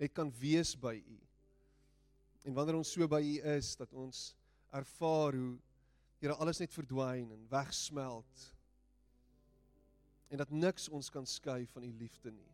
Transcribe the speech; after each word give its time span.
net 0.00 0.14
kan 0.16 0.30
wees 0.40 0.72
by 0.80 0.96
U. 0.96 1.18
En 2.48 2.56
wanneer 2.56 2.78
ons 2.80 2.92
so 2.92 3.08
by 3.10 3.20
U 3.20 3.34
is 3.56 3.74
dat 3.76 3.92
ons 3.92 4.30
ervaar 4.72 5.36
hoe 5.36 5.58
Here 6.20 6.34
alles 6.36 6.58
net 6.60 6.72
verdwyn 6.76 7.30
en 7.32 7.44
wegsmelt. 7.48 8.40
En 10.28 10.36
dat 10.42 10.50
niks 10.52 10.90
ons 10.92 11.08
kan 11.08 11.24
skei 11.26 11.62
van 11.72 11.86
U 11.86 11.92
liefde 11.96 12.28
nie. 12.34 12.50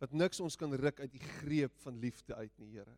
Dat 0.00 0.14
niks 0.16 0.40
ons 0.40 0.56
kan 0.56 0.72
ruk 0.72 1.00
uit 1.00 1.14
U 1.14 1.18
greep 1.18 1.76
van 1.82 1.98
liefde 2.00 2.34
uit 2.34 2.52
nie, 2.56 2.70
Here. 2.72 2.96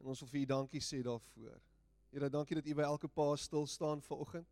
En 0.00 0.08
ons 0.12 0.22
wil 0.24 0.30
vir 0.32 0.40
U 0.40 0.44
dankie 0.54 0.80
sê 0.80 1.02
daarvoor. 1.04 1.60
Here, 2.08 2.30
dankie 2.32 2.56
dat 2.56 2.70
U 2.72 2.74
by 2.78 2.86
elke 2.88 3.08
pa 3.08 3.28
stil 3.36 3.68
staan 3.68 4.00
vanoggend. 4.08 4.48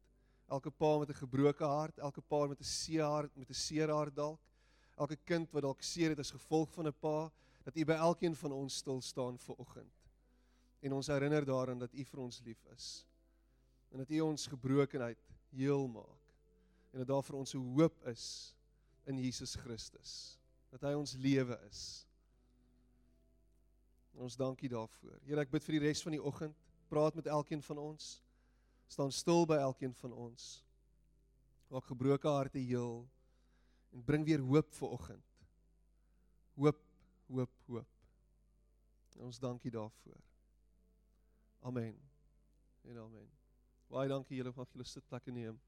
Elke 0.53 0.71
pa 0.71 0.99
met 0.99 1.09
'n 1.09 1.23
gebroke 1.25 1.65
hart, 1.65 1.99
elke 1.99 2.21
pa 2.21 2.47
met 2.47 2.61
'n 2.61 2.65
seer 2.65 3.05
hart, 3.05 3.37
met 3.37 3.49
'n 3.49 3.55
seer 3.55 3.89
hart 3.89 4.15
dalk. 4.15 4.41
Elke 4.97 5.17
kind 5.25 5.51
wat 5.53 5.63
dalk 5.63 5.83
seer 5.83 6.11
het 6.11 6.19
as 6.19 6.31
gevolg 6.31 6.69
van 6.73 6.87
'n 6.87 6.95
pa, 7.01 7.33
dat 7.65 7.77
U 7.77 7.85
by 7.85 7.97
elkeen 7.97 8.37
van 8.37 8.53
ons 8.53 8.77
stil 8.77 9.01
staan 9.01 9.39
vanoggend. 9.39 9.93
En 10.85 10.93
ons 10.93 11.07
herinner 11.07 11.45
daaraan 11.45 11.81
dat 11.81 11.95
U 11.95 12.05
vir 12.05 12.21
ons 12.21 12.41
lief 12.45 12.65
is. 12.77 13.07
En 13.91 13.99
dat 14.03 14.11
U 14.11 14.21
ons 14.21 14.47
gebrokenheid 14.53 15.31
heel 15.55 15.87
maak. 15.89 16.35
En 16.93 16.99
dat 17.03 17.09
daar 17.09 17.25
vir 17.25 17.37
ons 17.37 17.55
'n 17.55 17.73
hoop 17.79 18.07
is 18.07 18.55
in 19.05 19.19
Jesus 19.19 19.55
Christus. 19.55 20.39
Dat 20.71 20.81
hy 20.81 20.93
ons 20.93 21.17
lewe 21.17 21.59
is. 21.71 22.07
En 24.15 24.21
ons 24.21 24.37
dankie 24.37 24.69
daarvoor. 24.69 25.19
Here, 25.25 25.41
ek 25.41 25.51
bid 25.51 25.65
vir 25.65 25.79
die 25.79 25.87
res 25.87 26.03
van 26.03 26.13
die 26.13 26.23
oggend. 26.23 26.57
Praat 26.89 27.15
met 27.15 27.27
elkeen 27.27 27.63
van 27.63 27.79
ons 27.79 28.21
staan 28.87 29.13
stil 29.13 29.47
by 29.47 29.57
elkeen 29.57 29.95
van 29.95 30.13
ons. 30.13 30.65
Maak 31.73 31.89
gebroke 31.91 32.29
harte 32.29 32.59
heel 32.59 33.09
en 33.95 34.05
bring 34.05 34.25
weer 34.27 34.43
hoop 34.45 34.73
vir 34.79 34.89
oggend. 34.89 35.25
Hoop, 36.55 36.84
hoop, 37.35 37.51
hoop. 37.67 37.89
En 39.15 39.25
ons 39.29 39.39
dankie 39.39 39.71
daarvoor. 39.71 40.21
Amen. 41.61 42.01
En 42.83 42.99
amen. 42.99 43.31
Baie 43.87 44.09
dankie 44.09 44.37
julle 44.37 44.53
mag 44.57 44.71
julle 44.73 44.87
sitplekke 44.89 45.33
neem. 45.33 45.61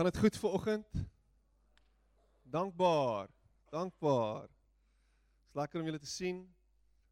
Gaan 0.00 0.08
dit 0.08 0.18
goed 0.18 0.36
vir 0.40 0.50
oggend? 0.56 1.00
Dankbaar. 2.42 3.28
Dankbaar. 3.70 4.48
Dis 5.44 5.54
lekker 5.54 5.80
om 5.80 5.86
julle 5.90 6.00
te 6.00 6.08
sien. 6.08 6.38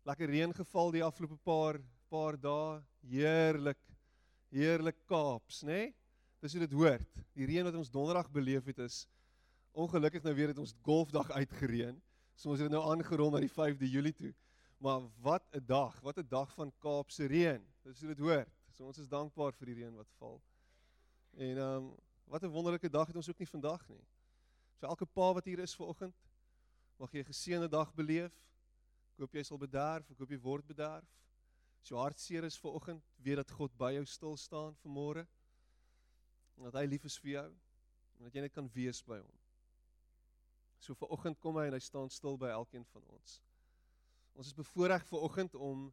Lekker 0.08 0.30
reën 0.30 0.54
geval 0.56 0.94
die 0.94 1.04
afgelope 1.04 1.36
paar 1.44 1.82
paar 2.08 2.36
dae. 2.40 2.80
Heerlik. 3.08 3.80
Heerlik 4.54 4.96
Kaaps, 5.06 5.62
né? 5.62 5.72
Nee? 5.72 5.94
Dis 6.40 6.54
hoe 6.54 6.62
dit 6.62 6.74
hoort. 6.78 7.16
Die 7.34 7.46
reën 7.46 7.66
wat 7.66 7.76
ons 7.78 7.90
donderdag 7.90 8.30
beleef 8.30 8.68
het 8.70 8.78
is 8.84 9.06
ongelukkig 9.78 10.22
nou 10.22 10.34
weer 10.34 10.52
het 10.52 10.58
ons 10.58 10.74
golfdag 10.86 11.30
uitgereën. 11.30 11.96
So 12.38 12.52
ons 12.54 12.62
het 12.62 12.70
nou 12.70 12.82
aangerol 12.90 13.32
na 13.34 13.42
die 13.42 13.52
5de 13.52 13.90
Julie 13.90 14.14
toe. 14.14 14.32
Maar 14.78 15.08
wat 15.22 15.44
'n 15.52 15.64
dag, 15.66 16.00
wat 16.00 16.18
'n 16.18 16.28
dag 16.28 16.54
van 16.54 16.72
Kaapse 16.78 17.26
reën. 17.26 17.62
Dis 17.82 18.00
hoe 18.00 18.14
dit 18.14 18.18
hoort. 18.18 18.48
So 18.70 18.86
ons 18.86 18.98
is 18.98 19.08
dankbaar 19.08 19.52
vir 19.52 19.66
die 19.66 19.74
reën 19.74 19.94
wat 19.94 20.10
val. 20.18 20.40
En 21.34 21.56
ehm 21.56 21.76
um, 21.76 21.94
wat 22.24 22.42
'n 22.42 22.54
wonderlike 22.54 22.90
dag 22.90 23.06
het 23.06 23.16
ons 23.16 23.28
ook 23.28 23.38
nie 23.38 23.48
vandag 23.48 23.88
nie. 23.88 24.04
So 24.78 24.86
elke 24.86 25.06
pa 25.06 25.32
wat 25.32 25.44
hier 25.44 25.58
is 25.58 25.74
vanoggend, 25.74 26.14
mag 26.96 27.12
jy 27.12 27.18
'n 27.18 27.32
geseënde 27.32 27.68
dag 27.68 27.94
beleef. 27.94 28.32
Ek 29.12 29.18
hoop 29.18 29.32
jy 29.32 29.42
sal 29.42 29.58
bederf, 29.58 30.10
ek 30.10 30.18
hoop 30.18 30.30
jy 30.30 30.38
word 30.38 30.66
bederf. 30.66 31.08
As 31.82 31.90
jou 31.92 31.98
hart 32.00 32.20
seer 32.20 32.44
is 32.44 32.58
vanoggend, 32.58 33.04
weet 33.24 33.36
dat 33.36 33.50
God 33.50 33.74
by 33.78 33.92
jou 33.96 34.04
stil 34.04 34.36
staan 34.36 34.76
vanmôre. 34.82 35.26
En 36.58 36.68
dat 36.68 36.80
hy 36.80 36.86
lief 36.86 37.04
is 37.04 37.18
vir 37.22 37.30
jou 37.38 37.48
en 38.18 38.26
dat 38.26 38.34
jy 38.34 38.42
net 38.42 38.54
kan 38.54 38.68
wees 38.74 39.00
by 39.06 39.20
hom. 39.20 39.34
So 40.82 40.94
vanoggend 40.98 41.38
kom 41.42 41.58
hy 41.58 41.68
en 41.68 41.76
hy 41.76 41.82
staan 41.82 42.10
stil 42.10 42.38
by 42.38 42.50
elkeen 42.54 42.86
van 42.92 43.04
ons. 43.14 43.38
Ons 44.38 44.50
is 44.50 44.58
bevoorreg 44.58 45.06
vanoggend 45.10 45.54
om 45.54 45.88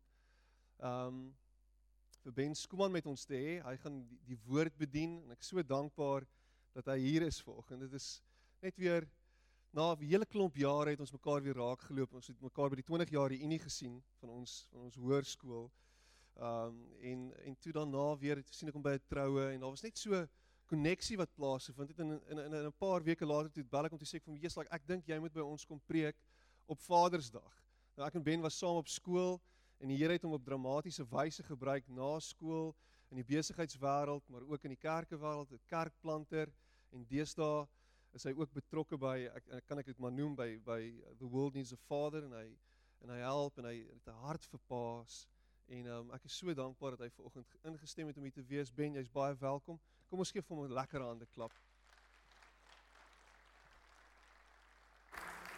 ehm 0.82 1.08
um, 1.08 1.26
vir 2.26 2.34
Ben 2.34 2.56
Skuman 2.58 2.90
met 2.90 3.06
ons 3.06 3.22
te 3.30 3.38
hê. 3.38 3.60
Hy 3.62 3.76
gaan 3.84 4.00
die, 4.10 4.18
die 4.32 4.38
woord 4.48 4.74
bedien 4.82 5.20
en 5.22 5.36
ek 5.36 5.44
is 5.44 5.52
so 5.52 5.62
dankbaar 5.62 6.26
dat 6.74 6.90
hy 6.90 6.98
hier 7.04 7.26
is 7.28 7.38
vanoggend. 7.46 7.86
Dit 7.86 7.94
is 8.00 8.08
net 8.66 8.78
weer 8.82 9.06
na 9.76 9.94
'n 9.94 10.08
hele 10.10 10.26
klomp 10.26 10.56
jare 10.58 10.90
het 10.90 11.00
ons 11.00 11.12
mekaar 11.12 11.44
weer 11.44 11.54
raak 11.54 11.82
geloop. 11.86 12.14
Ons 12.14 12.28
het 12.28 12.42
mekaar 12.42 12.70
by 12.70 12.76
die 12.82 12.88
20 12.90 13.10
jaar 13.14 13.30
die 13.30 13.44
Unie 13.46 13.60
gesien 13.60 14.02
van 14.20 14.30
ons 14.30 14.66
van 14.72 14.82
ons 14.88 14.96
hoërskool. 14.96 15.70
Um 16.36 16.82
en 17.00 17.34
en 17.46 17.58
toe 17.60 17.72
daarna 17.72 18.18
weer 18.18 18.36
het 18.36 18.50
sien 18.52 18.68
ek 18.68 18.76
hom 18.76 18.84
by 18.84 18.98
'n 18.98 19.08
troue 19.08 19.54
en 19.54 19.60
daar 19.60 19.70
was 19.70 19.84
net 19.84 19.98
so 19.98 20.28
koneksie 20.68 21.18
wat 21.18 21.34
plaasgevind 21.36 21.90
het 21.90 22.00
en 22.00 22.12
in 22.12 22.40
in 22.40 22.54
in 22.54 22.66
'n 22.66 22.74
paar 22.78 23.04
weke 23.04 23.26
later 23.26 23.52
toe 23.52 23.64
bel 23.64 23.86
ek 23.86 23.92
om 23.92 23.98
te 23.98 24.06
sê 24.06 24.16
ek 24.16 24.26
van 24.26 24.36
Jesus 24.36 24.58
like 24.58 24.74
ek 24.74 24.88
dink 24.88 25.08
jy 25.08 25.20
moet 25.20 25.34
by 25.34 25.40
ons 25.42 25.66
kom 25.66 25.80
preek 25.80 26.16
op 26.66 26.80
Vadersdag. 26.80 27.64
Nou 27.96 28.08
ek 28.08 28.16
en 28.16 28.24
Ben 28.24 28.42
was 28.42 28.58
saam 28.58 28.76
op 28.76 28.88
skool 28.88 29.42
en 29.80 29.88
die 29.88 29.98
Here 29.98 30.14
het 30.14 30.24
hom 30.24 30.34
op 30.34 30.44
dramatiese 30.44 31.06
wyse 31.06 31.44
gebruik 31.44 31.88
na 31.88 32.20
skool 32.20 32.76
in 33.12 33.18
die 33.18 33.24
besigheidswêreld 33.24 34.28
maar 34.28 34.42
ook 34.42 34.64
in 34.64 34.74
die 34.76 34.82
kerkewêreld, 34.88 35.52
'n 35.52 35.60
kerkplanter 35.68 36.52
en 36.92 37.06
deesdae 37.06 37.68
is 38.14 38.24
hy 38.24 38.32
ook 38.32 38.52
betrokke 38.52 38.98
by 38.98 39.30
ek 39.36 39.66
kan 39.68 39.80
ek 39.80 39.86
dit 39.86 40.00
maar 40.00 40.12
noem 40.12 40.36
by 40.36 40.58
by 40.58 40.82
the 41.20 41.26
world 41.28 41.54
needs 41.54 41.74
a 41.74 41.78
father 41.78 42.24
en 42.24 42.34
hy 42.34 42.58
en 43.04 43.10
hy 43.10 43.18
help 43.20 43.58
en 43.58 43.66
hy 43.66 43.76
het 43.84 44.08
'n 44.08 44.22
hart 44.26 44.46
vir 44.46 44.60
paas 44.68 45.28
en 45.68 45.86
um, 45.86 46.12
ek 46.14 46.24
is 46.30 46.38
so 46.38 46.54
dankbaar 46.54 46.96
dat 46.96 47.06
hy 47.06 47.10
ver 47.16 47.30
oggend 47.30 47.56
ingestem 47.66 48.08
het 48.08 48.18
om 48.18 48.26
hier 48.28 48.34
te 48.34 48.44
wees. 48.50 48.74
Ben 48.74 48.98
jy's 48.98 49.10
baie 49.12 49.36
welkom. 49.42 49.80
Kom 50.10 50.22
ons 50.22 50.32
gee 50.32 50.42
vir 50.42 50.56
hom 50.56 50.66
'n 50.66 50.76
lekker 50.78 51.02
hande 51.02 51.26
klap. 51.34 51.54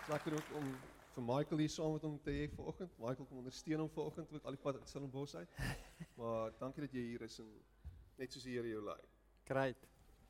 Lekker 0.08 0.38
ook 0.38 0.54
om 0.62 0.70
vir 1.16 1.24
Michael 1.24 1.60
hier 1.60 1.70
saam 1.70 1.94
met 1.94 2.02
hom 2.02 2.20
te 2.24 2.32
hê 2.32 2.48
ver 2.56 2.66
oggend. 2.72 2.92
Michael 2.98 3.26
kom 3.26 3.38
ondersteun 3.38 3.80
hom 3.80 3.90
ver 3.90 4.04
oggend 4.04 4.34
ook 4.34 4.44
al 4.44 4.56
die 4.56 4.62
pad 4.62 4.80
uit 4.80 4.88
Stellenbosch 4.88 5.36
uit. 5.36 5.50
Maar 6.20 6.52
dankie 6.60 6.82
dat 6.82 6.94
jy 6.94 7.04
hier 7.12 7.22
is 7.22 7.40
en 7.40 7.52
net 8.18 8.32
soos 8.32 8.44
die 8.44 8.56
Here 8.56 8.70
jou 8.70 8.84
lei. 8.84 9.02
Great. 9.46 9.88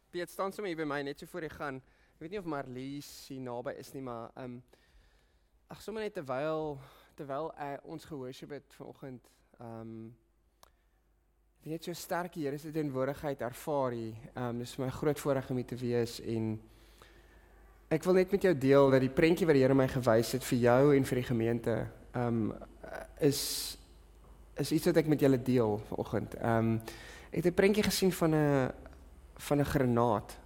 Piet 0.10 0.30
staan 0.30 0.52
sommer 0.52 0.72
hier 0.72 0.78
by 0.78 0.88
my 0.88 1.02
net 1.02 1.20
so 1.20 1.26
voor 1.26 1.42
jy 1.42 1.50
gaan. 1.50 1.82
Ek 2.16 2.20
weet 2.24 2.32
nie 2.32 2.40
of 2.40 2.46
Marlies 2.46 3.28
hier 3.28 3.42
naby 3.42 3.76
is 3.78 3.94
nie, 3.94 4.02
maar 4.02 4.32
ehm 4.36 4.58
um, 4.58 4.64
ag 5.68 5.82
sommer 5.82 6.02
net 6.02 6.14
terwyl 6.16 6.80
terwyl 7.16 7.52
uh, 7.60 7.78
ons 7.84 8.06
gehoorship 8.06 8.50
het 8.50 8.74
vanoggend 8.74 9.30
ehm 9.60 9.82
um, 9.82 10.16
net 11.68 11.84
so 11.84 11.94
sterk 11.94 12.34
die 12.34 12.46
Here 12.46 12.58
se 12.58 12.72
teenwoordigheid 12.72 13.42
ervaar 13.42 13.92
hier. 13.92 14.14
Ehm 14.34 14.44
um, 14.44 14.60
dis 14.60 14.78
my 14.78 14.90
groot 14.90 15.20
voorreg 15.20 15.50
om 15.50 15.60
hier 15.60 15.66
te 15.66 15.76
wees 15.76 16.20
en 16.22 16.54
ek 17.90 18.04
wil 18.04 18.14
net 18.14 18.32
met 18.32 18.42
jou 18.42 18.54
deel 18.58 18.90
dat 18.92 19.04
die 19.04 19.12
prentjie 19.12 19.48
wat 19.48 19.58
die 19.58 19.64
Here 19.66 19.76
my 19.76 19.88
gewys 19.92 20.32
het 20.38 20.46
vir 20.48 20.60
jou 20.60 20.96
en 20.96 21.10
vir 21.10 21.22
die 21.22 21.28
gemeente 21.32 21.76
ehm 22.14 22.28
um, 22.28 22.54
is 23.20 23.42
is 24.58 24.72
iets 24.72 24.86
wat 24.90 24.98
ek 24.98 25.08
met 25.08 25.22
julle 25.22 25.42
deel 25.42 25.78
vanoggend. 25.90 26.36
Ehm 26.40 26.58
um, 26.58 26.82
ek 27.32 27.44
het 27.44 27.52
'n 27.52 27.60
prentjie 27.62 27.84
gesien 27.84 28.12
van 28.12 28.36
'n 28.36 28.72
van 29.38 29.60
'n 29.60 29.72
granaat 29.74 30.38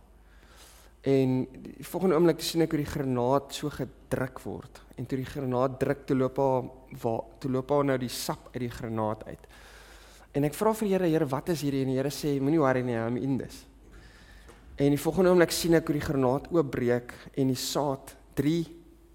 En 1.01 1.47
die 1.49 1.85
volgende 1.87 2.15
oomblik 2.15 2.43
sien 2.45 2.61
ek 2.61 2.75
hoe 2.75 2.83
die 2.83 2.91
granaat 2.91 3.55
so 3.57 3.71
gedruk 3.73 4.43
word 4.45 4.81
en 5.01 5.07
toe 5.09 5.17
die 5.17 5.25
granaat 5.25 5.79
druk 5.81 6.03
toe 6.05 6.17
loop 6.17 6.37
haar 6.37 6.67
waar 7.01 7.21
toe 7.41 7.49
loop 7.49 7.71
haar 7.73 7.87
nou 7.89 7.95
die 7.97 8.11
sap 8.13 8.51
uit 8.51 8.59
die 8.67 8.69
granaat 8.69 9.23
uit. 9.25 9.47
En 10.37 10.45
ek 10.45 10.53
vra 10.53 10.75
vir 10.77 10.87
die 10.87 10.93
Here, 10.93 11.07
Here, 11.09 11.27
wat 11.27 11.49
is 11.49 11.63
hierdie? 11.65 11.81
En 11.83 11.89
die 11.89 11.97
Here 11.97 12.11
sê, 12.13 12.35
moenie 12.39 12.61
worry 12.61 12.83
nie, 12.85 12.93
I'm 12.95 13.17
in 13.17 13.39
this. 13.39 13.63
En 14.77 14.93
die 14.93 14.99
volgende 15.01 15.31
oomblik 15.33 15.51
sien 15.51 15.73
ek 15.75 15.89
hoe 15.89 15.95
die 15.97 16.05
granaat 16.05 16.51
oopbreek 16.53 17.15
en 17.33 17.49
die 17.49 17.57
saad, 17.59 18.13
drie 18.37 18.61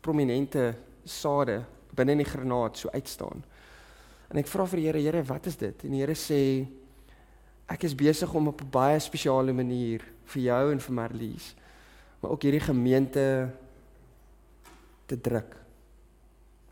prominente 0.03 0.73
sade 1.07 1.61
binne 1.97 2.17
in 2.17 2.25
die 2.25 2.29
granaat 2.29 2.83
so 2.83 2.91
uitstaan. 2.93 3.45
En 4.27 4.43
ek 4.43 4.51
vra 4.51 4.67
vir 4.67 4.83
die 4.83 4.89
Here, 4.89 5.05
Here, 5.07 5.23
wat 5.31 5.47
is 5.47 5.57
dit? 5.61 5.87
En 5.87 5.95
die 5.95 6.03
Here 6.03 6.19
sê 6.19 6.41
ek 7.71 7.87
is 7.87 7.95
besig 7.95 8.35
om 8.35 8.51
op 8.51 8.61
'n 8.67 8.71
baie 8.75 8.99
spesiale 8.99 9.55
manier 9.55 10.03
vir 10.35 10.43
jou 10.43 10.73
en 10.73 10.83
vir 10.83 10.95
Marlies 10.95 11.55
maar 12.27 12.35
ook 12.35 12.43
hierdie 12.43 12.61
gemeente 12.61 13.51
te 15.07 15.21
druk. 15.21 15.53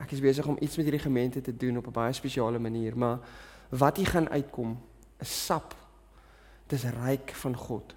Ek 0.03 0.11
is 0.11 0.21
besig 0.21 0.47
om 0.51 0.57
iets 0.59 0.75
met 0.77 0.89
hierdie 0.89 1.05
gemeente 1.05 1.41
te 1.41 1.55
doen 1.57 1.77
op 1.79 1.87
'n 1.87 1.95
baie 1.95 2.13
spesiale 2.13 2.59
manier, 2.59 2.97
maar 2.99 3.19
wat 3.69 3.97
hier 3.97 4.07
gaan 4.07 4.29
uitkom 4.29 4.81
is 5.21 5.45
sap. 5.45 5.75
Dit 6.67 6.79
is 6.79 6.91
ryk 6.91 7.31
van 7.31 7.57
God. 7.57 7.95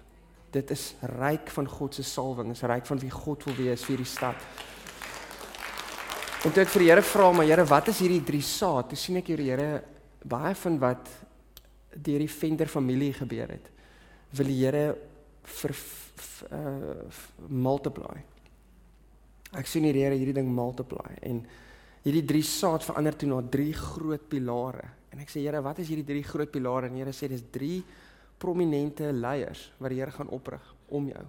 Dit 0.50 0.70
is 0.70 0.94
ryk 1.00 1.50
van 1.50 1.68
God 1.68 1.94
se 1.94 2.02
salwing, 2.02 2.50
is 2.50 2.62
ryk 2.62 2.86
van 2.86 2.98
wie 2.98 3.10
God 3.10 3.44
wil 3.44 3.54
wees 3.54 3.84
vir 3.84 3.96
die 3.96 4.04
stad. 4.04 4.36
En 6.44 6.52
toe 6.52 6.62
ek 6.62 6.68
vir 6.68 6.80
die 6.80 6.88
Here 6.88 7.02
vra, 7.02 7.32
maar 7.32 7.46
Here, 7.46 7.64
wat 7.64 7.88
is 7.88 7.98
hierdie 7.98 8.24
drie 8.24 8.42
saad? 8.42 8.88
Toe 8.88 8.96
sien 8.98 9.16
ek 9.16 9.26
hier 9.26 9.36
die 9.36 9.50
Here 9.50 9.82
baie 10.24 10.54
van 10.54 10.78
wat 10.78 11.08
deur 11.94 12.18
die 12.18 12.30
Venter 12.30 12.66
familie 12.66 13.12
gebeur 13.12 13.48
het. 13.48 13.70
Wil 14.30 14.46
die 14.46 14.64
Here 14.64 14.96
vir 15.42 15.74
uh 16.50 17.06
multiply. 17.48 18.18
Ek 19.56 19.66
sien 19.66 19.84
hier 19.84 19.94
Here 19.94 20.14
hierdie 20.14 20.36
ding 20.36 20.48
multiply 20.52 21.16
en 21.22 21.42
hierdie 22.04 22.24
drie 22.24 22.44
saad 22.44 22.84
verander 22.84 23.16
toe 23.16 23.28
na 23.28 23.42
drie 23.42 23.72
groot 23.72 24.28
pilare 24.28 24.98
En 25.12 25.24
ek 25.24 25.32
sê 25.32 25.42
Here, 25.42 25.60
wat 25.64 25.80
is 25.82 25.90
hierdie 25.90 26.06
drie 26.06 26.24
groot 26.26 26.50
pilare? 26.52 26.88
En 26.90 26.98
Here 26.98 27.14
sê 27.16 27.28
dis 27.30 27.44
drie 27.52 27.80
prominente 28.38 29.10
leiers 29.10 29.64
wat 29.80 29.92
die 29.92 30.00
Here 30.00 30.14
gaan 30.14 30.30
oprig 30.34 30.64
om 30.94 31.10
jou 31.10 31.26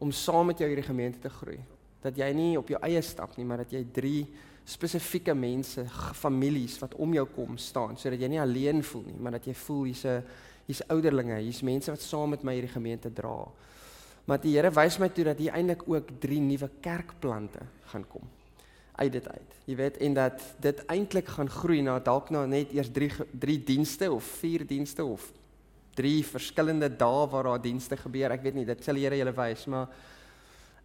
om 0.00 0.08
saam 0.16 0.46
met 0.48 0.56
jou 0.56 0.64
hierdie 0.64 0.86
gemeente 0.86 1.20
te 1.20 1.28
groei. 1.28 1.58
Dat 2.00 2.16
jy 2.16 2.30
nie 2.32 2.54
op 2.56 2.70
jou 2.72 2.78
eie 2.86 3.02
stap 3.04 3.34
nie, 3.36 3.44
maar 3.44 3.60
dat 3.60 3.74
jy 3.74 3.82
drie 3.92 4.22
spesifieke 4.64 5.34
mense, 5.36 5.84
families 6.16 6.78
wat 6.80 6.94
om 6.96 7.12
jou 7.12 7.26
kom 7.34 7.58
staan 7.60 7.98
sodat 8.00 8.22
jy 8.22 8.30
nie 8.32 8.40
alleen 8.40 8.80
voel 8.80 9.02
nie, 9.10 9.18
maar 9.20 9.36
dat 9.36 9.50
jy 9.50 9.54
voel 9.66 9.82
hier's 9.90 10.06
'n 10.06 10.24
hier's 10.70 10.80
ouderlinge, 10.88 11.36
hier's 11.42 11.60
mense 11.60 11.90
wat 11.90 12.00
saam 12.00 12.30
met 12.30 12.42
my 12.42 12.54
hierdie 12.54 12.72
gemeente 12.72 13.12
dra. 13.12 13.44
Maar 14.30 14.38
die 14.38 14.52
Here 14.54 14.70
wys 14.70 15.00
my 15.02 15.08
toe 15.10 15.24
dat 15.26 15.40
hier 15.42 15.56
eintlik 15.58 15.82
ook 15.90 16.12
drie 16.22 16.38
nuwe 16.38 16.70
kerkplante 16.80 17.66
gaan 17.90 18.06
kom 18.06 18.28
uit 19.00 19.12
dit 19.12 19.28
uit. 19.28 19.58
Jy 19.64 19.76
weet 19.78 19.98
en 20.04 20.14
dat 20.16 20.42
dit 20.60 20.80
eintlik 20.92 21.28
gaan 21.32 21.48
groei 21.50 21.80
na 21.82 21.96
dalk 22.04 22.28
na 22.30 22.44
net 22.46 22.72
eers 22.76 22.90
3 22.92 23.26
3 23.42 23.56
dienste 23.64 24.10
of 24.12 24.26
4 24.42 24.66
dienste 24.68 25.04
of 25.04 25.24
3 25.96 26.18
verskillende 26.28 26.90
dae 27.00 27.26
waar 27.32 27.48
daar 27.48 27.62
dienste 27.64 27.96
gebeur. 27.96 28.34
Ek 28.36 28.44
weet 28.44 28.58
nie, 28.58 28.66
dit 28.68 28.84
sal 28.84 29.00
die 29.00 29.06
Here 29.06 29.18
julle 29.18 29.34
wys, 29.36 29.64
maar 29.72 29.88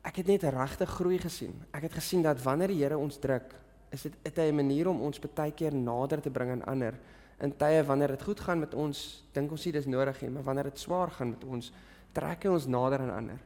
ek 0.06 0.22
het 0.22 0.28
net 0.32 0.44
'n 0.44 0.56
regte 0.56 0.86
groei 0.86 1.20
gesien. 1.20 1.54
Ek 1.74 1.84
het 1.84 1.94
gesien 1.94 2.22
dat 2.22 2.42
wanneer 2.42 2.68
die 2.68 2.82
Here 2.84 2.98
ons 2.98 3.20
druk, 3.20 3.54
is 3.92 4.02
dit 4.02 4.38
'n 4.38 4.56
manier 4.56 4.88
om 4.88 5.02
ons 5.02 5.20
baie 5.20 5.52
keer 5.52 5.74
nader 5.74 6.22
te 6.22 6.30
bring 6.30 6.52
aan 6.52 6.66
ander. 6.66 6.94
In 7.42 7.58
tye 7.58 7.84
wanneer 7.84 8.08
dit 8.08 8.24
goed 8.24 8.40
gaan 8.40 8.60
met 8.60 8.74
ons, 8.74 9.24
dink 9.34 9.52
ons 9.52 9.66
nie 9.66 9.74
dis 9.74 9.86
nodig 9.86 10.22
nie, 10.22 10.30
maar 10.30 10.44
wanneer 10.44 10.64
dit 10.64 10.80
swaar 10.80 11.12
gaan 11.12 11.30
met 11.30 11.44
ons, 11.44 11.72
trek 12.16 12.48
hy 12.48 12.56
ons 12.56 12.68
nader 12.72 13.04
aan 13.06 13.14
ander. 13.14 13.42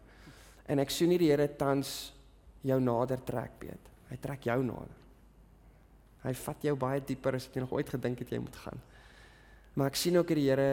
En 0.69 0.81
ek 0.83 0.94
sien 0.94 1.10
nie 1.10 1.19
die 1.21 1.31
Here 1.31 1.48
tans 1.57 2.13
jou 2.66 2.77
nader 2.83 3.21
trek, 3.25 3.57
Piet. 3.62 3.89
Hy 4.10 4.18
trek 4.21 4.45
jou 4.50 4.60
nader. 4.66 4.98
Hy 6.24 6.33
vat 6.36 6.66
jou 6.68 6.75
baie 6.80 7.01
dieper 7.06 7.38
as 7.38 7.48
jy 7.48 7.63
nog 7.63 7.74
ooit 7.77 7.89
gedink 7.89 8.21
het 8.21 8.33
jy 8.33 8.42
moet 8.44 8.60
gaan. 8.66 8.81
Maar 9.80 9.94
ek 9.94 10.00
sien 10.01 10.18
ook 10.19 10.27
dat 10.27 10.39
die 10.39 10.50
Here 10.50 10.69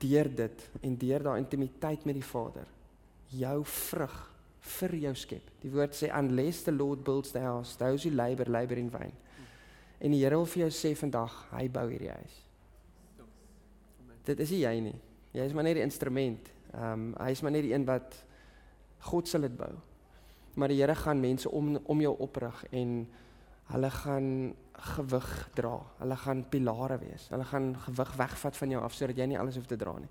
deur 0.00 0.30
dit 0.40 0.64
en 0.86 0.96
deur 1.02 1.26
daai 1.26 1.38
intimiteit 1.40 2.06
met 2.06 2.16
die 2.18 2.26
Vader 2.26 2.68
jou 3.34 3.58
vrug 3.66 4.16
vir 4.78 4.96
jou 5.02 5.14
skep. 5.18 5.50
Die 5.62 5.70
woord 5.72 5.94
sê 5.98 6.10
unless 6.14 6.64
the 6.66 6.74
Lord 6.74 7.02
builds 7.04 7.32
the 7.34 7.42
house, 7.42 7.76
those 7.80 8.06
who 8.06 8.14
labor 8.14 8.46
labor 8.50 8.78
in 8.78 8.90
vain. 8.90 9.14
En 10.00 10.12
die 10.12 10.22
Here 10.22 10.38
wil 10.38 10.48
vir 10.48 10.66
jou 10.66 10.72
sê 10.74 10.94
vandag, 10.98 11.34
hy 11.54 11.66
bou 11.72 11.86
hierdie 11.90 12.12
huis. 12.12 12.42
Dit 14.26 14.42
is 14.42 14.52
nie 14.54 14.62
jy 14.64 14.76
nie. 14.88 14.96
Jy 15.36 15.46
is 15.46 15.54
maar 15.54 15.66
net 15.66 15.78
die 15.78 15.86
instrument. 15.86 16.52
Ehm 16.76 16.92
um, 16.92 17.14
hy 17.18 17.30
is 17.32 17.42
maar 17.42 17.54
net 17.54 17.64
die 17.64 17.72
een 17.72 17.84
wat 17.88 18.24
God 19.08 19.28
sal 19.28 19.46
dit 19.46 19.56
bou. 19.56 19.72
Maar 20.56 20.72
die 20.72 20.80
Here 20.80 20.94
gaan 20.94 21.20
mense 21.20 21.50
om 21.50 21.76
om 21.84 22.00
jou 22.00 22.14
oprig 22.18 22.64
en 22.70 23.08
hulle 23.72 23.90
gaan 23.90 24.54
gewig 24.94 25.48
dra. 25.54 25.80
Hulle 25.98 26.16
gaan 26.16 26.44
pilare 26.48 26.98
wees. 26.98 27.28
Hulle 27.32 27.44
gaan 27.44 27.74
gewig 27.86 28.12
wegvat 28.16 28.56
van 28.56 28.70
jou 28.70 28.82
af 28.82 28.94
sodat 28.94 29.16
jy 29.16 29.26
nie 29.26 29.38
alles 29.38 29.56
hoef 29.56 29.66
te 29.66 29.76
dra 29.76 29.96
nie. 29.98 30.10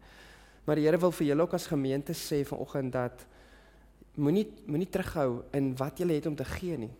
Maar 0.65 0.75
die 0.75 0.85
Here 0.87 0.97
wil 0.97 1.11
vir 1.11 1.27
julle 1.27 1.45
ook 1.45 1.53
as 1.53 1.67
gemeente 1.67 2.13
sê 2.13 2.43
vanoggend 2.45 2.93
dat 2.93 3.25
moenie 4.15 4.47
moenie 4.65 4.89
terughou 4.89 5.43
in 5.53 5.73
wat 5.77 5.99
jy 5.99 6.07
het 6.13 6.25
om 6.25 6.35
te 6.35 6.45
gee 6.45 6.77
nie. 6.77 6.91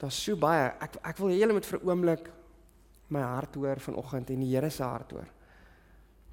Daar's 0.00 0.22
so 0.22 0.36
baie. 0.36 0.72
Ek 0.80 0.98
ek 1.02 1.18
wil 1.18 1.32
hê 1.32 1.40
julle 1.40 1.56
moet 1.56 1.66
vir 1.66 1.80
'n 1.80 1.88
oomblik 1.88 2.30
my 3.08 3.20
hart 3.20 3.54
hoor 3.54 3.80
vanoggend 3.80 4.30
en 4.30 4.40
die 4.40 4.54
Here 4.54 4.70
se 4.70 4.82
hart 4.82 5.10
hoor. 5.10 5.28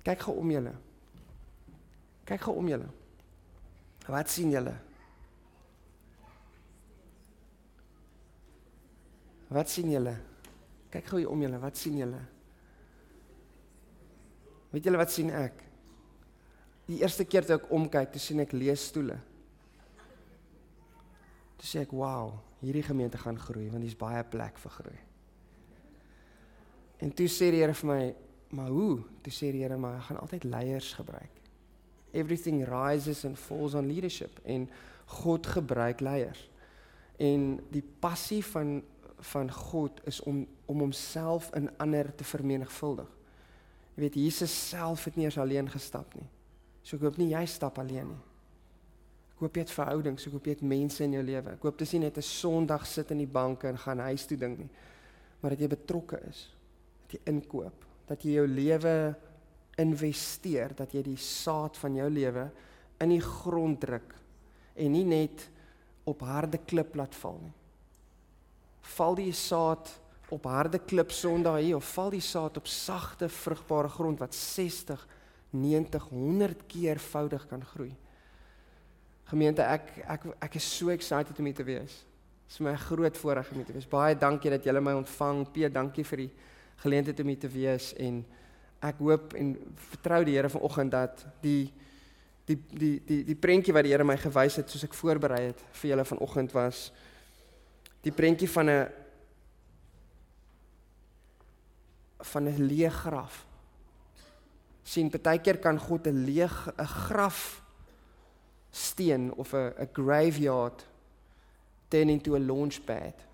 Kyk 0.03 0.19
gou 0.19 0.35
om 0.39 0.51
julle. 0.51 0.73
Kyk 2.25 2.41
gou 2.47 2.55
om 2.61 2.67
julle. 2.69 2.87
Wat 4.07 4.29
sien 4.29 4.51
julle? 4.53 4.73
Wat 9.51 9.69
sien 9.69 9.91
julle? 9.91 10.13
Kyk 10.91 11.09
gou 11.11 11.19
hier 11.19 11.31
om 11.31 11.41
julle. 11.43 11.59
Wat 11.59 11.77
sien 11.79 11.97
julle? 11.99 12.21
Weet 14.71 14.87
julle 14.87 15.01
wat 15.01 15.11
sien 15.11 15.31
ek? 15.35 15.65
Die 16.87 17.01
eerste 17.03 17.25
keer 17.27 17.45
toe 17.47 17.57
ek 17.57 17.69
omkyk, 17.75 18.13
toe 18.13 18.21
sien 18.23 18.39
ek 18.43 18.55
leesstoele. 18.55 19.17
Toe 21.59 21.67
sê 21.67 21.83
ek, 21.83 21.91
"Wow, 21.91 22.39
hierdie 22.61 22.83
gemeente 22.83 23.17
gaan 23.17 23.37
groei 23.37 23.69
want 23.69 23.83
daar's 23.83 23.95
baie 23.95 24.23
plek 24.23 24.57
vir 24.57 24.71
groei." 24.71 24.99
En 26.99 27.11
toe 27.11 27.27
sê 27.27 27.51
die 27.51 27.61
Here 27.61 27.73
vir 27.73 27.87
my, 27.87 28.15
"Maar 28.49 28.69
hoe?" 28.69 29.03
Toe 29.23 29.33
sê 29.33 29.51
die 29.51 29.63
Here, 29.63 29.77
"Maar 29.77 29.97
ek 29.97 30.03
gaan 30.03 30.17
altyd 30.17 30.43
leiers 30.43 30.93
gebruik." 30.93 31.40
Everything 32.13 32.63
rises 32.67 33.25
and 33.25 33.39
falls 33.39 33.73
on 33.73 33.87
leadership 33.87 34.39
en 34.43 34.69
God 35.05 35.47
gebruik 35.47 35.99
leiers. 35.99 36.49
En 37.17 37.59
die 37.69 37.83
passie 37.99 38.43
van 38.45 38.81
van 39.21 39.51
God 39.53 39.99
is 40.09 40.17
om 40.25 40.47
om 40.65 40.79
homself 40.79 41.51
in 41.53 41.69
ander 41.77 42.07
te 42.15 42.23
vermenigvuldig. 42.23 43.09
Jy 43.93 44.01
weet 44.01 44.15
Jesus 44.17 44.53
self 44.69 45.03
het 45.05 45.15
nie 45.15 45.27
eens 45.27 45.37
alleen 45.37 45.69
gestap 45.69 46.15
nie. 46.15 46.25
So 46.81 46.97
ek 46.97 47.05
hoop 47.05 47.19
nie 47.21 47.33
jy 47.35 47.45
stap 47.45 47.77
alleen 47.77 48.07
nie 48.15 48.21
hoop 49.41 49.57
jy 49.57 49.65
het 49.65 49.73
verhoudings, 49.73 50.27
ek 50.27 50.35
hoop 50.35 50.47
jy 50.47 50.53
het 50.53 50.65
mense 50.69 51.01
in 51.03 51.15
jou 51.17 51.23
lewe. 51.25 51.55
Ek 51.55 51.63
hoop 51.65 51.79
dis 51.79 51.93
nie 51.95 52.03
net 52.05 52.17
'n 52.17 52.21
Sondag 52.21 52.85
sit 52.85 53.11
in 53.11 53.17
die 53.17 53.33
banke 53.39 53.67
en 53.67 53.77
gaan 53.77 53.99
huis 53.99 54.25
toe 54.25 54.37
ding 54.37 54.57
nie, 54.57 54.69
maar 55.41 55.51
dat 55.51 55.59
jy 55.59 55.67
betrokke 55.67 56.19
is, 56.29 56.49
dat 57.01 57.11
jy 57.11 57.19
inkoop, 57.25 57.85
dat 58.07 58.23
jy 58.23 58.31
jou 58.31 58.47
lewe 58.47 59.15
investeer, 59.79 60.75
dat 60.75 60.93
jy 60.93 61.03
die 61.05 61.19
saad 61.19 61.77
van 61.79 61.95
jou 61.95 62.09
lewe 62.11 62.49
in 63.01 63.13
die 63.15 63.23
grond 63.23 63.79
druk 63.81 64.13
en 64.75 64.93
nie 64.93 65.05
net 65.07 65.47
op 66.07 66.23
harde 66.25 66.59
klip 66.67 66.95
laat 66.95 67.15
val 67.21 67.39
nie. 67.41 67.53
Val 68.95 69.17
die 69.19 69.33
saad 69.35 69.89
op 70.31 70.47
harde 70.47 70.79
klip 70.79 71.11
Sondag 71.11 71.59
hier 71.61 71.77
of 71.77 71.87
val 71.95 72.13
die 72.13 72.23
saad 72.23 72.57
op 72.57 72.69
sagte 72.71 73.29
vrugbare 73.29 73.91
grond 73.91 74.21
wat 74.23 74.35
60, 74.35 75.01
90, 75.51 76.07
100 76.09 76.63
keer 76.71 76.99
voudig 76.99 77.47
kan 77.47 77.65
groei. 77.73 77.91
Gemeente, 79.31 79.63
ek 79.63 79.91
ek 80.11 80.25
ek 80.47 80.55
is 80.59 80.67
so 80.77 80.91
excited 80.91 81.37
om 81.39 81.47
hier 81.47 81.55
te 81.55 81.67
wees. 81.67 82.01
Dit 82.47 82.57
is 82.57 82.63
my 82.63 82.75
groot 82.75 83.17
voorreg 83.17 83.51
om 83.51 83.61
hier 83.61 83.67
te 83.67 83.75
wees. 83.75 83.87
Baie 83.87 84.15
dankie 84.19 84.51
dat 84.51 84.65
julle 84.67 84.81
my 84.83 84.95
ontvang. 84.99 85.45
P, 85.51 85.69
dankie 85.71 86.03
vir 86.07 86.25
die 86.25 86.31
geleentheid 86.83 87.19
om 87.23 87.31
hier 87.31 87.39
te 87.39 87.51
wees 87.51 87.91
en 87.95 88.23
ek 88.81 88.97
hoop 88.97 89.33
en 89.37 89.53
vertrou 89.91 90.23
die 90.25 90.35
Here 90.35 90.49
vanoggend 90.49 90.91
dat 90.91 91.25
die 91.41 91.71
die 92.45 92.57
die 92.71 92.95
die 93.05 93.23
die 93.23 93.35
prentjie 93.37 93.73
wat 93.73 93.85
die 93.85 93.93
Here 93.93 94.03
my 94.03 94.17
gewys 94.17 94.57
het 94.57 94.69
soos 94.69 94.83
ek 94.87 94.97
voorberei 94.97 95.51
het 95.51 95.61
vir 95.81 95.93
julle 95.93 96.05
vanoggend 96.05 96.55
was 96.57 96.89
die 98.01 98.13
prentjie 98.13 98.49
van 98.49 98.69
'n 98.69 98.89
van 102.21 102.47
'n 102.47 102.67
leë 102.67 102.89
graf. 102.89 103.45
sien 104.83 105.09
baie 105.09 105.39
keer 105.39 105.57
kan 105.57 105.77
God 105.79 106.07
'n 106.07 106.25
leë 106.25 106.49
'n 106.77 106.85
graf 106.85 107.61
steen 108.71 109.33
of 109.33 109.53
'n 109.53 109.73
'n 109.77 109.89
graveyard 109.93 110.87
turn 111.89 112.09
into 112.09 112.35
a 112.35 112.39
launchpad. 112.39 113.30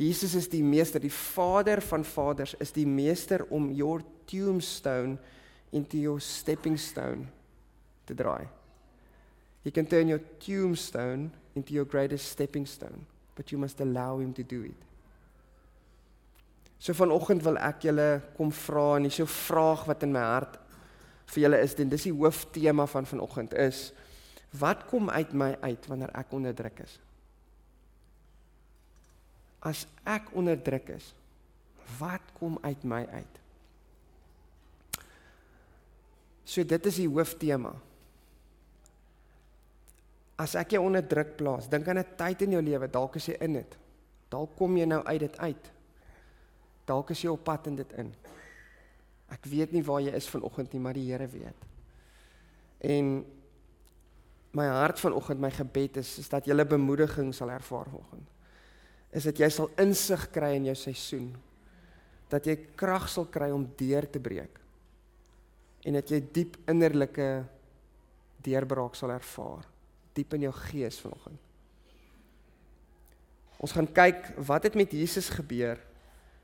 Jesus 0.00 0.32
is 0.34 0.48
die 0.48 0.62
meester, 0.64 1.00
die 1.02 1.12
Vader 1.12 1.82
van 1.84 2.04
vaders 2.08 2.54
is 2.62 2.72
die 2.72 2.86
meester 2.88 3.44
om 3.52 3.68
your 3.76 4.00
tombstone 4.30 5.18
into 5.76 6.00
your 6.00 6.22
stepping 6.24 6.78
stone 6.80 7.26
te 8.08 8.16
draai. 8.16 8.48
He 9.62 9.70
can 9.70 9.86
turn 9.86 10.08
your 10.08 10.22
tombstone 10.40 11.30
into 11.54 11.74
your 11.74 11.84
greatest 11.84 12.32
stepping 12.32 12.64
stone, 12.66 13.04
but 13.36 13.52
you 13.52 13.60
must 13.60 13.80
allow 13.80 14.18
him 14.18 14.32
to 14.32 14.42
do 14.42 14.62
it. 14.64 14.88
So 16.80 16.96
vanoggend 16.96 17.44
wil 17.44 17.60
ek 17.60 17.84
julle 17.84 18.08
kom 18.38 18.48
vra 18.56 18.96
en 18.96 19.04
dis 19.04 19.20
'n 19.20 19.28
vraag 19.28 19.84
wat 19.84 20.02
in 20.02 20.12
my 20.12 20.24
hart 20.24 20.56
vir 21.26 21.42
julle 21.44 21.60
is 21.60 21.74
en 21.74 21.88
dis 21.88 22.08
die 22.08 22.16
hooftema 22.16 22.86
van 22.86 23.04
vanoggend 23.06 23.52
is 23.54 23.92
Wat 24.50 24.86
kom 24.90 25.10
uit 25.10 25.32
my 25.32 25.54
uit 25.60 25.86
wanneer 25.86 26.10
ek 26.18 26.32
onderdruk 26.34 26.82
is? 26.82 26.98
As 29.60 29.84
ek 30.08 30.30
onderdruk 30.32 30.88
is, 30.96 31.12
wat 31.98 32.24
kom 32.38 32.58
uit 32.64 32.84
my 32.88 33.04
uit? 33.12 33.40
So 36.50 36.64
dit 36.66 36.86
is 36.90 36.98
die 37.02 37.08
hooftema. 37.08 37.74
As 40.40 40.56
ek 40.56 40.74
jou 40.74 40.82
onder 40.86 41.04
druk 41.04 41.36
plaas, 41.38 41.68
dink 41.68 41.86
aan 41.88 42.00
'n 42.00 42.16
tyd 42.16 42.42
in 42.42 42.56
jou 42.56 42.62
lewe, 42.62 42.88
dalk 42.88 43.16
is 43.16 43.26
jy 43.26 43.36
in 43.40 43.52
dit. 43.52 43.76
Dalk 44.30 44.56
kom 44.56 44.76
jy 44.76 44.86
nou 44.86 45.02
uit 45.04 45.20
dit 45.20 45.38
uit. 45.38 45.70
Dalk 46.86 47.10
is 47.10 47.22
jy 47.22 47.28
op 47.28 47.44
pad 47.44 47.66
in 47.66 47.76
dit 47.76 47.92
in. 47.92 48.14
Ek 49.28 49.44
weet 49.44 49.72
nie 49.72 49.82
waar 49.82 50.00
jy 50.00 50.14
is 50.14 50.28
vanoggend 50.28 50.72
nie, 50.72 50.80
maar 50.80 50.94
die 50.94 51.12
Here 51.12 51.26
weet. 51.26 51.66
En 52.80 53.24
my 54.52 54.66
hart 54.66 54.98
vanoggend 54.98 55.40
my 55.40 55.50
gebed 55.50 55.96
is 55.96 56.18
is 56.18 56.28
dat 56.28 56.46
jy 56.46 56.54
'n 56.54 56.68
bemoediging 56.68 57.34
sal 57.34 57.50
ervaar 57.50 57.86
vanoggend. 57.86 58.26
Is 59.12 59.26
dat 59.26 59.40
jy 59.42 59.48
sal 59.50 59.70
insig 59.80 60.28
kry 60.34 60.54
in 60.58 60.68
jou 60.70 60.76
seisoen. 60.78 61.28
Dat 62.30 62.46
jy 62.46 62.56
krag 62.78 63.08
sal 63.10 63.26
kry 63.32 63.50
om 63.50 63.66
deur 63.78 64.06
te 64.10 64.22
breek. 64.22 64.60
En 65.86 65.98
dat 65.98 66.12
jy 66.12 66.20
diep 66.34 66.58
innerlike 66.70 67.28
deurbraak 68.44 68.96
sal 68.96 69.12
ervaar 69.12 69.66
diep 70.16 70.34
in 70.34 70.48
jou 70.48 70.52
gees 70.66 70.96
vanoggend. 71.00 71.38
Ons 73.60 73.74
gaan 73.76 73.86
kyk 73.94 74.32
wat 74.48 74.64
het 74.66 74.76
met 74.78 74.92
Jesus 74.96 75.28
gebeur 75.32 75.78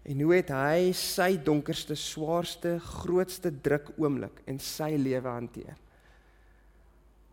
En 0.06 0.20
hoe 0.23 0.37
het 0.37 0.52
hy 0.54 0.92
sy 0.94 1.32
donkerste, 1.42 1.96
swaarste, 1.99 2.76
grootste 3.02 3.50
druk 3.50 3.88
oomblik 3.99 4.38
in 4.46 4.61
sy 4.62 4.92
lewe 5.00 5.26
hanteer? 5.26 5.75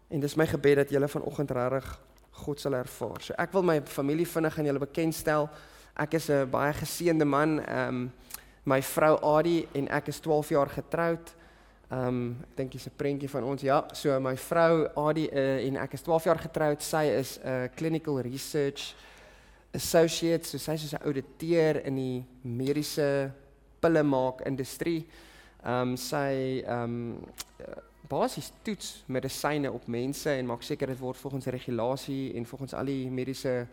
En 0.09 0.21
dis 0.21 0.35
my 0.37 0.47
gebed 0.49 0.81
dat 0.81 0.93
julle 0.93 1.09
vanoggend 1.09 1.53
regtig 1.53 1.91
God 2.33 2.59
sal 2.59 2.73
ervaar. 2.73 3.21
So 3.21 3.35
ek 3.37 3.53
wil 3.53 3.63
my 3.63 3.81
familie 3.85 4.25
vinnig 4.25 4.57
aan 4.57 4.65
julle 4.65 4.79
bekendstel. 4.79 5.49
Ek 5.95 6.13
is 6.13 6.29
'n 6.29 6.49
baie 6.49 6.73
geseënde 6.73 7.25
man. 7.25 7.59
Ehm 7.59 7.87
um, 7.87 8.11
my 8.65 8.81
vrou 8.81 9.17
Adie 9.37 9.67
en 9.75 9.87
ek 9.87 10.07
is 10.07 10.19
12 10.19 10.49
jaar 10.49 10.69
getroud. 10.69 11.33
Ehm 11.91 12.07
um, 12.07 12.37
ek 12.41 12.57
dink 12.57 12.71
dis 12.71 12.87
'n 12.87 12.97
prentjie 12.97 13.29
van 13.29 13.43
ons. 13.43 13.61
Ja, 13.61 13.85
so 13.93 14.19
my 14.19 14.35
vrou 14.37 14.87
Adie 14.95 15.29
uh, 15.31 15.67
en 15.67 15.77
ek 15.77 15.93
is 15.93 16.01
12 16.01 16.23
jaar 16.23 16.39
getroud. 16.39 16.81
Sy 16.81 17.03
is 17.19 17.37
'n 17.37 17.47
uh, 17.47 17.67
clinical 17.75 18.21
research 18.21 18.95
associate, 19.73 20.45
so 20.45 20.57
sy 20.57 20.71
is 20.71 20.93
'n 20.93 21.05
ouditeur 21.05 21.85
in 21.85 21.95
die 21.95 22.25
mediese 22.41 23.31
pille 23.79 24.03
maak 24.03 24.41
industrie. 24.41 25.05
Ehm 25.63 25.89
um, 25.89 25.97
sy 25.97 26.63
ehm 26.65 26.83
um, 26.83 27.21
basies 28.10 28.51
toets 28.62 29.03
medisyne 29.07 29.72
op 29.72 29.88
mense 29.88 30.29
en 30.29 30.45
maak 30.45 30.63
seker 30.63 30.88
dit 30.88 31.00
word 31.00 31.17
volgens 31.17 31.45
regulasie 31.45 32.33
en 32.33 32.45
volgens 32.45 32.74
al 32.74 32.86
die 32.86 33.10
mediese 33.10 33.67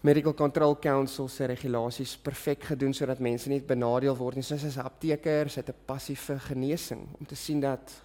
Medical 0.00 0.34
Control 0.34 0.76
Council 0.78 1.28
se 1.28 1.46
regulasies 1.50 2.16
perfek 2.22 2.62
gedoen 2.62 2.92
sodat 2.94 3.18
mense 3.18 3.48
nie 3.50 3.58
benadeel 3.60 4.14
word 4.16 4.36
nie. 4.36 4.44
Sy 4.46 4.54
is 4.54 4.76
'n 4.76 4.86
apteker, 4.86 5.50
sy 5.50 5.60
het 5.60 5.70
'n 5.70 5.84
passie 5.86 6.16
vir 6.16 6.38
genesing 6.38 7.08
om 7.18 7.26
te 7.26 7.34
sien 7.34 7.60
dat 7.60 8.02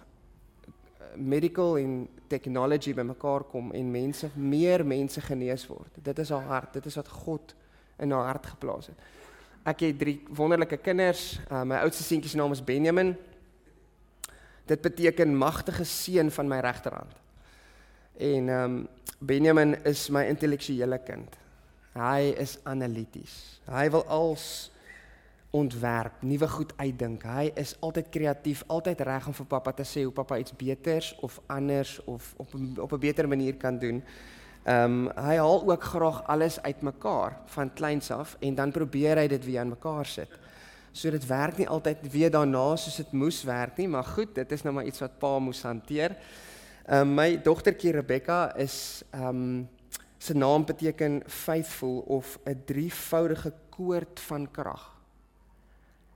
medical 1.16 1.78
en 1.78 2.08
technology 2.26 2.94
bymekaar 2.94 3.44
kom 3.44 3.72
en 3.72 3.90
mense 3.90 4.30
meer 4.34 4.84
mense 4.86 5.20
genees 5.20 5.66
word. 5.66 5.90
Dit 6.02 6.18
is 6.18 6.30
haar 6.30 6.42
hart. 6.42 6.72
Dit 6.72 6.86
is 6.86 6.94
wat 6.94 7.08
God 7.08 7.54
in 7.98 8.10
haar 8.10 8.24
hart 8.24 8.46
geplaas 8.46 8.86
het. 8.86 8.96
Ek 9.64 9.80
het 9.80 9.98
drie 9.98 10.18
wonderlike 10.28 10.76
kinders. 10.76 11.38
Uh, 11.50 11.62
my 11.62 11.76
oudste 11.76 12.02
seentjie 12.02 12.30
se 12.30 12.36
naam 12.36 12.52
is 12.52 12.64
Benjamin. 12.64 13.14
Dit 14.64 14.80
beteken 14.80 15.36
magtige 15.36 15.84
seun 15.84 16.30
van 16.30 16.48
my 16.48 16.58
regterhand. 16.58 17.12
En 18.16 18.48
ehm 18.48 18.62
um, 18.62 18.86
Benjamin 19.18 19.84
is 19.84 20.08
my 20.08 20.24
intellektuele 20.28 20.98
kind. 20.98 21.36
Hy 21.92 22.34
is 22.38 22.58
analities. 22.62 23.60
Hy 23.64 23.90
wil 23.90 24.04
als 24.04 24.70
ontwerp, 25.54 26.22
nuwe 26.26 26.48
goed 26.48 26.72
uitdink. 26.76 27.22
Hy 27.22 27.52
is 27.54 27.76
altyd 27.80 28.08
kreatief, 28.10 28.64
altyd 28.66 29.00
reg 29.06 29.28
om 29.30 29.36
vir 29.38 29.46
pappa 29.46 29.72
te 29.72 29.86
sê 29.86 30.02
hoe 30.02 30.12
pappa 30.12 30.38
iets 30.42 30.56
beters 30.58 31.12
of 31.22 31.38
anders 31.46 32.00
of 32.10 32.34
op 32.36 32.54
op 32.78 32.92
'n 32.92 32.98
beter 32.98 33.28
manier 33.28 33.56
kan 33.56 33.78
doen. 33.78 34.02
Ehm 34.64 35.06
um, 35.06 35.10
hy 35.14 35.36
haal 35.36 35.70
ook 35.70 35.82
graag 35.82 36.26
alles 36.26 36.62
uitmekaar 36.62 37.38
van 37.46 37.72
kleins 37.72 38.10
af 38.10 38.36
en 38.40 38.54
dan 38.54 38.70
probeer 38.72 39.16
hy 39.16 39.26
dit 39.28 39.44
weer 39.44 39.60
aan 39.60 39.68
mekaar 39.68 40.06
sit. 40.06 40.28
So 40.94 41.10
dit 41.10 41.24
werk 41.26 41.56
nie 41.58 41.66
altyd 41.66 42.04
weer 42.12 42.30
daarna 42.30 42.76
soos 42.78 43.00
dit 43.02 43.14
moes 43.18 43.40
werk 43.42 43.80
nie, 43.82 43.88
maar 43.90 44.06
goed, 44.06 44.30
dit 44.36 44.52
is 44.54 44.62
nou 44.62 44.76
maar 44.76 44.86
iets 44.86 45.02
wat 45.02 45.16
pa 45.18 45.38
moes 45.42 45.62
hanteer. 45.66 46.14
Ehm 46.84 47.08
um, 47.08 47.14
my 47.16 47.40
dogtertjie 47.42 47.96
Rebecca 47.96 48.54
is 48.54 49.02
ehm 49.10 49.28
um, 49.28 49.68
se 50.18 50.34
naam 50.34 50.64
beteken 50.64 51.22
faithful 51.26 51.98
of 52.06 52.38
'n 52.44 52.62
drievoudige 52.64 53.52
koord 53.68 54.20
van 54.20 54.50
krag. 54.50 54.94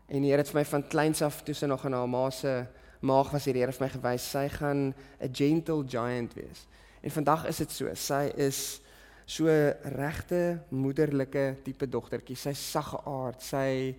En 0.06 0.22
die 0.22 0.30
Here 0.30 0.42
het 0.42 0.50
vir 0.50 0.60
my 0.60 0.64
van 0.64 0.86
kleins 0.88 1.22
af 1.22 1.42
toe 1.42 1.54
sy 1.54 1.66
nog 1.66 1.84
in 1.84 1.92
haar 1.92 2.08
ma 2.08 2.30
se 2.30 2.66
maag 3.00 3.30
was, 3.30 3.44
die 3.44 3.52
Here 3.52 3.70
het 3.70 3.80
my 3.80 3.88
gewys 3.88 4.30
sy 4.30 4.48
gaan 4.48 4.94
'n 5.20 5.32
gentle 5.32 5.84
giant 5.88 6.34
wees. 6.34 6.66
En 7.02 7.10
vandag 7.10 7.46
is 7.46 7.56
dit 7.56 7.70
so. 7.70 7.94
Sy 7.94 8.32
is 8.36 8.80
so 9.26 9.46
regte 9.82 10.62
moederlike 10.68 11.56
tipe 11.64 11.88
dogtertjie. 11.88 12.36
Sy 12.36 12.52
sagge 12.52 13.00
aard. 13.04 13.42
Sy 13.42 13.96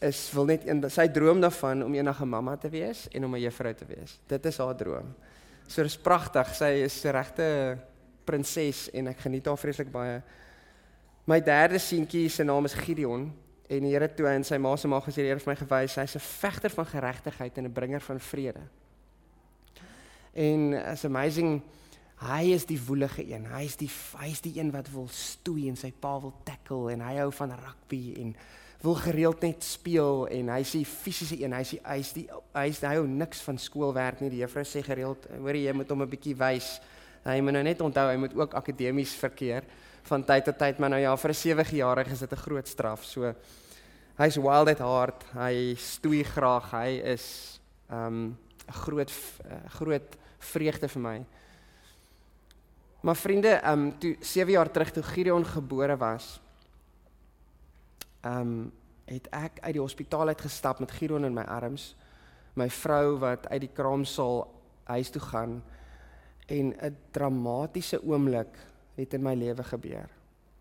is 0.00 0.30
wil 0.34 0.44
net 0.44 0.66
een 0.66 0.82
sy 0.90 1.08
droom 1.08 1.40
daarvan 1.40 1.84
om 1.84 1.94
eendag 1.94 2.22
'n 2.22 2.28
mamma 2.28 2.56
te 2.56 2.68
wees 2.68 3.08
en 3.08 3.24
om 3.24 3.34
'n 3.34 3.40
juffrou 3.40 3.74
te 3.74 3.84
wees. 3.84 4.20
Dit 4.26 4.46
is 4.46 4.58
haar 4.58 4.76
droom. 4.76 5.14
So 5.66 5.82
dis 5.82 5.98
pragtig. 5.98 6.54
Sy 6.54 6.84
is 6.84 7.04
'n 7.04 7.12
regte 7.12 7.78
prinses 8.24 8.90
en 8.90 9.06
ek 9.06 9.18
geniet 9.18 9.46
haar 9.46 9.58
vreeslik 9.58 9.90
baie. 9.90 10.22
My 11.24 11.40
derde 11.40 11.78
seentjie 11.78 12.28
se 12.28 12.42
naam 12.44 12.64
is 12.64 12.74
Gideon 12.74 13.32
En 13.70 13.84
die 13.86 13.92
Here 13.94 14.08
toe 14.10 14.26
in 14.34 14.44
sy 14.46 14.58
ma 14.58 14.72
se 14.76 14.88
maag 14.90 15.04
gesê 15.06 15.22
die 15.22 15.28
Here 15.30 15.38
het 15.38 15.46
my 15.46 15.54
gewys 15.54 15.94
hy's 16.00 16.16
'n 16.18 16.26
vegter 16.26 16.70
van 16.74 16.86
geregtigheid 16.86 17.58
en 17.58 17.64
'n 17.66 17.72
bringer 17.72 18.00
van 18.00 18.20
vrede. 18.20 18.62
En 20.34 20.74
as 20.74 21.04
amazing 21.04 21.62
hy 22.18 22.52
is 22.52 22.64
die 22.66 22.80
woelige 22.86 23.22
een. 23.22 23.46
Hy's 23.46 23.76
die 23.76 23.90
hy's 24.18 24.40
die 24.40 24.58
een 24.58 24.70
wat 24.70 24.90
wil 24.90 25.08
stoei 25.08 25.68
en 25.68 25.76
sy 25.76 25.92
pa 25.92 26.20
wil 26.20 26.34
tackle 26.44 26.92
en 26.92 27.00
hy 27.00 27.16
hou 27.16 27.32
van 27.32 27.50
rugby 27.50 28.14
en 28.18 28.36
wil 28.82 28.94
gereeld 28.94 29.42
net 29.42 29.64
speel 29.64 30.26
en 30.28 30.48
hy's 30.48 30.72
die 30.72 30.84
fisiese 30.84 31.36
een. 31.36 31.52
Hy's 31.52 31.70
die 31.70 31.80
hy's 31.84 32.12
die 32.12 32.26
hy's 32.54 32.80
hy 32.80 32.94
hou 32.96 33.06
niks 33.06 33.42
van 33.44 33.58
skoolwerk 33.58 34.20
nie. 34.20 34.30
Die 34.30 34.40
juffrou 34.40 34.64
sê 34.64 34.82
gereeld, 34.82 35.26
hoor 35.38 35.54
jy 35.54 35.72
moet 35.72 35.90
hom 35.90 36.02
'n 36.02 36.08
bietjie 36.08 36.36
wys. 36.36 36.80
Hy 37.24 37.40
moet 37.40 37.52
nou 37.52 37.62
net 37.62 37.80
onthou 37.80 38.08
hy 38.08 38.16
moet 38.16 38.34
ook 38.34 38.54
akademies 38.54 39.14
verkeer 39.14 39.64
van 40.02 40.24
tyd 40.24 40.44
tot 40.44 40.58
tyd, 40.58 40.78
maar 40.78 40.90
nou 40.90 41.00
ja, 41.00 41.16
vir 41.16 41.30
'n 41.30 41.34
7-jarige 41.34 42.12
is 42.12 42.20
dit 42.20 42.32
'n 42.32 42.36
groot 42.36 42.66
straf. 42.66 43.04
So 43.04 43.34
Hy's 44.20 44.36
wild 44.36 44.68
at 44.68 44.82
heart. 44.84 45.22
Hy 45.32 45.72
stoei 45.80 46.20
graag. 46.28 46.66
Hy 46.74 47.00
is 47.14 47.56
um 47.88 48.36
'n 48.68 48.76
groot 48.84 49.08
uh, 49.48 49.64
groot 49.80 50.16
vreugde 50.38 50.88
vir 50.88 51.00
my. 51.00 51.24
Maar 53.00 53.16
vriende, 53.16 53.60
um 53.64 53.98
toe 53.98 54.16
7 54.20 54.52
jaar 54.52 54.70
terug 54.70 54.92
toe 54.92 55.02
Gideon 55.02 55.44
gebore 55.44 55.96
was, 55.96 56.40
um 58.24 58.72
het 59.10 59.26
ek 59.34 59.58
uit 59.60 59.74
die 59.74 59.82
hospitaal 59.82 60.30
uit 60.30 60.40
gestap 60.40 60.78
met 60.78 60.92
Gideon 60.94 61.24
in 61.26 61.34
my 61.34 61.42
arms. 61.42 61.96
My 62.54 62.68
vrou 62.70 63.18
wat 63.18 63.48
uit 63.48 63.60
die 63.60 63.72
kraamsaal 63.74 64.44
huis 64.84 65.10
toe 65.10 65.22
gaan 65.22 65.62
en 66.46 66.74
'n 66.78 66.96
dramatiese 67.10 68.02
oomblik 68.02 68.54
het 68.94 69.14
in 69.14 69.22
my 69.22 69.34
lewe 69.34 69.62
gebeur. 69.62 70.08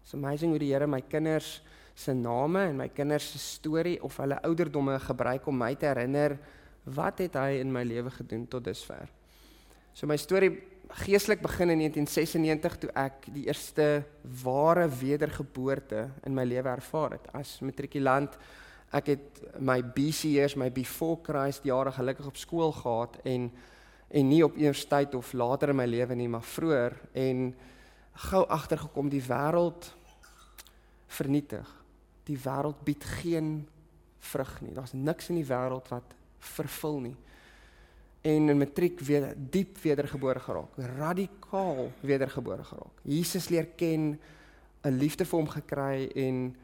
It's 0.02 0.14
amazing 0.14 0.52
hoe 0.52 0.60
die 0.60 0.74
Here 0.74 0.88
my 0.88 1.02
kinders 1.02 1.62
se 1.94 2.14
name 2.14 2.60
en 2.60 2.76
my 2.76 2.90
kinders 2.90 3.32
se 3.32 3.38
storie 3.38 4.04
of 4.04 4.18
hulle 4.18 4.42
ouderdomme 4.42 5.00
gebruik 5.00 5.48
om 5.48 5.58
my 5.58 5.76
te 5.76 5.86
herinner 5.86 6.38
wat 6.84 7.20
het 7.20 7.34
hy 7.34 7.60
in 7.60 7.72
my 7.72 7.84
lewe 7.84 8.10
gedoen 8.10 8.48
tot 8.48 8.64
dusver. 8.64 9.10
So 9.94 10.08
my 10.08 10.18
storie 10.18 10.54
geestelik 10.90 11.42
begin 11.42 11.70
in 11.70 11.84
1996 11.84 12.78
toe 12.82 12.90
ek 12.98 13.28
die 13.34 13.46
eerste 13.48 14.04
ware 14.44 14.88
wedergeboorte 14.90 16.08
in 16.26 16.34
my 16.34 16.46
lewe 16.50 16.70
ervaar 16.70 17.18
het 17.18 17.28
as 17.38 17.60
matrikulant. 17.62 18.38
Ek 18.92 19.12
het 19.14 19.42
my 19.62 19.84
BC 19.84 20.34
years, 20.34 20.58
my 20.58 20.72
before 20.74 21.20
Christ 21.24 21.64
jare 21.64 21.92
gelukkig 21.94 22.26
op 22.26 22.38
skool 22.38 22.72
gehad 22.72 23.20
en 23.24 23.52
en 24.10 24.26
nie 24.26 24.42
op 24.42 24.56
universiteit 24.58 25.14
of 25.14 25.34
later 25.38 25.70
in 25.70 25.78
my 25.78 25.86
lewe 25.86 26.16
nie, 26.18 26.28
maar 26.28 26.42
vroeër 26.42 26.96
en 27.14 27.52
gou 28.32 28.42
agtergekom 28.50 29.12
die 29.14 29.22
wêreld 29.22 29.92
vernietig 31.06 31.70
die 32.30 32.38
wêreld 32.38 32.84
bied 32.86 33.04
geen 33.22 33.68
vrug 34.32 34.52
nie. 34.62 34.74
Daar's 34.76 34.94
niks 34.94 35.32
in 35.32 35.40
die 35.40 35.48
wêreld 35.50 35.90
wat 35.94 36.16
vervul 36.54 37.00
nie. 37.08 37.16
En 38.22 38.50
in 38.50 38.58
matriek 38.58 39.00
weer 39.00 39.34
diep 39.38 39.78
wedergebore 39.78 40.40
geraak, 40.40 40.76
radikaal 40.98 41.92
wedergebore 42.00 42.64
geraak. 42.64 43.04
Jesus 43.04 43.50
leer 43.50 43.66
ken, 43.76 44.20
'n 44.84 44.98
liefde 44.98 45.26
vir 45.26 45.40
hom 45.40 45.48
gekry 45.48 46.12
en 46.16 46.56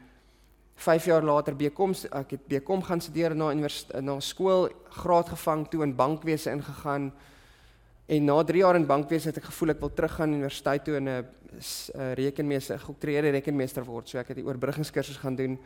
5 0.74 1.04
jaar 1.04 1.22
later 1.22 1.56
bekom 1.56 1.94
ek 2.12 2.30
het 2.30 2.46
bekom 2.46 2.82
gaan 2.82 3.00
studeer 3.00 3.34
na 3.36 3.50
universiteit 3.50 4.04
na 4.04 4.20
skool, 4.20 4.68
graad 4.88 5.28
gevang 5.28 5.68
toe 5.68 5.82
in 5.82 5.94
bankwese 5.96 6.50
ingegaan. 6.50 7.12
En 8.06 8.24
na 8.24 8.42
3 8.44 8.58
jaar 8.58 8.76
in 8.76 8.86
bankwese 8.86 9.28
het 9.28 9.36
ek 9.36 9.48
gevoel 9.48 9.70
ek 9.70 9.80
wil 9.80 9.94
teruggaan 9.94 10.32
universiteit 10.32 10.84
toe 10.84 10.96
in 10.96 11.08
'n 11.08 11.24
rekenmeester, 12.14 12.78
geoktreerde 12.78 13.30
rekenmeester 13.30 13.84
word. 13.84 14.08
So 14.08 14.18
ek 14.18 14.28
het 14.28 14.36
die 14.36 14.44
oorbruggingskursus 14.44 15.16
gaan 15.16 15.36
doen. 15.36 15.58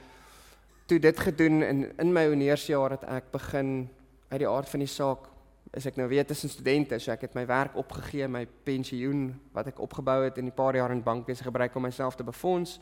Toe 0.86 0.98
dit 0.98 1.18
gedoen 1.18 1.62
in 1.62 1.92
in 1.98 2.12
my 2.12 2.26
honeursjaar 2.26 2.90
het 2.90 3.04
ek 3.04 3.30
begin 3.32 3.88
uit 4.28 4.38
die 4.38 4.48
aard 4.48 4.68
van 4.68 4.78
die 4.78 4.88
saak 4.88 5.29
is 5.72 5.86
ek 5.86 5.96
nou 5.96 6.08
weer 6.08 6.26
tussen 6.26 6.50
studente, 6.50 6.98
so 6.98 7.12
ek 7.12 7.20
het 7.20 7.34
my 7.34 7.46
werk 7.46 7.76
opgegee, 7.78 8.28
my 8.28 8.46
pensioen 8.64 9.28
wat 9.54 9.66
ek 9.70 9.78
opgebou 9.80 10.24
het 10.24 10.38
in 10.38 10.50
die 10.50 10.54
paar 10.54 10.74
jaar 10.74 10.90
in 10.90 11.02
bankwese 11.02 11.46
gebruik 11.46 11.76
om 11.76 11.82
myself 11.82 12.16
te 12.16 12.26
befonds 12.26 12.78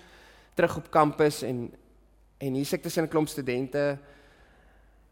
terug 0.54 0.76
op 0.76 0.90
kampus 0.90 1.42
en 1.42 1.68
en 2.38 2.54
hier 2.54 2.64
sit 2.64 2.78
ek 2.78 2.82
tussen 2.82 3.04
'n 3.04 3.10
klomp 3.10 3.28
studente 3.28 3.98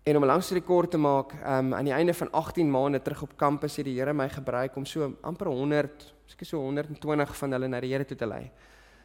En 0.06 0.16
om 0.16 0.22
'n 0.22 0.26
lang 0.26 0.42
storie 0.42 0.62
kort 0.62 0.90
te 0.90 0.98
maak, 0.98 1.32
um, 1.32 1.74
aan 1.74 1.84
die 1.84 1.92
einde 1.92 2.14
van 2.14 2.30
18 2.30 2.70
maande 2.70 3.02
terug 3.02 3.22
op 3.22 3.36
kampus 3.36 3.76
het 3.76 3.84
die 3.84 3.98
Here 3.98 4.12
my 4.12 4.28
gebruik 4.28 4.76
om 4.76 4.84
so 4.84 5.16
amper 5.20 5.46
100, 5.46 6.14
seker 6.24 6.46
so 6.46 6.58
120 6.58 7.36
van 7.36 7.52
hulle 7.52 7.66
na 7.66 7.80
die 7.80 7.90
Here 7.90 8.04
toe 8.04 8.16
te 8.16 8.26
lei. 8.26 8.50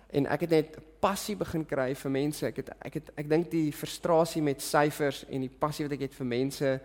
En 0.09 0.25
ek 0.25 0.39
het 0.39 0.49
net 0.49 0.77
passie 0.99 1.35
begin 1.35 1.65
kry 1.65 1.95
vir 1.95 2.11
mense. 2.11 2.45
Ek 2.45 2.55
het 2.55 2.69
ek 2.81 2.93
het 2.93 3.11
ek 3.15 3.29
dink 3.29 3.51
die 3.51 3.71
frustrasie 3.71 4.41
met 4.41 4.61
syfers 4.61 5.25
en 5.29 5.41
die 5.41 5.49
passie 5.59 5.85
wat 5.85 5.93
ek 5.93 5.99
het 6.01 6.13
vir 6.13 6.25
mense 6.25 6.81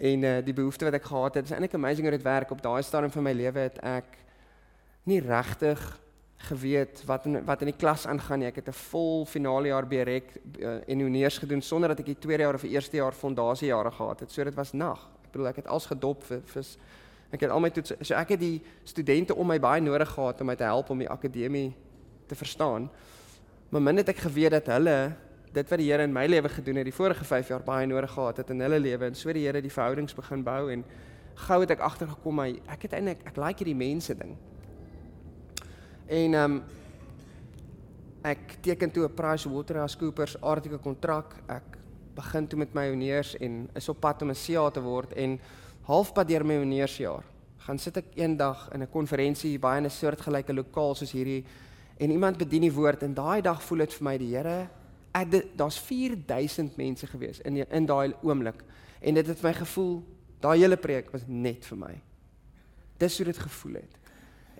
en 0.00 0.22
uh, 0.24 0.36
die 0.44 0.56
behoefte 0.56 0.86
wat 0.88 0.96
ek 0.96 1.08
gehad 1.10 1.34
het, 1.36 1.44
is 1.44 1.52
eintlik 1.52 1.74
amazing 1.76 2.06
hoe 2.08 2.16
dit 2.16 2.24
werk 2.24 2.50
op 2.54 2.62
daai 2.64 2.82
stadium 2.82 3.12
van 3.12 3.26
my 3.26 3.34
lewe 3.36 3.66
het 3.66 3.80
ek 3.84 4.16
nie 5.10 5.20
regtig 5.20 5.80
geweet 6.48 7.02
wat 7.04 7.26
in 7.28 7.42
wat 7.44 7.60
in 7.60 7.68
die 7.68 7.76
klas 7.76 8.06
aangaan 8.08 8.40
nie. 8.40 8.48
Ek 8.48 8.62
het 8.62 8.68
'n 8.68 8.80
vol 8.90 9.26
finale 9.26 9.68
jaar 9.68 9.86
berek 9.86 10.32
uh, 10.58 10.80
en 10.88 11.00
honeurs 11.00 11.38
gedoen 11.38 11.60
sonder 11.62 11.88
dat 11.88 12.00
ek 12.00 12.06
die 12.06 12.18
tweede 12.18 12.42
jaar 12.42 12.54
of 12.54 12.64
die 12.64 12.72
eerste 12.72 12.96
jaar 12.96 13.12
fondasiejare 13.12 13.90
gehad 13.90 14.20
het. 14.20 14.32
So 14.32 14.44
dit 14.44 14.54
was 14.54 14.72
nag. 14.72 15.10
Ek 15.24 15.32
bedoel 15.32 15.48
ek 15.48 15.56
het 15.56 15.68
als 15.68 15.86
gedop 15.86 16.24
vir 16.24 16.40
vir 16.44 16.64
ek 17.30 17.40
het 17.40 17.50
al 17.50 17.60
my 17.60 17.70
toets 17.70 17.92
so 18.00 18.14
ek 18.14 18.28
het 18.28 18.40
die 18.40 18.62
studente 18.84 19.34
om 19.34 19.46
my 19.46 19.58
baie 19.60 19.80
nodig 19.80 20.08
gehad 20.08 20.40
om 20.40 20.46
my 20.46 20.56
te 20.56 20.64
help 20.64 20.90
om 20.90 20.98
die 20.98 21.10
akademie 21.10 21.74
te 22.26 22.34
verstaan. 22.34 22.90
Maar 23.68 23.82
min 23.82 23.96
het 23.96 24.08
ek 24.08 24.16
geweet 24.16 24.50
dat 24.50 24.66
hulle 24.66 25.14
dit 25.52 25.70
wat 25.70 25.78
die 25.78 25.90
Here 25.90 26.02
in 26.02 26.12
my 26.12 26.26
lewe 26.26 26.48
gedoen 26.48 26.76
het 26.76 26.84
die 26.84 26.94
vorige 26.94 27.24
5 27.24 27.48
jaar 27.48 27.64
baie 27.66 27.86
nodig 27.86 28.10
gehad 28.10 28.36
het 28.36 28.50
in 28.50 28.60
hulle 28.60 28.78
lewe 28.78 29.06
en 29.06 29.14
so 29.14 29.32
die 29.32 29.46
Here 29.46 29.62
die 29.62 29.72
verhoudings 29.72 30.14
begin 30.14 30.44
bou 30.46 30.70
en 30.70 30.84
gou 31.46 31.60
het 31.60 31.70
ek 31.70 31.80
agtergekom 31.80 32.36
my 32.36 32.48
ek 32.68 32.82
het 32.82 32.92
eintlik 32.98 33.24
ek 33.26 33.36
like 33.36 33.64
hierdie 33.64 33.78
mense 33.78 34.14
ding. 34.14 34.36
En 36.06 36.34
ehm 36.34 36.60
um, 36.60 36.62
ek 38.22 38.58
teken 38.60 38.90
toe 38.92 39.06
'n 39.08 39.14
PricewaterhouseCoopers 39.14 40.40
artikel 40.42 40.78
kontrak. 40.78 41.34
Ek 41.48 41.78
begin 42.14 42.46
toe 42.46 42.58
met 42.58 42.74
my 42.74 42.88
honeurs 42.90 43.36
en 43.40 43.68
is 43.74 43.88
op 43.88 44.00
pad 44.00 44.22
om 44.22 44.30
'n 44.30 44.34
CA 44.46 44.70
te 44.70 44.80
word 44.80 45.12
en 45.12 45.38
halfpad 45.82 46.28
deur 46.28 46.44
my 46.44 46.56
honeursjaar 46.56 47.24
gaan 47.58 47.78
sit 47.78 47.96
ek 47.96 48.14
eendag 48.14 48.68
in 48.74 48.82
'n 48.82 48.90
konferensie 48.90 49.58
baie 49.58 49.78
in 49.78 49.86
'n 49.86 49.90
soortgelyke 49.90 50.52
lokaal 50.52 50.94
soos 50.94 51.12
hierdie 51.12 51.44
en 51.98 52.10
iemand 52.10 52.38
bedien 52.38 52.62
die 52.62 52.72
woord 52.72 53.02
en 53.02 53.14
daai 53.14 53.42
dag 53.42 53.62
voel 53.62 53.78
dit 53.78 53.92
vir 53.92 54.04
my 54.04 54.18
die 54.18 54.36
Here 54.36 54.68
daar's 55.56 55.78
4000 55.78 56.76
mense 56.76 57.06
gewees 57.06 57.40
in 57.40 57.54
die, 57.58 57.66
in 57.70 57.86
daai 57.86 58.14
oomblik 58.22 58.62
en 59.00 59.14
dit 59.14 59.26
het 59.26 59.42
my 59.42 59.52
gevoel 59.56 60.00
daai 60.40 60.58
hele 60.60 60.76
preek 60.80 61.10
was 61.12 61.26
net 61.26 61.66
vir 61.68 61.78
my. 61.78 61.94
Dis 63.00 63.16
hoe 63.16 63.26
dit 63.28 63.38
gevoel 63.38 63.80
het. 63.80 63.96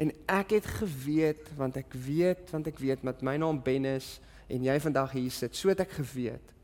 En 0.01 0.13
ek 0.33 0.57
het 0.57 0.67
geweet 0.81 1.51
want 1.57 1.77
ek 1.81 1.95
weet 2.07 2.51
want 2.53 2.69
ek 2.71 2.79
weet 2.81 3.05
met 3.07 3.23
my 3.23 3.37
naam 3.41 3.61
Ben 3.63 3.87
is 3.89 4.19
en 4.51 4.65
jy 4.67 4.77
vandag 4.83 5.13
hier 5.15 5.31
sit, 5.31 5.57
so 5.57 5.71
het 5.71 5.85
ek 5.85 5.93
geweet 6.01 6.55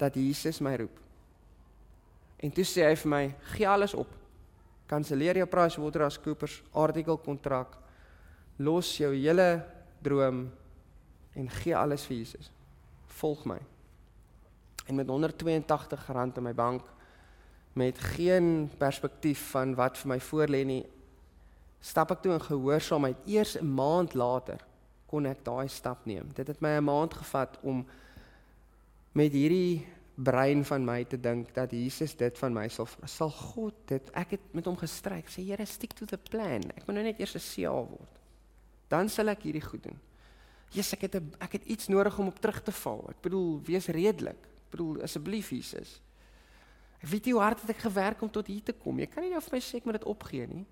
dat 0.00 0.16
Jesus 0.16 0.62
my 0.64 0.74
roep. 0.80 0.96
En 2.40 2.52
toe 2.52 2.64
sê 2.66 2.86
hy 2.88 2.94
vir 2.98 3.10
my, 3.10 3.24
gee 3.54 3.68
alles 3.68 3.94
op. 3.96 4.10
Kanselleer 4.90 5.38
jou 5.40 5.46
PricewaterhouseCoopers 5.48 6.58
artikel 6.76 7.16
kontrak. 7.20 7.76
Los 8.60 8.90
jou 8.98 9.12
hele 9.14 9.64
droom 10.04 10.48
en 11.34 11.50
gee 11.50 11.76
alles 11.76 12.06
vir 12.06 12.16
Jesus. 12.16 12.50
Volg 13.20 13.44
my. 13.44 13.58
En 14.86 14.94
met 14.94 15.08
182 15.08 16.06
rand 16.06 16.36
in 16.36 16.42
my 16.42 16.54
bank 16.54 16.82
met 17.74 17.98
geen 17.98 18.70
perspektief 18.78 19.50
van 19.50 19.74
wat 19.74 19.98
vir 19.98 20.08
my 20.08 20.20
voorlê 20.22 20.62
nie, 20.66 20.84
stap 21.82 22.12
ek 22.14 22.22
toe 22.22 22.36
in 22.36 22.44
gehoorsaamheid. 22.44 23.26
Eers 23.26 23.56
'n 23.58 23.74
maand 23.74 24.14
later 24.14 24.60
kon 25.06 25.26
ek 25.26 25.44
daai 25.44 25.68
stap 25.68 26.06
neem. 26.06 26.30
Dit 26.34 26.46
het 26.46 26.60
my 26.60 26.78
'n 26.78 26.84
maand 26.84 27.14
gevat 27.14 27.58
om 27.62 27.86
met 29.12 29.32
hierdie 29.32 29.86
brein 30.14 30.64
van 30.64 30.84
my 30.84 31.04
te 31.04 31.20
dink 31.20 31.54
dat 31.54 31.70
Jesus 31.70 32.16
dit 32.16 32.38
van 32.38 32.52
my 32.52 32.68
sal 32.68 32.88
sal 33.04 33.30
God 33.30 33.74
dit 33.90 34.10
ek 34.14 34.30
het 34.30 34.40
met 34.52 34.64
hom 34.64 34.76
gestryk. 34.76 35.28
Sê 35.28 35.42
Here, 35.42 35.66
stick 35.66 35.92
to 35.92 36.06
the 36.06 36.18
plan. 36.18 36.62
Ek 36.76 36.86
moet 36.86 36.94
nou 36.94 37.04
net 37.04 37.18
eers 37.18 37.34
'n 37.34 37.40
CA 37.40 37.72
word. 37.72 38.20
Dan 38.88 39.08
sal 39.08 39.28
ek 39.28 39.42
hierdie 39.42 39.64
goed 39.64 39.82
doen. 39.82 39.98
Jesus, 40.74 40.96
ek 40.96 41.06
het 41.06 41.14
'n 41.14 41.34
ek 41.38 41.52
het 41.52 41.64
iets 41.64 41.88
nodig 41.88 42.18
om 42.18 42.26
op 42.26 42.38
terug 42.38 42.62
te 42.62 42.72
val. 42.72 43.06
Ek 43.10 43.20
bedoel, 43.22 43.60
wees 43.62 43.86
redelik. 43.86 44.40
Ek 44.42 44.70
bedoel, 44.70 45.02
asseblief 45.02 45.50
Jesus. 45.50 46.00
Ek 47.00 47.08
weet 47.08 47.24
hoe 47.30 47.40
hard 47.40 47.60
het 47.60 47.70
ek 47.70 47.84
gewerk 47.84 48.22
om 48.22 48.30
tot 48.30 48.46
hier 48.46 48.62
te 48.62 48.72
kom. 48.72 48.98
Jy 48.98 49.06
kan 49.06 49.22
nie 49.22 49.30
nou 49.30 49.40
vir 49.40 49.52
my 49.52 49.60
sê 49.60 49.76
ek 49.76 49.84
moet 49.84 49.98
dit 50.00 50.04
opgee 50.04 50.46
nie. 50.46 50.66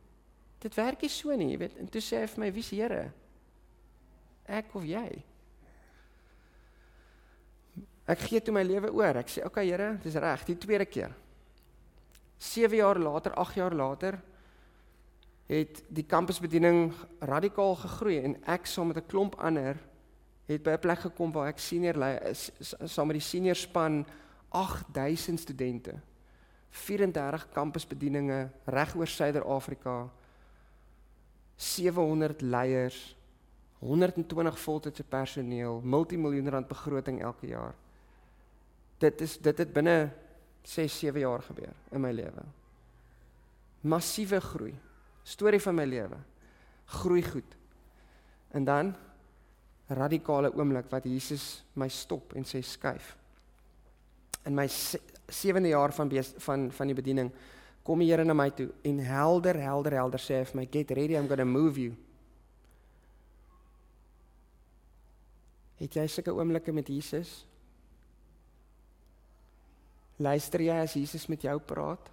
Dit 0.59 0.75
werk 0.75 1.03
nie 1.03 1.11
so 1.11 1.37
nie, 1.37 1.51
jy 1.51 1.59
weet. 1.59 1.77
En 1.77 1.89
toe 1.89 2.01
sê 2.01 2.21
hy 2.21 2.27
vir 2.27 2.41
my, 2.41 2.53
"Wie's 2.53 2.71
Here?" 2.71 3.13
Ek 4.47 4.75
of 4.75 4.85
jy? 4.85 5.25
Ek 8.07 8.19
gee 8.19 8.41
toe 8.41 8.55
my 8.55 8.63
lewe 8.63 8.91
oor. 8.93 9.17
Ek 9.17 9.29
sê, 9.29 9.39
"Oké 9.39 9.47
okay, 9.47 9.67
Here, 9.67 9.99
dis 10.03 10.15
reg, 10.15 10.45
die 10.45 10.57
tweede 10.57 10.87
keer." 10.87 11.15
7 12.39 12.77
jaar 12.77 12.99
later, 12.99 13.35
8 13.35 13.55
jaar 13.55 13.75
later 13.75 14.21
het 15.47 15.83
die 15.89 16.05
kampusbediening 16.05 16.93
radikaal 17.21 17.77
gegroei 17.77 18.19
en 18.25 18.37
ek 18.47 18.67
saam 18.67 18.87
met 18.87 18.97
'n 18.97 19.07
klomp 19.07 19.35
ander 19.39 19.77
het 20.53 20.63
by 20.63 20.71
'n 20.71 20.79
plek 20.79 20.99
gekom 20.99 21.33
waar 21.33 21.49
ek 21.49 21.59
senior 21.59 21.97
is 22.27 22.51
saam 22.85 23.07
met 23.07 23.17
die 23.17 23.29
senior 23.29 23.57
span 23.57 24.07
8000 24.49 25.41
studente 25.41 25.95
34 26.71 27.49
kampusbedieninge 27.53 28.51
reg 28.65 28.95
oor 28.97 29.07
Suider-Afrika 29.07 30.11
700 31.57 32.41
leiers, 32.41 33.17
120 33.79 34.59
voltydse 34.59 35.05
personeel, 35.05 35.81
multimiljoen 35.85 36.51
rand 36.51 36.69
begroting 36.69 37.21
elke 37.23 37.47
jaar. 37.47 37.75
Dit 39.03 39.21
is 39.21 39.37
dit 39.39 39.59
het 39.59 39.73
binne 39.73 40.11
6 40.63 40.99
7 40.99 41.21
jaar 41.21 41.43
gebeur 41.43 41.75
in 41.91 42.01
my 42.01 42.13
lewe. 42.15 42.45
Massiewe 43.81 44.41
groei. 44.41 44.75
Storie 45.23 45.61
van 45.61 45.75
my 45.75 45.87
lewe. 45.87 46.19
Groei 46.85 47.23
goed. 47.23 47.57
En 48.51 48.65
dan 48.65 48.95
radikale 49.95 50.53
oomblik 50.55 50.91
wat 50.91 51.05
Jesus 51.09 51.65
my 51.75 51.89
stop 51.89 52.35
en 52.37 52.47
sê 52.49 52.63
skuif. 52.65 53.17
In 54.47 54.55
my 54.55 54.67
7de 54.67 55.73
jaar 55.73 55.93
van 55.93 56.11
van 56.39 56.71
van 56.73 56.87
die 56.87 56.97
bediening 56.97 57.31
kom 57.83 57.99
die 57.99 58.11
Here 58.11 58.25
na 58.25 58.35
my 58.35 58.51
toe 58.51 58.71
en 58.85 58.99
helder 58.99 59.59
helder 59.59 59.97
helder 59.99 60.23
sê 60.23 60.41
hy 60.41 60.45
vir 60.51 60.61
my 60.61 60.67
get 60.71 60.91
ready 60.91 61.17
I'm 61.17 61.27
going 61.27 61.43
to 61.43 61.49
move 61.49 61.81
you. 61.81 61.95
Het 65.83 65.99
jy 65.99 66.07
sulke 66.07 66.35
oomblikke 66.35 66.73
met 66.73 66.89
Jesus? 66.89 67.43
Luister 70.23 70.63
jy 70.63 70.77
as 70.85 70.95
Jesus 70.95 71.27
met 71.27 71.43
jou 71.43 71.57
praat? 71.59 72.11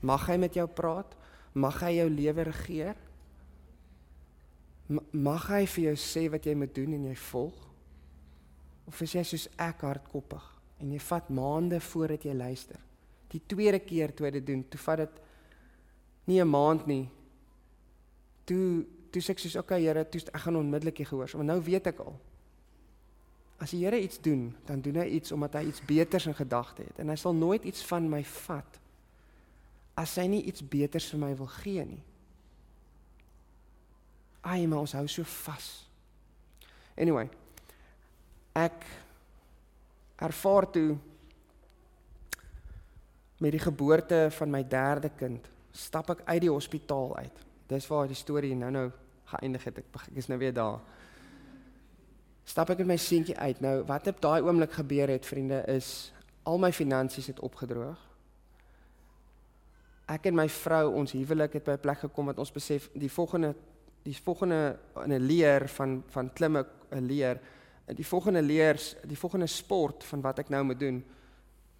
Mag 0.00 0.24
hy 0.30 0.38
met 0.40 0.56
jou 0.56 0.64
praat? 0.64 1.12
Mag 1.52 1.82
hy 1.84 1.98
jou 1.98 2.08
lewe 2.08 2.46
regeer? 2.48 2.96
Mag 4.90 5.46
hy 5.52 5.64
vir 5.70 5.90
jou 5.90 5.96
sê 6.02 6.24
wat 6.32 6.46
jy 6.46 6.54
moet 6.58 6.72
doen 6.74 6.96
en 6.96 7.08
jy 7.10 7.16
volg? 7.30 7.58
Of 8.90 9.02
is 9.04 9.14
jy 9.14 9.22
soos 9.26 9.46
ek 9.60 9.84
hardkoppig 9.86 10.46
en 10.82 10.94
jy 10.94 11.02
vat 11.04 11.28
maande 11.30 11.78
voordat 11.84 12.24
jy 12.26 12.34
luister? 12.34 12.80
Die 13.30 13.42
tweede 13.46 13.78
keer 13.78 14.10
toe 14.10 14.26
hy 14.26 14.32
dit 14.40 14.46
doen, 14.48 14.64
toe 14.66 14.80
vat 14.82 15.04
dit 15.04 15.20
nie 16.26 16.40
'n 16.40 16.48
maand 16.48 16.86
nie. 16.86 17.08
Toe 18.46 18.84
toe 19.12 19.22
sê 19.22 19.30
ek 19.30 19.38
soos 19.38 19.56
okay 19.56 19.82
Here, 19.82 20.04
toe 20.04 20.20
ek 20.20 20.40
gaan 20.40 20.56
onmiddellik 20.56 20.96
hier 20.98 21.06
gehoor. 21.06 21.30
Maar 21.34 21.44
nou 21.44 21.60
weet 21.62 21.86
ek 21.86 21.98
al. 21.98 22.18
As 23.58 23.70
die 23.70 23.84
Here 23.84 24.00
iets 24.00 24.20
doen, 24.20 24.54
dan 24.66 24.80
doen 24.80 24.96
hy 24.96 25.06
iets 25.06 25.32
omdat 25.32 25.54
hy 25.54 25.66
iets 25.66 25.84
beters 25.84 26.26
in 26.26 26.34
gedagte 26.34 26.82
het 26.82 26.98
en 26.98 27.08
hy 27.08 27.16
sal 27.16 27.34
nooit 27.34 27.64
iets 27.64 27.84
van 27.84 28.08
my 28.08 28.24
vat 28.24 28.80
as 29.94 30.16
hy 30.16 30.26
nie 30.26 30.42
iets 30.48 30.62
beters 30.62 31.10
vir 31.10 31.20
my 31.20 31.34
wil 31.36 31.50
gee 31.60 31.84
nie. 31.84 32.02
Ai, 34.40 34.66
maar 34.66 34.78
ons 34.78 34.92
hou 34.92 35.06
so 35.08 35.22
vas. 35.44 35.68
Anyway, 36.96 37.28
ek 38.56 38.84
ervaar 40.20 40.66
toe 40.70 40.96
met 43.40 43.52
die 43.52 43.62
geboorte 43.62 44.28
van 44.36 44.50
my 44.52 44.62
derde 44.68 45.10
kind 45.16 45.48
stap 45.72 46.10
ek 46.10 46.24
uit 46.26 46.42
die 46.44 46.52
hospitaal 46.52 47.16
uit. 47.16 47.42
Dis 47.70 47.86
waar 47.90 48.08
die 48.10 48.18
storie 48.18 48.54
nou-nou 48.58 48.88
geëindig 49.30 49.64
het. 49.68 49.78
Ek 49.82 50.00
ek 50.10 50.18
is 50.18 50.28
nou 50.30 50.38
weer 50.40 50.54
daar. 50.54 50.80
Stap 52.44 52.72
ek 52.74 52.82
met 52.82 52.94
my 52.94 52.98
seentjie 52.98 53.36
uit. 53.38 53.60
Nou 53.62 53.80
wat 53.86 54.10
op 54.10 54.22
daai 54.22 54.40
oomblik 54.42 54.74
gebeur 54.74 55.12
het, 55.12 55.26
vriende, 55.26 55.62
is 55.70 56.10
al 56.42 56.58
my 56.58 56.72
finansies 56.74 57.30
het 57.30 57.42
opgedroog. 57.46 57.98
Ek 60.10 60.26
en 60.26 60.34
my 60.34 60.48
vrou, 60.50 60.88
ons 60.98 61.12
huwelik 61.14 61.52
het 61.54 61.64
by 61.64 61.76
'n 61.78 61.84
plek 61.84 61.98
gekom 61.98 62.26
wat 62.26 62.38
ons 62.38 62.52
besef 62.52 62.90
die 62.94 63.12
volgende 63.12 63.54
die 64.02 64.16
volgende 64.16 64.78
in 65.04 65.12
'n 65.12 65.26
leer 65.26 65.68
van 65.68 66.02
van 66.06 66.32
klimme 66.32 66.66
'n 66.90 67.06
leer, 67.06 67.40
die 67.86 68.06
volgende 68.06 68.42
leers, 68.42 68.96
die 69.04 69.18
volgende 69.18 69.46
sport 69.46 70.04
van 70.04 70.20
wat 70.20 70.38
ek 70.38 70.48
nou 70.48 70.64
moet 70.64 70.80
doen 70.80 71.04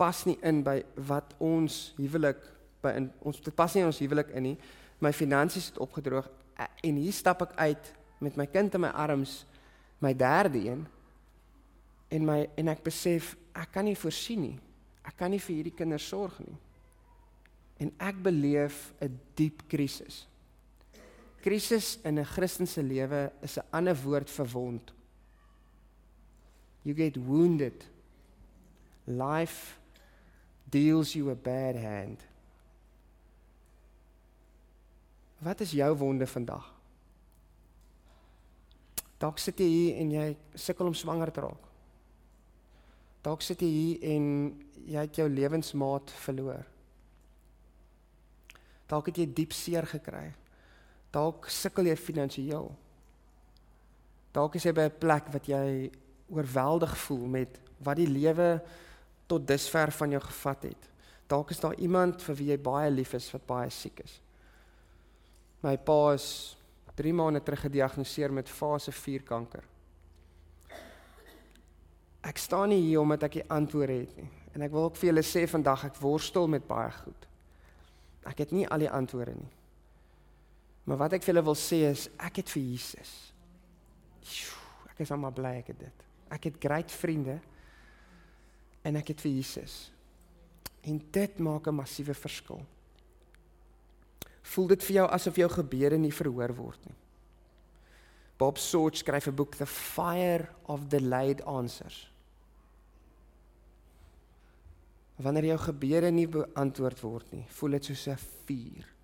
pas 0.01 0.25
nie 0.25 0.39
in 0.43 0.63
by 0.65 0.81
wat 0.95 1.35
ons 1.39 1.93
huwelik 1.99 2.41
by 2.81 2.95
in, 2.97 3.11
ons 3.21 3.41
dit 3.45 3.55
pas 3.55 3.75
nie 3.75 3.83
in 3.85 3.91
ons 3.91 4.01
huwelik 4.01 4.31
in 4.33 4.43
nie. 4.43 4.57
My 5.05 5.13
finansies 5.13 5.67
het 5.73 5.81
opgedroog 5.83 6.29
en 6.57 6.97
hier 7.01 7.13
stap 7.13 7.43
ek 7.45 7.53
uit 7.61 7.93
met 8.25 8.37
my 8.37 8.47
kind 8.53 8.75
in 8.77 8.85
my 8.85 8.93
arms, 8.97 9.45
my 10.01 10.15
derde 10.17 10.61
een. 10.65 10.87
En 12.11 12.25
my 12.27 12.41
en 12.59 12.73
ek 12.73 12.83
besef 12.85 13.35
ek 13.57 13.73
kan 13.77 13.85
nie 13.85 13.99
voorsien 13.99 14.41
nie. 14.41 14.57
Ek 15.05 15.17
kan 15.21 15.33
nie 15.33 15.41
vir 15.41 15.59
hierdie 15.59 15.77
kinders 15.77 16.09
sorg 16.09 16.39
nie. 16.43 16.57
En 17.81 17.93
ek 18.01 18.23
beleef 18.25 18.93
'n 19.01 19.21
diep 19.37 19.69
krisis. 19.69 20.27
Krisis 21.41 21.99
in 22.05 22.19
'n 22.19 22.25
Christelike 22.25 22.83
lewe 22.83 23.33
is 23.43 23.59
'n 23.59 23.67
ander 23.71 23.97
woord 23.97 24.31
vir 24.31 24.49
wond. 24.53 24.93
You 26.83 26.95
get 26.95 27.17
wounded. 27.17 27.87
Life 29.07 29.79
deals 30.71 31.15
you 31.15 31.31
a 31.31 31.35
bad 31.35 31.77
hand. 31.77 32.21
Wat 35.39 35.61
is 35.61 35.71
jou 35.71 35.97
wonde 35.97 36.27
vandag? 36.27 36.75
Dalk 39.19 39.39
sit 39.39 39.59
jy 39.59 39.67
hier 39.67 39.97
en 40.01 40.11
jy 40.11 40.37
sukkel 40.55 40.87
om 40.87 40.95
swanger 40.95 41.33
te 41.33 41.41
raak. 41.41 41.65
Dalk 43.23 43.43
sit 43.43 43.61
jy 43.61 43.69
hier 43.69 44.05
en 44.15 44.27
jy 44.87 45.01
het 45.01 45.17
jou 45.17 45.29
lewensmaat 45.29 46.11
verloor. 46.11 46.65
Dalk 48.89 49.07
het 49.07 49.21
jy 49.21 49.27
diep 49.27 49.53
seer 49.53 49.87
gekry. 49.87 50.31
Dalk 51.11 51.49
sukkel 51.51 51.91
jy 51.91 51.97
finansiëel. 51.97 52.71
Dalk 54.33 54.55
is 54.55 54.65
jy 54.65 54.73
by 54.73 54.87
'n 54.87 54.99
plek 54.99 55.33
wat 55.33 55.47
jy 55.47 55.91
oorweldig 56.31 56.97
voel 56.97 57.27
met 57.27 57.59
wat 57.83 57.97
die 57.97 58.07
lewe 58.07 58.63
tot 59.27 59.47
dusver 59.47 59.91
van 59.91 60.11
jou 60.11 60.21
gevat 60.21 60.63
het. 60.63 60.89
Dalk 61.27 61.51
is 61.51 61.61
daar 61.61 61.75
iemand 61.75 62.23
vir 62.23 62.35
wie 62.35 62.49
jy 62.51 62.59
baie 62.59 62.91
lief 62.91 63.15
is 63.15 63.31
wat 63.33 63.47
baie 63.47 63.71
siek 63.71 64.01
is. 64.05 64.21
My 65.63 65.77
pa 65.77 66.13
is 66.13 66.57
3 66.95 67.13
maande 67.13 67.43
terug 67.43 67.61
gediagnoseer 67.61 68.33
met 68.33 68.49
fase 68.49 68.93
4 68.93 69.23
kanker. 69.23 69.65
Ek 72.21 72.39
staan 72.39 72.69
nie 72.69 72.83
hier 72.83 73.01
omdat 73.01 73.23
ek 73.23 73.33
die 73.33 73.49
antwoorde 73.49 73.93
het 73.93 74.17
nie. 74.17 74.29
En 74.55 74.63
ek 74.63 74.73
wil 74.75 74.89
ook 74.89 74.97
vir 74.97 75.13
julle 75.13 75.23
sê 75.25 75.47
vandag 75.49 75.85
ek 75.85 76.01
worstel 76.03 76.49
met 76.49 76.67
baie 76.69 76.91
goed. 76.91 77.27
Ek 78.27 78.39
het 78.39 78.53
nie 78.53 78.67
al 78.69 78.79
die 78.79 78.91
antwoorde 78.91 79.35
nie. 79.39 79.53
Maar 80.85 80.97
wat 81.05 81.13
ek 81.13 81.25
vir 81.25 81.35
julle 81.35 81.45
wil 81.45 81.59
sê 81.59 81.83
is 81.91 82.09
ek 82.19 82.43
het 82.43 82.53
vir 82.55 82.63
Jesus. 82.63 83.13
Ek 84.91 85.01
is 85.05 85.11
almal 85.11 85.35
bly 85.35 85.59
ek 85.61 85.73
het 85.73 85.81
dit. 85.87 86.05
Ek 86.31 86.45
het 86.49 86.61
great 86.63 86.93
vriende 86.93 87.39
en 88.87 88.97
ek 88.97 89.13
het 89.15 89.21
vir 89.21 89.33
Jesus. 89.33 89.91
En 90.87 91.01
dit 91.13 91.39
maak 91.39 91.67
'n 91.67 91.75
massiewe 91.75 92.15
verskil. 92.15 92.63
Voel 94.43 94.67
dit 94.69 94.83
vir 94.83 94.95
jou 94.95 95.09
asof 95.11 95.37
jou 95.37 95.49
gebede 95.49 95.99
nie 95.99 96.13
verhoor 96.13 96.55
word 96.55 96.87
nie? 96.87 96.97
Bob 98.39 98.59
Sorge 98.59 98.97
skryf 98.97 99.27
'n 99.29 99.35
boek 99.35 99.57
The 99.57 99.67
Fire 99.67 100.49
of 100.65 100.89
Delayed 100.89 101.43
Answers. 101.45 102.11
Wanneer 105.17 105.45
jou 105.45 105.59
gebede 105.59 106.11
nie 106.11 106.27
beantwoord 106.27 107.01
word 107.01 107.33
nie, 107.33 107.45
voel 107.49 107.71
dit 107.71 107.85
soos 107.85 108.07
'n 108.09 108.17
vuur. 108.47 109.00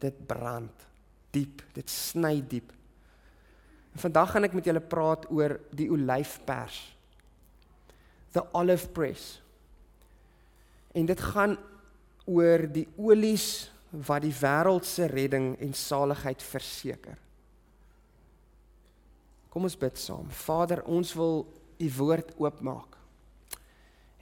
Dit 0.00 0.16
brand 0.26 0.86
diep, 1.34 1.62
dit 1.74 1.90
sny 1.90 2.40
diep. 2.42 2.72
En 3.94 4.02
vandag 4.04 4.32
gaan 4.34 4.46
ek 4.46 4.56
met 4.56 4.66
julle 4.66 4.82
praat 4.82 5.26
oor 5.30 5.56
die 5.74 5.88
olyfpers. 5.90 6.78
The 8.34 8.44
olive 8.54 8.90
press. 8.94 9.40
En 10.94 11.06
dit 11.06 11.22
gaan 11.32 11.56
oor 12.30 12.66
die 12.70 12.86
olies 12.98 13.70
wat 13.90 14.22
die 14.22 14.34
wêreld 14.34 14.86
se 14.86 15.08
redding 15.10 15.52
en 15.62 15.74
saligheid 15.74 16.42
verseker. 16.42 17.18
Kom 19.50 19.66
ons 19.66 19.78
bid 19.78 19.98
saam. 19.98 20.28
Vader, 20.30 20.84
ons 20.86 21.10
wil 21.18 21.42
u 21.80 21.88
woord 21.96 22.30
oopmaak. 22.38 22.94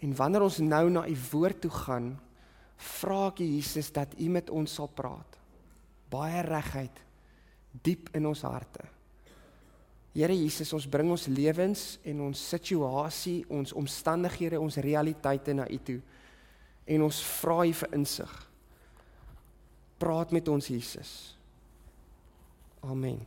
En 0.01 0.15
wanneer 0.17 0.47
ons 0.47 0.61
nou 0.63 0.85
na 0.95 1.05
u 1.05 1.17
woord 1.33 1.61
toe 1.61 1.73
gaan, 1.75 2.13
vra 2.79 3.27
ek 3.33 3.43
Jesus 3.43 3.91
dat 3.93 4.15
u 4.17 4.29
met 4.33 4.49
ons 4.55 4.79
sal 4.79 4.89
praat. 4.89 5.38
Baie 6.11 6.43
regheid 6.43 7.05
diep 7.85 8.09
in 8.17 8.27
ons 8.27 8.43
harte. 8.47 8.85
Here 10.17 10.35
Jesus, 10.35 10.73
ons 10.75 10.89
bring 10.91 11.11
ons 11.13 11.29
lewens 11.31 11.83
en 12.09 12.25
ons 12.27 12.45
situasie, 12.51 13.43
ons 13.55 13.75
omstandighede, 13.77 14.59
ons 14.59 14.81
realiteite 14.83 15.55
na 15.55 15.69
U 15.69 15.79
toe. 15.85 15.99
En 16.89 17.05
ons 17.07 17.23
vra 17.39 17.61
U 17.69 17.75
vir 17.83 17.97
insig. 18.01 18.33
Praat 19.99 20.33
met 20.35 20.49
ons 20.49 20.71
Jesus. 20.71 21.13
Amen. 22.87 23.21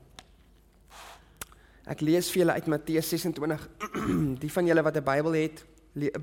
Ek 1.92 2.04
lees 2.06 2.30
vir 2.32 2.44
julle 2.44 2.56
uit 2.56 2.70
Matteus 2.72 3.10
26. 3.14 3.64
Die 4.44 4.52
van 4.52 4.68
julle 4.68 4.84
wat 4.86 4.98
'n 4.98 5.06
Bybel 5.06 5.38
het, 5.38 5.64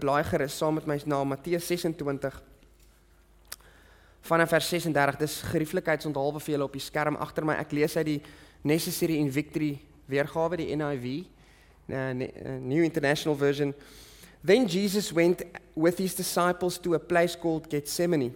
blaai 0.01 0.25
gerus 0.25 0.57
saam 0.57 0.75
met 0.75 0.87
my 0.87 1.01
na 1.05 1.25
Matteus 1.25 1.66
26 1.66 2.42
vanaf 4.29 4.53
vers 4.53 4.69
36. 4.69 5.17
Dis 5.23 5.37
gerieflikheidsonthaalwe 5.53 6.43
vir 6.43 6.55
julle 6.55 6.69
op 6.69 6.77
die 6.77 6.85
skerm 6.85 7.17
agter 7.17 7.47
my. 7.49 7.57
Ek 7.62 7.73
lees 7.77 7.97
uit 7.97 8.07
die 8.09 8.21
Necessary 8.69 9.17
in 9.23 9.31
Victory 9.33 9.79
weergawe 10.11 10.59
die 10.59 10.75
NIV, 10.77 11.07
uh, 11.93 12.11
New 12.61 12.83
International 12.85 13.37
Version. 13.38 13.73
Then 14.45 14.67
Jesus 14.67 15.12
went 15.12 15.45
with 15.75 15.99
his 15.99 16.14
disciples 16.14 16.79
to 16.79 16.95
a 16.95 16.99
place 16.99 17.37
called 17.37 17.69
Gethsemane. 17.71 18.33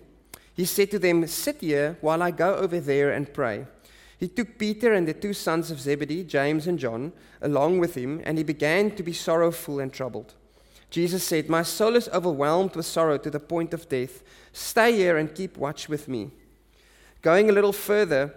He 0.54 0.64
said 0.64 0.90
to 0.90 0.98
them, 0.98 1.26
"Sit 1.26 1.60
here 1.60 1.96
while 2.00 2.22
I 2.22 2.30
go 2.30 2.54
over 2.56 2.80
there 2.80 3.14
and 3.14 3.32
pray." 3.32 3.66
He 4.18 4.28
took 4.28 4.56
Peter 4.56 4.92
and 4.92 5.06
the 5.06 5.14
two 5.14 5.32
sons 5.32 5.70
of 5.70 5.80
Zebedee, 5.80 6.22
James 6.22 6.68
and 6.68 6.78
John, 6.78 7.12
along 7.40 7.80
with 7.80 7.96
him, 7.96 8.20
and 8.24 8.38
he 8.38 8.44
began 8.44 8.92
to 8.92 9.02
be 9.02 9.12
sorrowful 9.12 9.80
and 9.80 9.92
troubled. 9.92 10.34
Jesus 10.92 11.24
said, 11.24 11.48
My 11.48 11.62
soul 11.62 11.96
is 11.96 12.08
overwhelmed 12.10 12.76
with 12.76 12.86
sorrow 12.86 13.16
to 13.18 13.30
the 13.30 13.40
point 13.40 13.72
of 13.74 13.88
death. 13.88 14.22
Stay 14.52 14.96
here 14.96 15.16
and 15.16 15.34
keep 15.34 15.56
watch 15.56 15.88
with 15.88 16.08
me. 16.08 16.30
Going 17.22 17.48
a 17.48 17.52
little 17.52 17.72
further, 17.72 18.34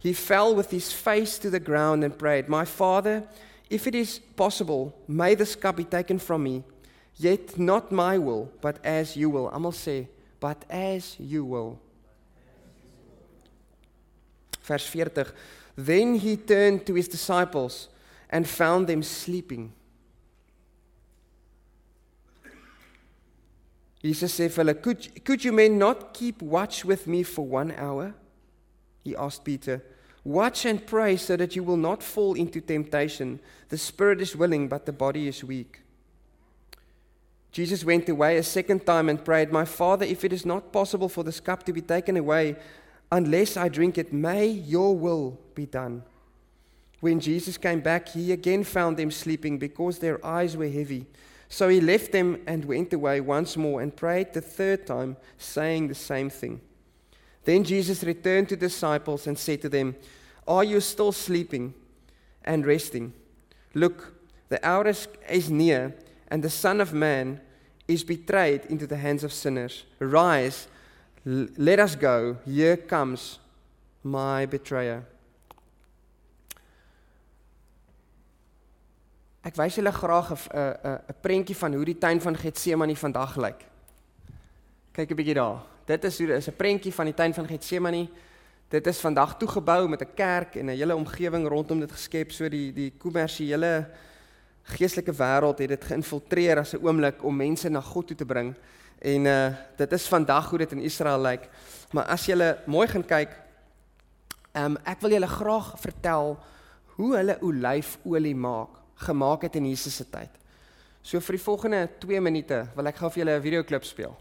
he 0.00 0.12
fell 0.12 0.54
with 0.54 0.70
his 0.70 0.92
face 0.92 1.38
to 1.38 1.50
the 1.50 1.60
ground 1.60 2.04
and 2.04 2.16
prayed, 2.16 2.48
My 2.48 2.64
father, 2.64 3.24
if 3.68 3.86
it 3.86 3.94
is 3.94 4.18
possible, 4.36 4.94
may 5.06 5.34
this 5.34 5.54
cup 5.54 5.76
be 5.76 5.84
taken 5.84 6.18
from 6.18 6.44
me. 6.44 6.64
Yet 7.16 7.58
not 7.58 7.90
my 7.90 8.16
will, 8.16 8.50
but 8.60 8.78
as 8.84 9.16
you 9.16 9.28
will. 9.28 9.48
I'm 9.48 9.64
to 9.64 9.72
say, 9.72 10.08
but 10.38 10.64
as 10.70 11.16
you 11.18 11.44
will. 11.44 11.80
Verse 14.62 14.86
40. 14.86 15.24
Then 15.76 16.14
he 16.14 16.36
turned 16.36 16.86
to 16.86 16.94
his 16.94 17.08
disciples 17.08 17.88
and 18.30 18.48
found 18.48 18.86
them 18.86 19.02
sleeping. 19.02 19.72
Jesus 24.02 24.32
said, 24.32 24.52
Fella, 24.52 24.74
could, 24.74 25.24
could 25.24 25.44
you 25.44 25.52
men 25.52 25.78
not 25.78 26.14
keep 26.14 26.40
watch 26.40 26.84
with 26.84 27.06
me 27.06 27.22
for 27.22 27.44
one 27.46 27.72
hour? 27.72 28.14
he 29.02 29.16
asked 29.16 29.44
Peter. 29.44 29.82
Watch 30.24 30.66
and 30.66 30.86
pray 30.86 31.16
so 31.16 31.36
that 31.36 31.56
you 31.56 31.62
will 31.62 31.76
not 31.76 32.02
fall 32.02 32.34
into 32.34 32.60
temptation. 32.60 33.40
The 33.70 33.78
spirit 33.78 34.20
is 34.20 34.36
willing, 34.36 34.68
but 34.68 34.84
the 34.84 34.92
body 34.92 35.26
is 35.26 35.42
weak. 35.42 35.80
Jesus 37.50 37.84
went 37.84 38.08
away 38.08 38.36
a 38.36 38.42
second 38.42 38.84
time 38.84 39.08
and 39.08 39.24
prayed, 39.24 39.50
My 39.50 39.64
Father, 39.64 40.04
if 40.04 40.24
it 40.24 40.32
is 40.32 40.44
not 40.44 40.72
possible 40.72 41.08
for 41.08 41.24
this 41.24 41.40
cup 41.40 41.64
to 41.64 41.72
be 41.72 41.80
taken 41.80 42.16
away 42.16 42.56
unless 43.10 43.56
I 43.56 43.68
drink 43.68 43.96
it, 43.96 44.12
may 44.12 44.46
your 44.46 44.94
will 44.96 45.38
be 45.54 45.64
done. 45.64 46.02
When 47.00 47.20
Jesus 47.20 47.56
came 47.56 47.80
back, 47.80 48.08
he 48.10 48.32
again 48.32 48.64
found 48.64 48.96
them 48.96 49.10
sleeping 49.10 49.58
because 49.58 49.98
their 49.98 50.24
eyes 50.24 50.56
were 50.56 50.68
heavy. 50.68 51.06
So 51.48 51.68
he 51.68 51.80
left 51.80 52.12
them 52.12 52.42
and 52.46 52.64
went 52.64 52.92
away 52.92 53.20
once 53.20 53.56
more 53.56 53.80
and 53.80 53.94
prayed 53.94 54.32
the 54.32 54.40
third 54.40 54.86
time, 54.86 55.16
saying 55.38 55.88
the 55.88 55.94
same 55.94 56.30
thing. 56.30 56.60
Then 57.44 57.64
Jesus 57.64 58.04
returned 58.04 58.50
to 58.50 58.56
the 58.56 58.66
disciples 58.66 59.26
and 59.26 59.38
said 59.38 59.62
to 59.62 59.68
them, 59.68 59.96
Are 60.46 60.64
you 60.64 60.80
still 60.80 61.12
sleeping 61.12 61.72
and 62.44 62.66
resting? 62.66 63.14
Look, 63.72 64.12
the 64.50 64.66
hour 64.66 64.86
is 64.86 65.50
near, 65.50 65.94
and 66.28 66.42
the 66.42 66.50
Son 66.50 66.80
of 66.80 66.92
Man 66.92 67.40
is 67.86 68.04
betrayed 68.04 68.66
into 68.66 68.86
the 68.86 68.96
hands 68.96 69.24
of 69.24 69.32
sinners. 69.32 69.84
Rise, 69.98 70.68
let 71.24 71.80
us 71.80 71.94
go. 71.94 72.36
Here 72.44 72.76
comes 72.76 73.38
my 74.02 74.44
betrayer. 74.44 75.04
Ek 79.48 79.56
wys 79.56 79.78
julle 79.80 79.92
graag 79.92 80.30
'n 80.32 80.36
'n 80.52 80.98
'n 81.08 81.20
prentjie 81.20 81.56
van 81.56 81.74
hoe 81.74 81.84
die 81.84 81.98
tuin 81.98 82.20
van 82.20 82.36
Getsemane 82.36 82.96
vandag 82.96 83.36
lyk. 83.36 83.64
Kyk 84.92 85.10
'n 85.10 85.16
bietjie 85.16 85.34
daar 85.34 85.64
dit 85.88 86.04
is 86.04 86.18
hoe 86.18 86.32
is 86.36 86.48
'n 86.48 86.56
prentjie 86.56 86.92
van 86.92 87.04
die 87.04 87.14
tuin 87.14 87.34
van 87.34 87.46
Getsemane. 87.46 88.08
Dit 88.68 88.86
is 88.86 89.00
vandag 89.00 89.36
toegebou 89.36 89.88
met 89.88 90.02
'n 90.02 90.14
kerk 90.14 90.56
en 90.56 90.66
'n 90.66 90.76
hele 90.76 90.96
omgewing 90.96 91.48
rondom 91.48 91.80
dit 91.80 91.92
geskep 91.92 92.30
so 92.30 92.48
die 92.48 92.72
die 92.72 92.92
kommersiële 92.98 93.88
geestelike 94.62 95.12
wêreld 95.12 95.58
het 95.58 95.68
dit 95.68 95.84
geïnfiltreer 95.84 96.58
as 96.58 96.74
'n 96.74 96.84
oomblik 96.84 97.24
om 97.24 97.36
mense 97.36 97.68
na 97.68 97.80
God 97.80 98.06
toe 98.06 98.16
te 98.16 98.26
bring. 98.26 98.54
En 98.98 99.24
uh 99.24 99.54
dit 99.76 99.92
is 99.92 100.08
vandag 100.08 100.50
hoe 100.50 100.58
dit 100.58 100.72
in 100.72 100.80
Israel 100.80 101.20
lyk. 101.20 101.48
Maar 101.92 102.04
as 102.04 102.26
jy 102.26 102.56
mooi 102.66 102.88
gaan 102.88 103.04
kyk, 103.04 103.30
ehm 104.52 104.64
um, 104.64 104.76
ek 104.84 105.00
wil 105.00 105.10
julle 105.10 105.26
graag 105.26 105.80
vertel 105.80 106.38
hoe 106.96 107.16
hulle 107.16 107.38
olyfolie 107.40 108.36
maak, 108.36 108.77
gemaak 108.98 109.42
het 109.42 109.56
in 109.56 109.68
Jesus 109.68 109.96
se 109.96 110.04
tyd. 110.10 110.30
So 111.02 111.20
vir 111.20 111.38
die 111.38 111.42
volgende 111.42 111.88
2 112.02 112.20
minute 112.20 112.64
wil 112.76 112.90
ek 112.90 112.96
gou 113.00 113.10
vir 113.10 113.24
julle 113.24 113.36
'n 113.38 113.42
videoklip 113.42 113.84
speel. 113.84 114.16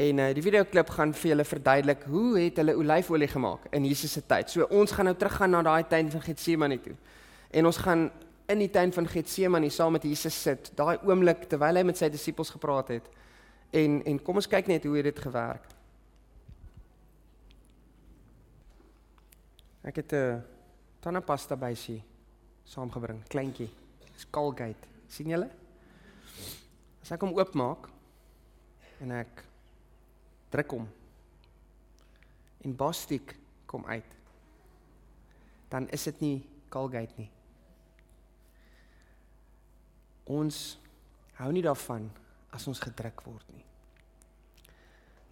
En 0.00 0.18
uh, 0.18 0.32
die 0.34 0.42
videoklip 0.42 0.90
gaan 0.90 1.12
vir 1.14 1.28
julle 1.32 1.44
verduidelik 1.44 2.04
hoe 2.08 2.38
het 2.38 2.56
hulle 2.56 2.76
olyfolie 2.76 3.28
gemaak 3.28 3.66
in 3.70 3.84
Jesus 3.84 4.12
se 4.12 4.22
tyd. 4.26 4.50
So 4.50 4.66
ons 4.70 4.92
gaan 4.92 5.04
nou 5.04 5.16
teruggaan 5.16 5.50
na 5.50 5.62
daai 5.62 5.84
tuin 5.88 6.10
van 6.10 6.22
Getsemane 6.22 6.80
toe. 6.80 6.94
En 7.50 7.66
ons 7.66 7.76
gaan 7.76 8.10
in 8.46 8.58
die 8.58 8.70
tuin 8.70 8.92
van 8.92 9.08
Getsemane 9.08 9.70
saam 9.70 9.92
met 9.92 10.02
Jesus 10.02 10.42
sit, 10.42 10.70
daai 10.74 10.98
oomblik 11.04 11.44
terwyl 11.48 11.76
hy 11.76 11.82
met 11.82 11.98
sy 11.98 12.08
disippels 12.08 12.50
gepraat 12.50 12.88
het. 12.88 13.10
En 13.70 14.00
en 14.04 14.22
kom 14.22 14.40
ons 14.40 14.48
kyk 14.48 14.66
net 14.66 14.84
hoe 14.84 14.96
het 14.96 15.04
dit 15.04 15.18
gewerk. 15.18 15.66
Ek 19.82 19.96
het 19.96 20.12
'n 20.12 20.16
uh, 20.16 20.40
tandepasta 21.00 21.56
by 21.56 21.74
sy. 21.74 22.02
saamgebring, 22.64 23.24
kleintjie. 23.28 23.68
Colgate. 24.30 24.88
sien 25.10 25.30
julle? 25.32 25.48
As 27.02 27.10
ek 27.10 27.24
hom 27.24 27.34
oopmaak 27.34 27.88
en 29.00 29.14
ek 29.16 29.44
druk 30.52 30.76
hom 30.76 30.86
en 32.60 32.76
Bostik 32.76 33.34
kom 33.70 33.86
uit, 33.88 34.16
dan 35.72 35.88
is 35.94 36.04
dit 36.10 36.20
nie 36.20 36.36
Colgate 36.70 37.16
nie. 37.16 37.30
Ons 40.30 40.76
hou 41.40 41.50
nie 41.54 41.64
daarvan 41.64 42.10
as 42.54 42.66
ons 42.70 42.82
gedruk 42.82 43.24
word 43.26 43.46
nie. 43.54 43.64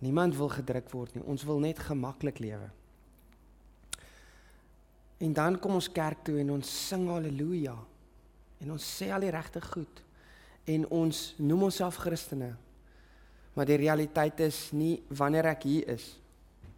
Niemand 0.02 0.36
wil 0.38 0.50
gedruk 0.50 0.90
word 0.94 1.14
nie. 1.14 1.24
Ons 1.26 1.44
wil 1.46 1.60
net 1.62 1.78
gemaklik 1.82 2.38
lewe. 2.42 2.70
En 5.18 5.32
dan 5.34 5.58
kom 5.58 5.74
ons 5.78 5.90
kerk 5.90 6.22
toe 6.26 6.38
en 6.38 6.54
ons 6.54 6.74
sing 6.88 7.08
haleluja. 7.10 7.74
En 8.62 8.74
ons 8.74 8.84
sê 8.98 9.10
al 9.14 9.26
die 9.26 9.34
regte 9.34 9.62
goed 9.62 10.02
en 10.68 10.84
ons 10.92 11.18
noem 11.40 11.68
onsself 11.68 12.00
Christene. 12.02 12.52
Maar 13.56 13.70
die 13.70 13.80
realiteit 13.80 14.40
is 14.44 14.68
nie 14.76 14.98
wanneer 15.08 15.50
ek 15.54 15.64
hier 15.66 15.88
is 15.96 16.12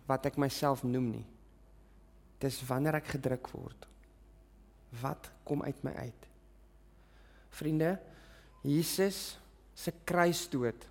wat 0.08 0.26
ek 0.30 0.38
myself 0.40 0.84
noem 0.86 1.10
nie. 1.18 1.26
Dis 2.40 2.60
wanneer 2.68 3.00
ek 3.00 3.12
gedruk 3.16 3.50
word. 3.52 3.86
Wat 5.02 5.28
kom 5.46 5.62
uit 5.62 5.82
my 5.86 5.92
uit? 6.06 6.28
Vriende, 7.54 7.96
Jesus 8.66 9.38
se 9.74 9.92
kruisdood 10.06 10.86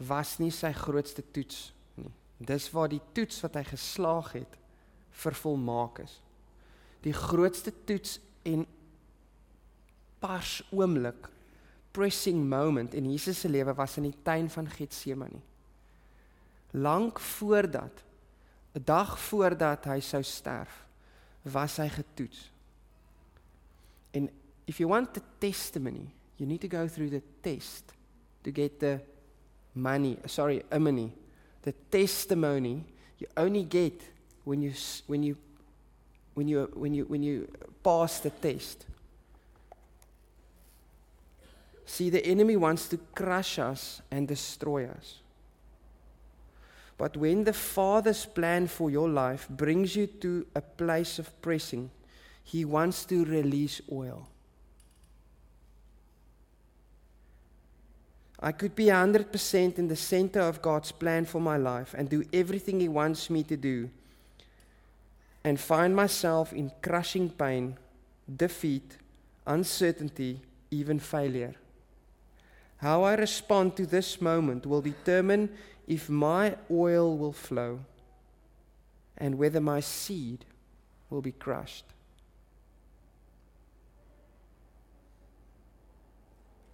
was 0.00 0.38
nie 0.40 0.52
sy 0.54 0.72
grootste 0.76 1.22
toets 1.34 1.70
nie. 2.00 2.10
Dis 2.40 2.70
waar 2.72 2.88
die 2.92 3.02
toets 3.16 3.40
wat 3.44 3.58
hy 3.60 3.64
geslaag 3.68 4.32
het 4.38 4.58
vervolmaak 5.20 6.00
is. 6.04 6.14
Die 7.04 7.14
grootste 7.16 7.72
toets 7.88 8.18
en 8.48 8.64
pas 10.20 10.60
oomblik 10.70 11.28
pressing 11.92 12.38
moment 12.48 12.94
in 12.94 13.08
Jesus 13.10 13.40
se 13.42 13.48
lewe 13.50 13.74
was 13.74 13.96
in 13.98 14.06
die 14.06 14.16
tuin 14.22 14.50
van 14.50 14.68
Getsemane. 14.70 15.40
Lank 16.70 17.18
voordat 17.20 18.04
'n 18.74 18.82
dag 18.84 19.18
voordat 19.18 19.84
hy 19.84 20.00
sou 20.00 20.22
sterf, 20.22 20.86
was 21.42 21.76
hy 21.76 21.88
getoets. 21.88 22.50
And 24.14 24.30
if 24.66 24.78
you 24.78 24.88
want 24.88 25.14
the 25.14 25.22
testimony, 25.38 26.06
you 26.36 26.46
need 26.46 26.60
to 26.60 26.68
go 26.68 26.86
through 26.86 27.10
the 27.10 27.22
test 27.42 27.92
to 28.42 28.50
get 28.50 28.78
the 28.78 29.00
money, 29.74 30.16
sorry, 30.26 30.62
money. 30.78 31.12
The 31.62 31.74
testimony 31.90 32.84
you 33.18 33.28
only 33.36 33.64
get 33.64 34.00
when 34.44 34.62
you 34.62 34.72
when 35.06 35.22
you 35.22 35.36
when 36.34 36.48
you 36.48 36.70
when 36.74 36.94
you 36.94 37.04
when 37.04 37.22
you 37.22 37.48
pass 37.82 38.20
the 38.20 38.30
test. 38.30 38.86
See, 41.90 42.08
the 42.08 42.24
enemy 42.24 42.54
wants 42.54 42.88
to 42.90 42.98
crush 43.16 43.58
us 43.58 44.00
and 44.12 44.28
destroy 44.28 44.86
us. 44.86 45.18
But 46.96 47.16
when 47.16 47.42
the 47.42 47.52
Father's 47.52 48.24
plan 48.24 48.68
for 48.68 48.90
your 48.90 49.08
life 49.08 49.48
brings 49.50 49.96
you 49.96 50.06
to 50.06 50.46
a 50.54 50.60
place 50.60 51.18
of 51.18 51.42
pressing, 51.42 51.90
He 52.44 52.64
wants 52.64 53.04
to 53.06 53.24
release 53.24 53.80
oil. 53.90 54.28
I 58.38 58.52
could 58.52 58.76
be 58.76 58.84
100% 58.84 59.76
in 59.76 59.88
the 59.88 59.96
center 59.96 60.42
of 60.42 60.62
God's 60.62 60.92
plan 60.92 61.24
for 61.24 61.40
my 61.40 61.56
life 61.56 61.92
and 61.98 62.08
do 62.08 62.22
everything 62.32 62.78
He 62.78 62.88
wants 62.88 63.28
me 63.28 63.42
to 63.42 63.56
do, 63.56 63.90
and 65.42 65.58
find 65.58 65.96
myself 65.96 66.52
in 66.52 66.70
crushing 66.82 67.30
pain, 67.30 67.76
defeat, 68.36 68.96
uncertainty, 69.44 70.40
even 70.70 71.00
failure. 71.00 71.56
How 72.80 73.02
I 73.02 73.14
respond 73.14 73.76
to 73.76 73.86
this 73.86 74.20
moment 74.20 74.64
will 74.64 74.80
determine 74.80 75.50
if 75.86 76.08
my 76.08 76.56
oil 76.70 77.16
will 77.16 77.32
flow 77.32 77.80
and 79.18 79.36
whether 79.36 79.60
my 79.60 79.80
seed 79.80 80.46
will 81.10 81.20
be 81.20 81.32
crushed. 81.32 81.84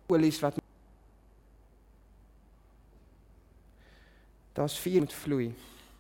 Olies 0.08 0.38
wat 0.40 0.62
Daar's 4.56 4.78
vier 4.78 5.00
moet 5.00 5.12
vloei. 5.12 5.50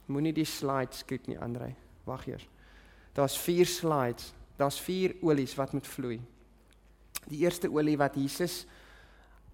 Moenie 0.08 0.32
die 0.32 0.46
slides 0.48 1.02
kyk 1.04 1.26
nie, 1.28 1.36
Andrei. 1.44 1.74
Wag 2.06 2.22
eers. 2.30 2.46
Daar's 3.12 3.36
vier 3.36 3.68
slides. 3.68 4.30
Daar's 4.56 4.78
vier 4.80 5.12
olies 5.20 5.52
wat 5.58 5.74
moet 5.76 5.86
vloei. 5.86 6.20
Die 7.26 7.42
eerste 7.42 7.68
olie 7.68 7.98
wat 8.00 8.16
Jesus 8.16 8.62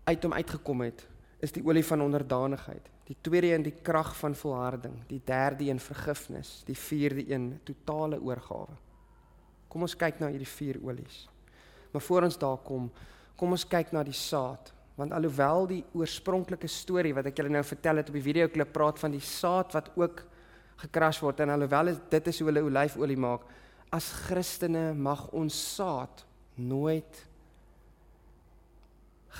uit 0.05 0.25
hom 0.25 0.33
uitgekom 0.33 0.85
het, 0.87 1.07
is 1.43 1.53
die 1.53 1.65
olie 1.67 1.85
van 1.85 2.03
onderdanigheid. 2.05 2.91
Die 3.09 3.17
tweede 3.21 3.53
een 3.53 3.65
die 3.67 3.75
krag 3.83 4.12
van 4.17 4.35
volharding, 4.35 4.95
die 5.09 5.21
derde 5.25 5.69
een 5.69 5.81
vergifnis, 5.81 6.62
die 6.67 6.79
vierde 6.79 7.25
een 7.31 7.49
totale 7.67 8.21
oorgawe. 8.23 8.77
Kom 9.69 9.83
ons 9.83 9.97
kyk 9.99 10.21
na 10.21 10.29
hierdie 10.31 10.49
vier 10.49 10.79
olies. 10.85 11.25
Maar 11.93 12.03
voor 12.03 12.29
ons 12.29 12.38
daar 12.38 12.61
kom, 12.65 12.91
kom 13.37 13.57
ons 13.57 13.67
kyk 13.69 13.93
na 13.93 14.05
die 14.07 14.17
saad 14.17 14.73
want 14.99 15.15
alhoewel 15.17 15.67
die 15.71 15.81
oorspronklike 15.97 16.69
storie 16.69 17.15
wat 17.17 17.31
ek 17.31 17.38
julle 17.41 17.53
nou 17.55 17.62
vertel 17.65 18.01
het 18.03 18.11
op 18.12 18.17
die 18.19 18.25
videoklip 18.27 18.73
praat 18.75 19.01
van 19.01 19.15
die 19.15 19.25
saad 19.25 19.73
wat 19.77 19.88
ook 19.97 20.21
gekras 20.85 21.21
word 21.23 21.41
en 21.45 21.55
alhoewel 21.55 21.95
dit 22.12 22.29
is 22.29 22.41
hoe 22.41 22.51
hulle 22.51 22.65
olyfolie 22.67 23.19
maak 23.21 23.47
as 23.93 24.11
Christene 24.27 24.91
mag 24.97 25.25
ons 25.37 25.57
saad 25.77 26.25
nooit 26.61 27.23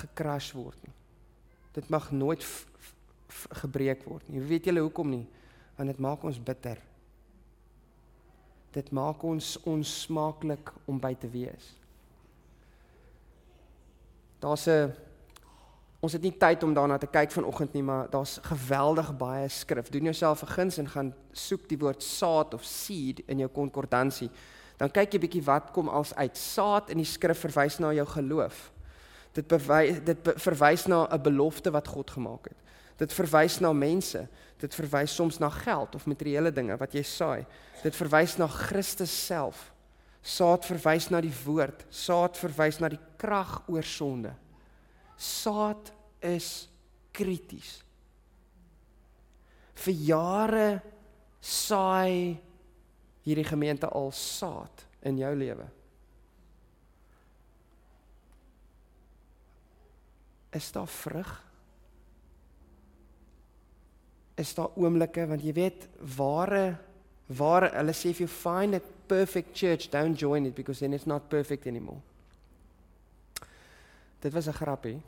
gekras 0.01 0.51
word 0.55 0.79
nie 0.87 0.95
dit 1.77 1.89
mag 1.89 2.09
nooit 2.11 2.45
gebreek 3.63 4.03
word 4.09 4.29
nie 4.29 4.41
weet 4.41 4.69
julle 4.69 4.83
hoekom 4.85 5.13
nie 5.13 5.25
want 5.77 5.89
dit 5.89 6.01
maak 6.05 6.23
ons 6.23 6.41
bitter 6.51 6.81
dit 8.73 8.91
maak 8.91 9.23
ons 9.23 9.55
onsmaaklik 9.69 10.73
om 10.89 10.99
by 11.01 11.13
te 11.17 11.29
wees 11.29 11.73
daar's 14.41 14.67
'n 14.67 14.93
Ons 16.03 16.17
het 16.17 16.23
nie 16.25 16.33
tyd 16.35 16.63
om 16.67 16.73
daarna 16.75 16.97
te 16.99 17.07
kyk 17.07 17.31
vanoggend 17.31 17.73
nie, 17.77 17.83
maar 17.83 18.09
daar's 18.11 18.35
geweldig 18.43 19.13
baie 19.17 19.47
skrif. 19.49 19.87
Doen 19.89 20.09
jouself 20.11 20.43
'n 20.43 20.51
guns 20.51 20.77
en 20.77 20.89
gaan 20.89 21.13
soek 21.31 21.69
die 21.69 21.77
woord 21.77 22.03
saad 22.03 22.53
of 22.53 22.63
seed 22.63 23.21
in 23.25 23.37
jou 23.37 23.49
konkordansie. 23.49 24.29
Dan 24.77 24.91
kyk 24.91 25.13
jy 25.13 25.19
bietjie 25.19 25.43
wat 25.43 25.71
kom 25.71 25.87
als 25.87 26.15
uit. 26.15 26.37
Saad 26.37 26.89
in 26.89 26.97
die 26.97 27.05
skrif 27.05 27.39
verwys 27.39 27.79
na 27.79 27.93
jou 27.93 28.05
geloof. 28.05 28.71
Dit 29.33 29.47
bewys 29.47 29.99
dit 30.05 30.23
be, 30.23 30.33
verwys 30.37 30.85
na 30.87 31.07
'n 31.09 31.21
belofte 31.21 31.71
wat 31.71 31.87
God 31.87 32.11
gemaak 32.11 32.45
het. 32.49 32.57
Dit 32.97 33.13
verwys 33.13 33.59
na 33.59 33.73
mense. 33.73 34.27
Dit 34.57 34.75
verwys 34.75 35.15
soms 35.15 35.37
na 35.37 35.49
geld 35.49 35.95
of 35.95 36.05
materiële 36.05 36.51
dinge 36.51 36.77
wat 36.77 36.93
jy 36.93 37.03
saai. 37.03 37.45
Dit 37.83 37.95
verwys 37.95 38.37
na 38.37 38.47
Christus 38.47 39.25
self. 39.25 39.73
Saad 40.21 40.65
verwys 40.65 41.09
na 41.09 41.21
die 41.21 41.33
woord. 41.45 41.85
Saad 41.89 42.37
verwys 42.37 42.79
na 42.79 42.89
die 42.89 43.01
krag 43.17 43.63
oor 43.67 43.83
sonde 43.83 44.33
saad 45.23 45.91
is 46.23 46.67
krities. 47.13 47.81
Vir 49.83 49.99
jare 50.07 50.67
saai 51.43 52.39
hierdie 53.23 53.47
gemeente 53.47 53.89
al 53.89 54.11
saad 54.15 54.85
in 55.07 55.19
jou 55.21 55.31
lewe. 55.35 55.67
Is 60.53 60.71
daar 60.71 60.87
vrug? 60.87 61.29
Is 64.37 64.53
daar 64.53 64.69
oomblikke 64.77 65.25
want 65.29 65.41
jy 65.45 65.53
weet 65.53 65.87
ware 66.15 66.77
ware 67.33 67.69
hulle 67.73 67.93
sê 67.95 68.11
if 68.11 68.19
you 68.21 68.29
find 68.29 68.75
a 68.77 68.81
perfect 69.07 69.55
church 69.57 69.89
don't 69.89 70.17
join 70.19 70.45
it 70.45 70.55
because 70.55 70.79
then 70.79 70.93
it's 70.93 71.07
not 71.09 71.29
perfect 71.29 71.65
anymore. 71.67 72.01
Dit 74.19 74.33
was 74.33 74.47
'n 74.47 74.53
grappie. 74.53 75.01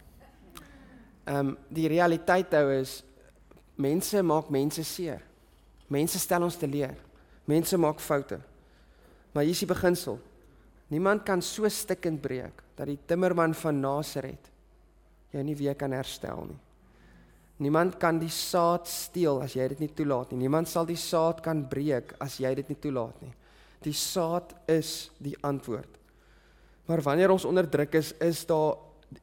Ehm 1.24 1.38
um, 1.38 1.58
die 1.70 1.88
realiteit 1.88 2.52
hou 2.54 2.72
is 2.72 3.04
mense 3.76 4.22
maak 4.22 4.50
mense 4.50 4.84
seer. 4.84 5.22
Mense 5.88 6.20
stel 6.20 6.44
ons 6.44 6.58
te 6.58 6.68
leer. 6.68 6.96
Mense 7.46 7.78
maak 7.78 8.00
foute. 8.00 8.40
Maar 9.32 9.44
hier 9.44 9.52
is 9.52 9.60
die 9.60 9.68
beginsel. 9.68 10.20
Niemand 10.88 11.24
kan 11.24 11.42
so 11.42 11.70
stikkend 11.70 12.22
breek 12.22 12.64
dat 12.76 12.88
die 12.88 13.00
timmerman 13.06 13.54
van 13.54 13.80
Nasaret 13.80 14.52
jou 15.36 15.44
nie 15.46 15.58
weer 15.60 15.76
kan 15.78 15.94
herstel 15.96 16.48
nie. 16.50 16.60
Niemand 17.64 17.96
kan 18.00 18.18
die 18.20 18.32
saad 18.32 18.90
steel 18.92 19.40
as 19.44 19.54
jy 19.56 19.68
dit 19.72 19.86
nie 19.86 19.92
toelaat 19.96 20.34
nie. 20.34 20.42
Niemand 20.44 20.68
sal 20.68 20.88
die 20.88 21.00
saad 21.00 21.40
kan 21.44 21.64
breek 21.72 22.12
as 22.24 22.40
jy 22.44 22.52
dit 22.60 22.72
nie 22.72 22.80
toelaat 22.84 23.22
nie. 23.24 23.32
Die 23.86 23.96
saad 23.96 24.52
is 24.72 25.10
die 25.24 25.36
antwoord. 25.46 25.92
Maar 26.86 27.02
wanneer 27.06 27.32
ons 27.32 27.46
onderdruk 27.48 27.96
is, 27.96 28.12
is 28.22 28.44
daar 28.50 28.76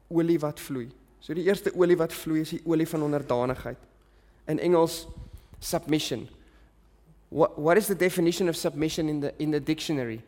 olie 0.09 0.39
wat 0.41 0.59
vloei. 0.59 0.87
So 1.21 1.35
die 1.37 1.45
eerste 1.45 1.71
olie 1.77 1.97
wat 1.99 2.13
vloei 2.15 2.41
is 2.41 2.55
die 2.55 2.63
olie 2.65 2.87
van 2.89 3.05
onderdanigheid. 3.05 3.77
In 4.49 4.59
Engels 4.59 5.05
submission. 5.63 6.27
What 7.29 7.57
what 7.57 7.77
is 7.77 7.87
the 7.87 7.95
definition 7.95 8.49
of 8.49 8.55
submission 8.55 9.09
in 9.09 9.21
the 9.21 9.33
in 9.39 9.51
the 9.51 9.59
dictionary? 9.59 10.21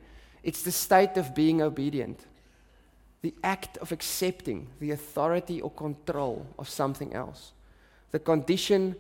It's 0.44 0.62
the 0.62 0.72
state 0.72 1.18
of 1.18 1.34
being 1.34 1.62
obedient. 1.62 2.20
The 3.26 3.34
act 3.42 3.78
of 3.78 3.92
accepting 3.92 4.68
the 4.80 4.92
authority 4.92 5.60
or 5.60 5.72
control 5.72 6.46
of 6.60 6.70
something 6.70 7.12
else. 7.12 7.54
The 8.12 8.20
condition 8.20 8.96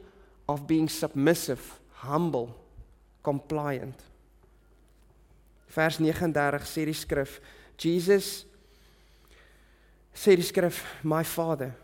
of 0.49 0.65
being 0.65 0.89
submissive, 0.89 1.79
humble, 1.93 2.55
compliant. 3.21 4.01
Vers 5.69 5.99
39 6.01 6.65
sê 6.65 6.87
die 6.89 6.97
skrif, 6.97 7.37
Jesus 7.77 8.47
sê 10.09 10.33
die 10.33 10.49
skrif, 10.49 10.81
my 11.05 11.21
Father. 11.21 11.75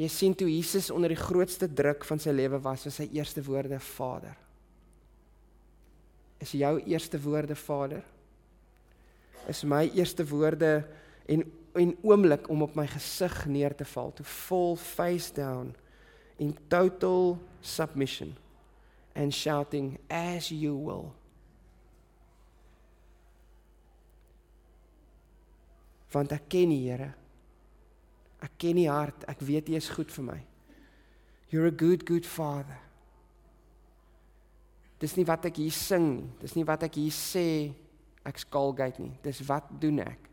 Jy 0.00 0.08
sien 0.08 0.40
toe 0.40 0.48
Jesus 0.48 0.88
onder 0.88 1.12
die 1.12 1.20
grootste 1.20 1.68
druk 1.68 2.08
van 2.08 2.16
sy 2.16 2.32
lewe 2.32 2.64
was, 2.64 2.88
was 2.88 2.96
sy 2.96 3.10
eerste 3.12 3.44
woorde 3.44 3.76
Vader. 3.92 4.40
Is 6.40 6.56
jou 6.56 6.78
eerste 6.80 7.20
woorde 7.20 7.60
Vader? 7.60 8.00
Is 9.52 9.66
my 9.68 9.84
eerste 9.92 10.24
woorde 10.32 10.78
en 11.28 11.44
en 11.76 11.92
oomblik 12.02 12.48
om 12.48 12.62
op 12.62 12.74
my 12.76 12.86
gesig 12.88 13.34
neer 13.52 13.74
te 13.76 13.84
val, 13.84 14.12
to 14.16 14.24
fall 14.24 14.76
face 14.80 15.32
down 15.32 15.74
in 16.40 16.56
total 16.68 17.38
submission 17.60 18.36
and 19.14 19.34
shouting 19.34 19.98
as 20.08 20.48
you 20.48 20.76
will. 20.76 21.12
Want 26.12 26.32
ek 26.32 26.48
ken 26.48 26.72
die 26.72 26.80
Here. 26.86 27.10
Ek 28.40 28.54
ken 28.60 28.78
die 28.80 28.88
hart. 28.88 29.26
Ek 29.28 29.42
weet 29.44 29.68
hy 29.68 29.76
is 29.76 29.90
goed 29.92 30.12
vir 30.12 30.24
my. 30.24 30.38
You're 31.52 31.68
a 31.68 31.74
good 31.74 32.06
good 32.08 32.24
father. 32.24 32.78
Dis 35.00 35.16
nie 35.18 35.26
wat 35.28 35.44
ek 35.48 35.60
hier 35.60 35.74
sing 35.76 36.06
nie. 36.14 36.30
Dis 36.40 36.56
nie 36.56 36.64
wat 36.64 36.86
ek 36.88 36.96
hier 36.96 37.12
sê 37.12 37.48
ek 38.24 38.40
skalgate 38.40 39.02
nie. 39.04 39.12
Dis 39.24 39.42
wat 39.44 39.68
doen 39.82 40.00
ek 40.06 40.26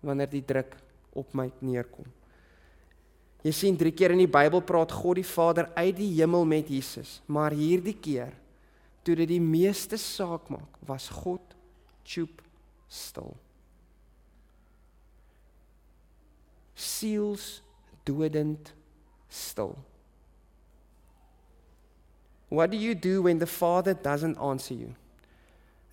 wanneer 0.00 0.30
die 0.30 0.44
druk 0.44 0.76
op 1.18 1.34
my 1.34 1.48
neerkom. 1.64 2.06
Jy 3.46 3.52
sien 3.54 3.78
drie 3.78 3.94
keer 3.94 4.12
in 4.14 4.22
die 4.22 4.30
Bybel 4.30 4.62
praat 4.66 4.92
God 4.92 5.20
die 5.20 5.26
Vader 5.26 5.70
uit 5.76 5.96
die 5.98 6.10
hemel 6.18 6.46
met 6.48 6.70
Jesus, 6.70 7.20
maar 7.26 7.54
hierdie 7.54 7.96
keer 7.96 8.34
toe 9.06 9.14
dit 9.16 9.30
die 9.30 9.42
meeste 9.42 9.96
saak 9.96 10.50
maak, 10.52 10.74
was 10.84 11.08
God 11.22 11.54
choop 12.04 12.42
stil. 12.90 13.36
Seels 16.74 17.60
dodend 18.04 18.72
stil. 19.28 19.76
What 22.48 22.70
do 22.70 22.76
you 22.76 22.94
do 22.94 23.22
when 23.22 23.38
the 23.38 23.46
Father 23.46 23.94
doesn't 23.94 24.38
answer 24.38 24.74
you? 24.74 24.94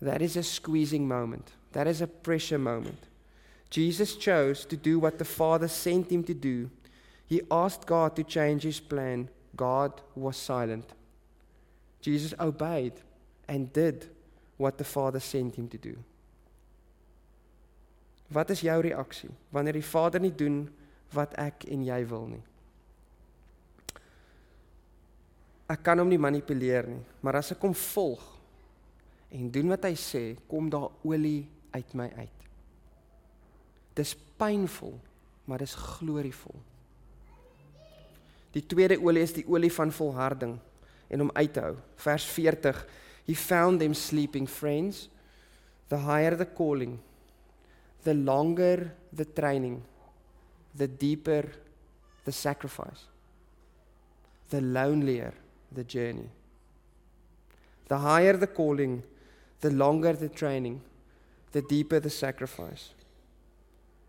That 0.00 0.22
is 0.22 0.36
a 0.36 0.42
squeezing 0.42 1.06
moment. 1.08 1.52
That 1.72 1.86
is 1.86 2.00
a 2.00 2.06
pressure 2.06 2.58
moment. 2.58 2.98
Jesus 3.70 4.16
chose 4.16 4.64
to 4.64 4.76
do 4.76 4.98
what 4.98 5.18
the 5.18 5.24
Father 5.24 5.68
sent 5.68 6.10
him 6.10 6.22
to 6.24 6.34
do. 6.34 6.70
He 7.26 7.42
asked 7.50 7.86
God 7.86 8.14
to 8.16 8.22
change 8.22 8.62
his 8.62 8.80
plan. 8.80 9.28
God 9.56 10.00
was 10.14 10.36
silent. 10.36 10.92
Jesus 12.00 12.34
obeyed 12.38 12.92
and 13.48 13.72
did 13.72 14.06
what 14.56 14.78
the 14.78 14.84
Father 14.84 15.20
sent 15.20 15.56
him 15.56 15.68
to 15.68 15.78
do. 15.78 15.96
Wat 18.28 18.50
is 18.50 18.60
jou 18.60 18.80
reaksie 18.82 19.30
wanneer 19.54 19.78
die 19.78 19.86
Vader 19.86 20.20
nie 20.20 20.34
doen 20.34 20.66
wat 21.14 21.34
ek 21.38 21.66
en 21.70 21.84
jy 21.86 21.98
wil 22.10 22.26
nie? 22.30 22.42
Ek 25.70 25.82
kan 25.82 25.98
hom 25.98 26.10
nie 26.10 26.20
manipuleer 26.20 26.86
nie, 26.90 27.02
maar 27.22 27.40
as 27.40 27.50
ek 27.54 27.62
hom 27.66 27.74
volg 27.74 28.22
en 29.34 29.50
doen 29.50 29.70
wat 29.74 29.86
hy 29.88 29.94
sê, 29.98 30.24
kom 30.46 30.70
daar 30.70 30.92
olie 31.06 31.46
uit 31.74 31.94
my 31.98 32.06
uit. 32.18 32.35
Dis 33.96 34.12
pynvol, 34.36 34.94
maar 35.48 35.62
dis 35.64 35.74
glorievol. 35.74 36.56
Die 38.56 38.64
tweede 38.64 38.96
olie 39.00 39.24
is 39.24 39.34
die 39.36 39.44
olie 39.48 39.72
van 39.72 39.92
volharding 39.92 40.56
en 41.12 41.26
om 41.26 41.30
uit 41.36 41.52
te 41.52 41.60
hou. 41.60 41.74
Vers 42.00 42.24
40. 42.32 42.80
He 43.26 43.34
found 43.34 43.80
them 43.80 43.94
sleeping 43.94 44.48
friends. 44.48 45.08
The 45.88 46.00
higher 46.02 46.36
the 46.36 46.46
calling, 46.46 46.98
the 48.02 48.14
longer 48.14 48.92
the 49.14 49.26
training, 49.32 49.82
the 50.74 50.88
deeper 50.88 51.44
the 52.24 52.32
sacrifice. 52.32 53.06
The 54.50 54.60
lonelier 54.60 55.32
the 55.72 55.84
journey. 55.84 56.28
The 57.88 57.98
higher 58.02 58.38
the 58.38 58.48
calling, 58.48 59.02
the 59.60 59.70
longer 59.70 60.12
the 60.12 60.28
training, 60.28 60.80
the 61.52 61.62
deeper 61.62 62.00
the 62.00 62.10
sacrifice. 62.10 62.95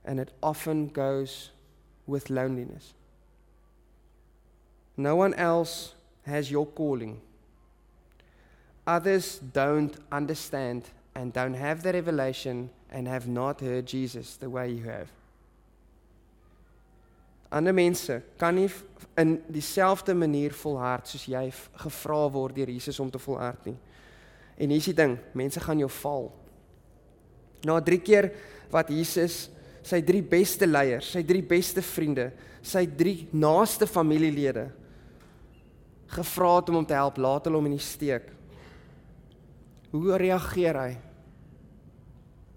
And 0.08 0.20
it 0.20 0.32
often 0.42 0.88
goes 0.88 1.52
with 2.08 2.30
loneliness. 2.30 2.94
No 4.96 5.16
one 5.16 5.36
else 5.36 5.94
has 6.26 6.50
your 6.50 6.66
calling. 6.66 7.20
Others 8.88 9.42
don't 9.54 9.96
understand 10.12 10.84
and 11.14 11.34
don't 11.34 11.54
have 11.54 11.84
the 11.84 11.92
revelation 11.92 12.70
and 12.90 13.08
have 13.08 13.28
not 13.28 13.60
heard 13.60 13.86
Jesus 13.86 14.38
the 14.38 14.50
way 14.50 14.72
you 14.72 14.84
have. 14.84 15.12
Ander 17.52 17.74
mense 17.74 18.22
kan 18.40 18.56
nie 18.56 18.68
in 19.16 19.38
dieselfde 19.48 20.14
manier 20.14 20.52
volhard 20.52 21.08
soos 21.08 21.28
jy 21.32 21.46
gevra 21.80 22.26
word 22.32 22.58
deur 22.58 22.72
Jesus 22.72 23.00
om 23.00 23.12
te 23.12 23.20
volhard 23.20 23.70
nie. 23.70 23.78
En 24.58 24.74
hier's 24.74 24.90
die 24.90 24.96
ding, 24.98 25.16
mense 25.38 25.62
gaan 25.64 25.80
jou 25.80 25.90
val. 26.02 26.28
Na 27.64 27.80
3 27.80 28.02
keer 28.04 28.32
wat 28.72 28.92
Jesus 28.92 29.48
sy 29.88 30.02
drie 30.04 30.24
beste 30.26 30.68
leiers, 30.68 31.14
sy 31.16 31.24
drie 31.24 31.46
beste 31.48 31.84
vriende, 31.86 32.32
sy 32.66 32.84
drie 33.00 33.30
naaste 33.32 33.88
familielede 33.88 34.68
gevra 36.08 36.56
het 36.58 36.70
om 36.70 36.80
hom 36.80 36.88
te 36.88 36.96
help, 36.96 37.20
laat 37.20 37.48
hulle 37.48 37.60
hom 37.60 37.70
in 37.70 37.78
die 37.78 37.84
steek. 37.84 38.32
Hoe 39.92 40.18
reageer 40.20 40.80
hy? 40.80 40.92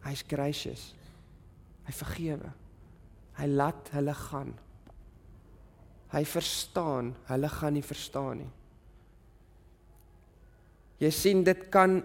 Hy's 0.07 0.23
gracious. 0.27 0.91
Hy 1.87 1.95
vergewe. 1.95 2.53
Hy 3.39 3.49
laat 3.51 3.91
hulle 3.95 4.15
gaan. 4.17 4.55
Hy 6.11 6.25
verstaan, 6.27 7.13
hulle 7.29 7.51
gaan 7.53 7.77
nie 7.77 7.87
verstaan 7.87 8.43
nie. 8.43 8.51
Jy 11.01 11.11
sien 11.17 11.45
dit 11.47 11.63
kan 11.73 12.01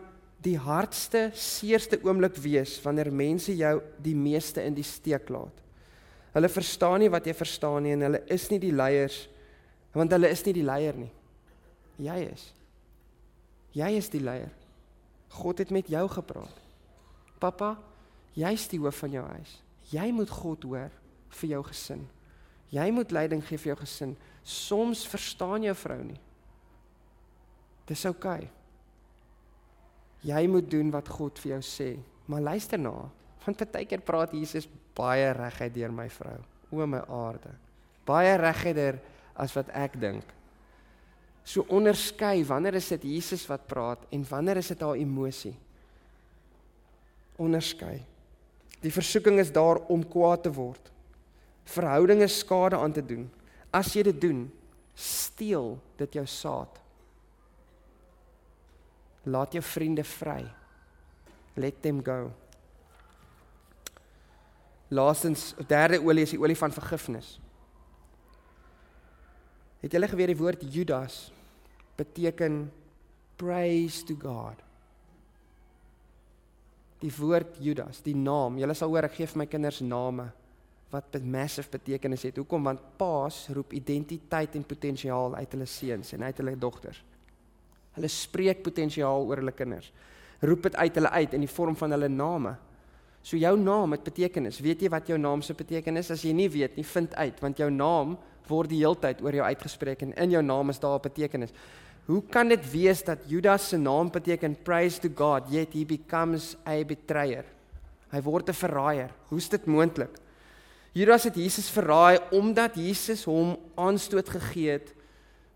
die 0.46 0.58
hardste, 0.62 1.30
seerste 1.34 1.98
oomblik 2.06 2.38
wees 2.42 2.78
wanneer 2.84 3.12
mense 3.14 3.54
jou 3.56 3.80
die 4.04 4.16
meeste 4.16 4.64
in 4.64 4.76
die 4.78 4.86
steek 4.86 5.30
laat. 5.34 5.64
Hulle 6.36 6.52
verstaan 6.52 7.00
nie 7.02 7.12
wat 7.12 7.26
jy 7.26 7.34
verstaan 7.38 7.86
nie 7.86 7.96
en 7.96 8.06
hulle 8.08 8.22
is 8.32 8.50
nie 8.52 8.60
die 8.62 8.74
leiers 8.76 9.26
want 9.96 10.12
hulle 10.12 10.28
is 10.28 10.44
nie 10.44 10.54
die 10.58 10.66
leier 10.68 10.98
nie. 11.00 11.12
Jy 12.04 12.18
is. 12.28 12.50
Jy 13.76 13.94
is 13.96 14.10
die 14.12 14.20
leier. 14.20 14.52
God 15.38 15.62
het 15.64 15.72
met 15.72 15.88
jou 15.92 16.04
gepraat. 16.12 16.60
Pappa, 17.40 17.78
jy's 18.36 18.68
die 18.72 18.80
hoof 18.84 19.00
van 19.06 19.16
jou 19.16 19.24
huis. 19.30 19.56
Jy 19.92 20.10
moet 20.16 20.32
God 20.32 20.68
hoor 20.68 20.92
vir 21.40 21.54
jou 21.54 21.64
gesin. 21.70 22.04
Jy 22.76 22.90
moet 22.92 23.16
leiding 23.16 23.44
gee 23.48 23.60
vir 23.62 23.72
jou 23.72 23.80
gesin. 23.86 24.14
Soms 24.44 25.06
verstaan 25.08 25.64
jou 25.64 25.76
vrou 25.80 26.02
nie. 26.04 26.20
Dis 27.88 28.04
oukei. 28.10 28.44
Okay. 28.44 28.55
Jy 30.24 30.46
moet 30.48 30.70
doen 30.72 30.92
wat 30.94 31.10
God 31.10 31.40
vir 31.42 31.58
jou 31.58 31.62
sê. 31.66 31.90
Maar 32.32 32.42
luister 32.54 32.80
na, 32.82 32.94
want 33.46 33.60
partykeer 33.60 34.02
praat 34.06 34.34
Jesus 34.34 34.68
baie 34.98 35.28
reguit 35.36 35.74
deur 35.76 35.92
my 35.94 36.08
vrou. 36.10 36.40
O 36.72 36.88
my 36.88 37.04
aarde. 37.12 37.52
Baie 38.06 38.34
reguiter 38.40 38.98
as 39.36 39.54
wat 39.58 39.70
ek 39.76 40.00
dink. 40.02 40.26
So 41.46 41.66
onderskei 41.70 42.42
wanneer 42.48 42.80
is 42.80 42.90
dit 42.96 43.06
Jesus 43.14 43.46
wat 43.50 43.68
praat 43.70 44.08
en 44.14 44.26
wanneer 44.30 44.58
is 44.64 44.72
dit 44.74 44.82
haar 44.82 44.98
emosie? 44.98 45.54
Onderskei. 47.38 48.00
Die 48.82 48.94
versoeking 48.94 49.40
is 49.42 49.52
daar 49.54 49.84
om 49.94 50.02
kwaad 50.10 50.46
te 50.46 50.54
word. 50.54 50.92
Verhoudinge 51.70 52.28
skade 52.30 52.78
aan 52.78 52.94
te 52.94 53.04
doen. 53.06 53.28
As 53.74 53.92
jy 53.94 54.06
dit 54.08 54.20
doen, 54.22 54.46
steel 54.96 55.76
dit 56.00 56.18
jou 56.18 56.26
saad. 56.30 56.82
Laat 59.26 59.56
jou 59.58 59.64
vriende 59.66 60.04
vry. 60.06 60.44
Let 61.56 61.82
them 61.82 62.02
go. 62.06 62.32
Laastens, 64.94 65.54
derde 65.68 66.00
olie 66.04 66.26
is 66.28 66.36
die 66.36 66.40
olie 66.42 66.58
van 66.58 66.74
vergifnis. 66.76 67.36
Het 69.82 69.96
julle 69.98 70.10
geweet 70.10 70.32
die 70.34 70.38
woord 70.38 70.64
Judas 70.74 71.18
beteken 71.98 72.66
praise 73.38 74.04
to 74.06 74.16
God? 74.20 74.62
Die 77.02 77.12
woord 77.18 77.58
Judas, 77.62 78.02
die 78.06 78.16
naam. 78.16 78.60
Julle 78.62 78.74
sal 78.78 78.94
hoor 78.94 79.08
ek 79.10 79.18
gee 79.20 79.30
vir 79.30 79.42
my 79.44 79.50
kinders 79.50 79.82
name 79.86 80.30
wat 80.94 81.18
massive 81.22 81.70
betekenis 81.74 82.24
het. 82.28 82.38
Hoekom? 82.40 82.70
Want 82.70 82.84
paas 82.98 83.46
roep 83.54 83.74
identiteit 83.76 84.56
en 84.56 84.64
potensiaal 84.66 85.36
uit 85.36 85.56
hulle 85.58 85.68
seuns 85.70 86.14
en 86.16 86.24
uit 86.24 86.42
hulle 86.42 86.56
dogters. 86.58 87.02
Hulle 87.96 88.12
spreek 88.12 88.64
potensiaal 88.64 89.26
oor 89.26 89.42
hulle 89.42 89.56
kinders. 89.56 89.92
Roep 90.42 90.64
dit 90.64 90.76
uit 90.76 90.96
hulle 90.96 91.10
uit 91.10 91.34
in 91.34 91.46
die 91.46 91.52
vorm 91.52 91.76
van 91.76 91.96
hulle 91.96 92.10
name. 92.10 92.56
So 93.26 93.38
jou 93.38 93.56
naam 93.58 93.96
het 93.96 94.04
betekenis. 94.06 94.60
Weet 94.62 94.84
jy 94.86 94.90
wat 94.94 95.08
jou 95.10 95.18
naam 95.18 95.42
se 95.42 95.56
betekenis 95.58 96.12
is? 96.12 96.20
As 96.20 96.26
jy 96.28 96.34
nie 96.34 96.50
weet 96.50 96.76
nie, 96.78 96.86
vind 96.86 97.16
uit 97.16 97.40
want 97.42 97.58
jou 97.58 97.72
naam 97.74 98.18
word 98.50 98.70
die 98.70 98.84
heeltyd 98.84 99.24
oor 99.26 99.34
jou 99.34 99.48
uitgespreek 99.48 100.04
en 100.06 100.14
in 100.14 100.36
jou 100.36 100.44
naam 100.46 100.70
is 100.70 100.80
daar 100.80 101.00
'n 101.00 101.08
betekenis. 101.08 101.54
Hoe 102.06 102.22
kan 102.30 102.48
dit 102.48 102.72
wees 102.72 103.04
dat 103.04 103.20
Judas 103.28 103.70
se 103.70 103.78
naam 103.78 104.12
beteken 104.12 104.56
praise 104.64 105.00
to 105.00 105.10
God 105.10 105.50
yet 105.50 105.74
he 105.74 105.86
becomes 105.86 106.56
a 106.68 106.84
betrayer? 106.84 107.46
Hy 108.12 108.22
word 108.22 108.50
'n 108.50 108.54
verraaier. 108.54 109.10
Hoe's 109.30 109.50
dit 109.50 109.66
moontlik? 109.66 110.12
Judas 110.94 111.24
het 111.24 111.36
Jesus 111.36 111.70
verraai 111.70 112.20
omdat 112.32 112.76
Jesus 112.76 113.26
hom 113.26 113.58
aanstoot 113.76 114.30
gegee 114.30 114.70
het 114.70 114.94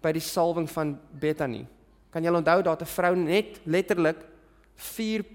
by 0.01 0.11
die 0.11 0.23
salwing 0.23 0.67
van 0.69 0.99
Bethany. 1.11 1.67
Kan 2.09 2.23
jy 2.23 2.31
onthou 2.33 2.61
dat 2.61 2.81
'n 2.81 2.85
vrou 2.85 3.15
net 3.15 3.59
letterlik 3.65 4.25
4 4.75 5.25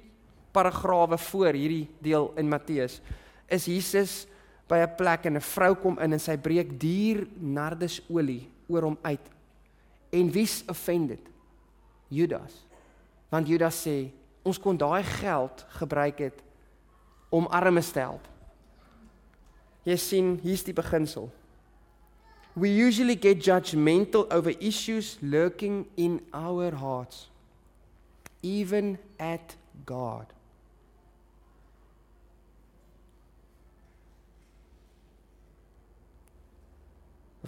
paragrawe 0.52 1.18
voor 1.18 1.52
hierdie 1.52 1.88
deel 1.98 2.32
in 2.36 2.48
Matteus 2.48 3.00
is 3.46 3.66
Jesus 3.66 4.26
by 4.68 4.78
'n 4.82 4.94
plek 4.96 5.26
en 5.26 5.36
'n 5.36 5.40
vrou 5.40 5.74
kom 5.74 5.98
in 5.98 6.12
en 6.12 6.20
sy 6.20 6.36
breek 6.36 6.80
duur 6.80 7.26
nardesolie 7.38 8.48
oor 8.68 8.82
hom 8.82 8.98
uit. 9.02 9.30
En 10.10 10.30
wie's 10.30 10.64
offended? 10.66 11.20
Judas. 12.08 12.66
Want 13.28 13.48
Judas 13.48 13.86
sê 13.86 14.10
ons 14.42 14.58
kon 14.58 14.76
daai 14.76 15.02
geld 15.02 15.66
gebruik 15.68 16.18
het 16.18 16.42
om 17.28 17.46
armes 17.46 17.90
te 17.90 17.98
help. 17.98 18.28
Jy 19.82 19.96
sien, 19.96 20.38
hier's 20.42 20.64
die 20.64 20.72
beginsel. 20.72 21.32
We 22.54 22.70
usually 22.70 23.16
get 23.16 23.42
judgmental 23.42 24.30
over 24.30 24.50
issues 24.50 25.18
lurking 25.20 25.86
in 25.96 26.20
our 26.32 26.70
hearts, 26.70 27.28
even 28.42 28.98
at 29.18 29.56
God. 29.84 30.26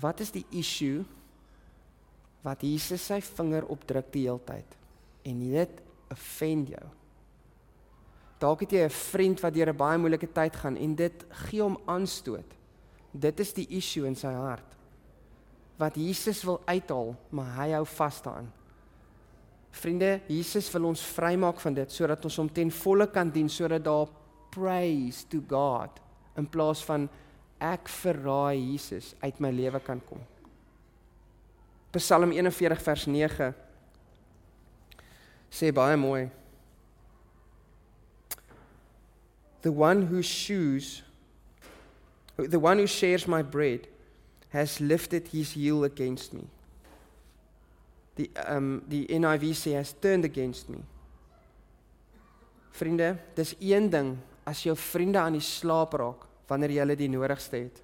Wat 0.01 0.21
is 0.21 0.31
die 0.35 0.45
issue 0.51 1.05
wat 2.45 2.61
Jesus 2.67 3.07
sy 3.07 3.21
vinger 3.25 3.65
op 3.71 3.87
druk 3.87 4.11
die 4.13 4.27
hele 4.27 4.43
tyd? 4.45 4.77
En 5.27 5.41
dit 5.41 5.81
offend 6.13 6.75
jou. 6.75 6.87
Dalk 8.43 8.67
het 8.67 8.73
jy 8.73 8.85
'n 8.85 8.91
vriend 8.91 9.41
wat 9.41 9.55
deur 9.55 9.71
'n 9.71 9.77
baie 9.77 9.99
moeilike 9.99 10.29
tyd 10.33 10.57
gaan 10.57 10.77
en 10.77 10.95
dit 10.95 11.25
gee 11.47 11.63
hom 11.63 11.79
aanstoot. 11.87 12.51
Dit 13.13 13.41
is 13.41 13.53
die 13.53 13.67
issue 13.71 14.07
in 14.07 14.17
sy 14.17 14.33
hart. 14.33 14.76
Wat 15.77 15.97
Jesus 15.97 16.41
wil 16.45 16.61
uithaal, 16.64 17.12
maar 17.31 17.51
hy 17.61 17.72
hou 17.77 17.85
vas 17.97 18.20
daaraan. 18.24 18.49
Vriende, 19.77 20.20
Jesus 20.29 20.70
wil 20.72 20.89
ons 20.89 21.03
vrymaak 21.12 21.61
van 21.61 21.74
dit 21.77 21.93
sodat 21.93 22.24
ons 22.24 22.39
hom 22.41 22.49
ten 22.49 22.70
volle 22.72 23.07
kan 23.12 23.29
dien 23.33 23.49
sodat 23.53 23.85
daar 23.85 24.09
praise 24.55 25.27
to 25.29 25.43
God 25.51 26.01
in 26.41 26.49
plaas 26.49 26.81
van 26.89 27.05
ek 27.61 27.91
verraai 27.93 28.57
Jesus 28.57 29.12
uit 29.20 29.41
my 29.41 29.51
lewe 29.53 29.81
kan 29.85 30.01
kom. 30.09 30.22
Psalm 31.97 32.33
41 32.33 32.83
vers 32.85 33.07
9 33.09 33.53
sê 35.53 35.72
baie 35.72 35.97
mooi. 35.97 36.27
The 39.64 39.72
one 39.72 40.07
who 40.09 40.22
shoes 40.22 41.03
the 42.37 42.61
one 42.61 42.79
who 42.79 42.87
shares 42.87 43.27
my 43.27 43.43
bread 43.43 43.89
has 44.57 44.79
lifted 44.81 45.29
his 45.29 45.53
heel 45.53 45.85
against 45.85 46.33
me. 46.33 46.47
Die 48.17 48.31
um 48.49 48.81
die 48.89 49.05
NIV 49.13 49.51
sê 49.53 49.77
has 49.77 49.93
turned 50.01 50.25
against 50.25 50.71
me. 50.73 50.81
Vriende, 52.77 53.17
dis 53.37 53.55
een 53.61 53.91
ding 53.93 54.15
as 54.49 54.63
jou 54.65 54.77
vriende 54.77 55.21
aan 55.21 55.37
die 55.37 55.45
slaap 55.45 55.97
raak 55.97 56.25
wanneer 56.49 56.73
jy 56.73 56.85
hulle 56.85 56.97
die 56.97 57.11
nodigste 57.11 57.61
het. 57.67 57.83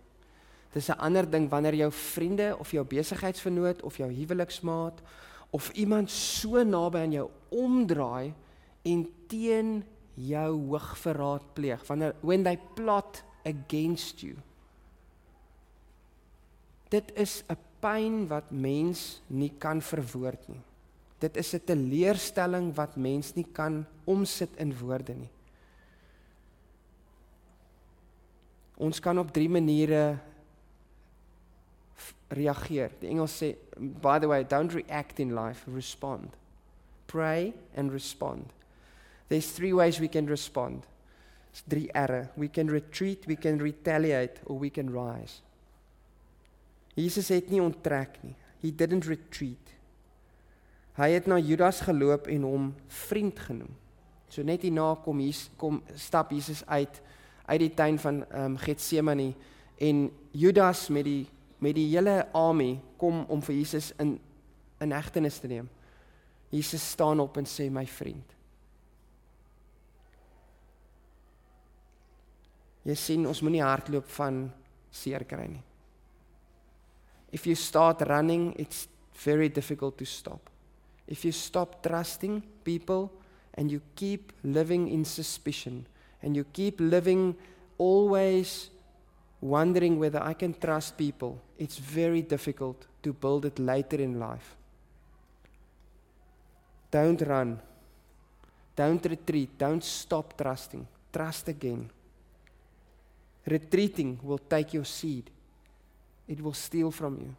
Dis 0.73 0.89
'n 0.89 1.01
ander 1.01 1.29
ding 1.29 1.51
wanneer 1.51 1.75
jou 1.75 1.91
vriende 1.93 2.57
of 2.59 2.71
jou 2.73 2.85
besigheidsvernoot 2.85 3.83
of 3.83 3.97
jou 3.97 4.11
huweliksmaat 4.11 5.03
of 5.51 5.71
iemand 5.77 6.11
so 6.11 6.63
naby 6.65 6.99
aan 6.99 7.13
jou 7.13 7.31
omdraai 7.51 8.35
en 8.83 9.07
teen 9.29 9.85
jou 10.15 10.53
hoogverraad 10.69 11.55
pleeg. 11.55 11.87
Wanneer 11.87 12.15
when 12.21 12.43
they 12.43 12.59
plot 12.75 13.23
against 13.45 14.21
you. 14.21 14.37
Dit 16.93 17.13
is 17.17 17.43
'n 17.49 17.57
pyn 17.81 18.27
wat 18.29 18.51
mens 18.51 19.23
nie 19.27 19.53
kan 19.59 19.81
verwoord 19.81 20.49
nie. 20.49 20.61
Dit 21.19 21.37
is 21.37 21.55
'n 21.55 21.65
teleurstelling 21.65 22.75
wat 22.75 22.97
mens 22.97 23.35
nie 23.35 23.47
kan 23.53 23.87
omsit 24.05 24.51
in 24.57 24.79
woorde 24.79 25.15
nie. 25.15 25.31
Ons 28.77 29.01
kan 29.01 29.19
op 29.19 29.33
drie 29.33 29.49
maniere 29.49 30.19
reageer. 32.29 32.91
Die 33.01 33.09
Engels 33.09 33.43
sê 33.43 33.57
by 33.79 34.19
the 34.19 34.27
way, 34.27 34.45
don't 34.45 34.73
react 34.73 35.19
in 35.19 35.35
life, 35.35 35.71
respond. 35.71 36.35
Pray 37.07 37.53
and 37.77 37.93
respond. 37.93 38.53
There's 39.29 39.53
three 39.53 39.73
ways 39.73 39.99
we 40.01 40.09
can 40.09 40.27
respond. 40.27 40.85
It's 41.51 41.63
drie 41.69 41.91
R'e. 41.95 42.29
We 42.37 42.49
can 42.49 42.71
retreat, 42.71 43.27
we 43.27 43.37
can 43.37 43.59
retaliate 43.59 44.41
or 44.47 44.59
we 44.59 44.71
can 44.71 44.91
rise. 44.91 45.41
Jesus 46.95 47.29
het 47.33 47.51
nie 47.51 47.63
onttrek 47.63 48.19
nie. 48.23 48.35
He 48.61 48.71
didn't 48.71 49.07
retreat. 49.09 49.73
Hy 50.99 51.09
het 51.15 51.27
na 51.31 51.39
Judas 51.41 51.81
geloop 51.87 52.29
en 52.29 52.45
hom 52.45 52.67
vriend 53.09 53.39
genoem. 53.49 53.73
So 54.33 54.45
net 54.45 54.65
hierna 54.65 54.95
kom 55.05 55.21
hier 55.21 55.37
kom 55.61 55.81
stap 55.97 56.33
Jesus 56.33 56.65
uit 56.67 57.01
uit 57.43 57.61
die 57.61 57.73
tuin 57.75 57.99
van 57.99 58.23
ehm 58.29 58.53
um, 58.53 58.59
Getsemane 58.61 59.33
en 59.83 60.11
Judas 60.31 60.89
met 60.89 61.05
die 61.05 61.27
met 61.59 61.75
die 61.75 61.89
hele 61.91 62.27
army 62.33 62.81
kom 62.97 63.25
om 63.29 63.43
vir 63.43 63.55
Jesus 63.55 63.93
in 63.99 64.19
in 64.81 64.93
hegtenis 64.93 65.39
te 65.39 65.47
neem. 65.47 65.69
Jesus 66.51 66.91
staan 66.91 67.21
op 67.21 67.37
en 67.37 67.47
sê 67.47 67.71
my 67.71 67.87
vriend. 67.87 68.37
Jy 72.83 72.95
sien 72.99 73.27
ons 73.27 73.41
moenie 73.41 73.63
hardloop 73.63 74.09
van 74.19 74.49
seer 74.91 75.25
kry 75.25 75.47
nie. 75.47 75.63
If 77.33 77.47
you 77.47 77.55
start 77.55 78.03
running, 78.09 78.55
it's 78.59 78.89
very 79.15 79.49
difficult 79.49 79.97
to 79.99 80.05
stop. 80.05 80.51
If 81.09 81.25
you 81.25 81.33
stop 81.33 81.83
trusting 81.83 82.43
people 82.63 83.11
and 83.55 83.71
you 83.71 83.81
keep 83.97 84.33
living 84.45 84.89
in 84.89 85.05
suspicion 85.05 85.87
and 86.23 86.37
you 86.37 86.45
keep 86.45 86.79
living 86.79 87.35
always 87.79 88.71
wondering 89.41 89.99
whether 89.99 90.23
I 90.23 90.35
can 90.35 90.55
trust 90.55 90.97
people, 90.97 91.41
it's 91.59 91.79
very 91.79 92.23
difficult 92.23 92.87
to 93.03 93.13
build 93.13 93.47
it 93.47 93.59
later 93.59 93.97
in 93.97 94.21
life. 94.21 94.57
Don't 96.91 97.21
run. 97.23 97.59
Don't 98.77 99.05
retreat. 99.05 99.59
Don't 99.59 99.83
stop 99.83 100.37
trusting. 100.37 100.87
Trust 101.13 101.49
again. 101.49 101.91
Retreating 103.47 104.21
will 104.23 104.39
take 104.39 104.75
your 104.75 104.85
seed. 104.85 105.31
It 106.29 106.41
will 106.41 106.55
steal 106.55 106.91
from 106.91 107.19
you. 107.19 107.35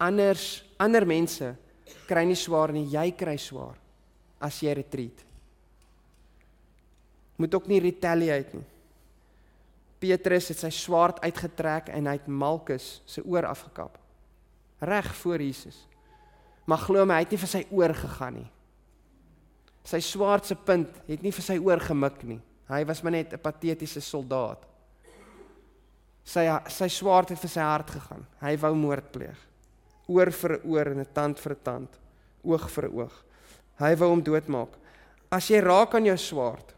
Anders 0.00 0.62
ander 0.80 1.04
mense 1.04 1.54
kry 2.08 2.24
nie 2.24 2.38
swaar 2.38 2.72
nie, 2.72 2.86
jy 2.88 3.10
kry 3.12 3.36
swaar 3.38 3.76
as 4.40 4.60
jy 4.62 4.72
retreat. 4.74 5.24
Moet 7.36 7.54
ook 7.54 7.68
nie 7.68 7.80
retaliate 7.80 8.56
nie. 8.56 8.66
Petrus 10.00 10.48
het 10.48 10.62
sy 10.62 10.70
swaard 10.72 11.20
uitgetrek 11.20 11.90
en 11.92 12.08
hy 12.08 12.16
het 12.16 12.28
Malkus 12.28 13.02
se 13.08 13.20
oor 13.20 13.44
afgekap. 13.44 13.98
Reg 14.80 15.10
voor 15.20 15.44
Jesus. 15.44 15.82
Maar 16.64 16.80
glo 16.86 17.04
my, 17.04 17.18
hy 17.18 17.26
het 17.26 17.34
nie 17.34 17.40
vir 17.42 17.52
sy 17.52 17.62
oor 17.68 17.94
gegaan 17.96 18.38
nie. 18.40 18.48
Sy 19.84 20.00
swaard 20.04 20.48
se 20.48 20.56
punt 20.56 21.02
het 21.08 21.24
nie 21.24 21.32
vir 21.34 21.44
sy 21.44 21.58
oor 21.60 21.82
gemik 21.84 22.22
nie. 22.24 22.40
Hy 22.70 22.84
was 22.88 23.02
maar 23.02 23.12
net 23.12 23.32
'n 23.34 23.42
patetiese 23.42 24.00
soldaat. 24.00 24.69
Sy 26.30 26.44
sy 26.70 26.86
swaard 26.92 27.32
het 27.32 27.40
vir 27.42 27.50
sy 27.50 27.64
hart 27.64 27.90
gegaan. 27.96 28.26
Hy 28.38 28.54
wou 28.62 28.74
moord 28.78 29.08
pleeg. 29.12 29.38
Oor 30.10 30.30
vir 30.30 30.60
oor 30.64 30.90
en 30.92 31.00
'n 31.00 31.12
tand 31.14 31.38
vir 31.38 31.52
'n 31.52 31.62
tand, 31.64 31.98
oog 32.44 32.70
vir 32.70 32.86
oog. 32.90 33.24
Hy 33.78 33.94
wou 33.96 34.10
hom 34.10 34.22
doodmaak. 34.22 34.76
As 35.30 35.48
jy 35.48 35.60
raak 35.60 35.94
aan 35.94 36.04
jou 36.04 36.16
swaard, 36.16 36.74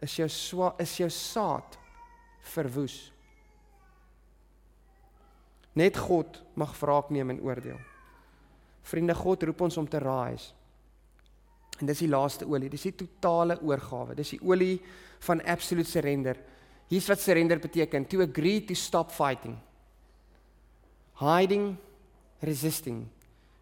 is 0.00 0.16
jou 0.16 0.28
swa 0.28 0.74
is 0.78 0.96
jou 0.96 1.10
saad 1.10 1.78
verwoes. 2.54 3.12
Net 5.74 5.96
God 5.96 6.42
mag 6.56 6.80
wraak 6.80 7.10
neem 7.10 7.30
en 7.30 7.40
oordeel. 7.40 7.78
Vriende, 8.82 9.14
God 9.14 9.42
roep 9.42 9.60
ons 9.60 9.76
om 9.76 9.86
te 9.88 9.98
rise. 9.98 10.52
En 11.78 11.86
dis 11.86 11.98
die 11.98 12.10
laaste 12.10 12.46
olie, 12.48 12.70
dis 12.70 12.88
die 12.88 12.96
totale 12.96 13.58
oorgawe. 13.62 14.16
Dis 14.18 14.30
die 14.30 14.40
olie 14.42 14.80
van 15.20 15.42
absolute 15.46 15.90
surrender. 15.90 16.38
Hier's 16.88 17.08
wat 17.08 17.20
surrender 17.20 17.58
beteken: 17.58 18.08
to 18.08 18.20
agree 18.20 18.60
to 18.64 18.74
stop 18.74 19.12
fighting. 19.12 19.58
Hiding, 21.14 21.76
resisting 22.40 23.08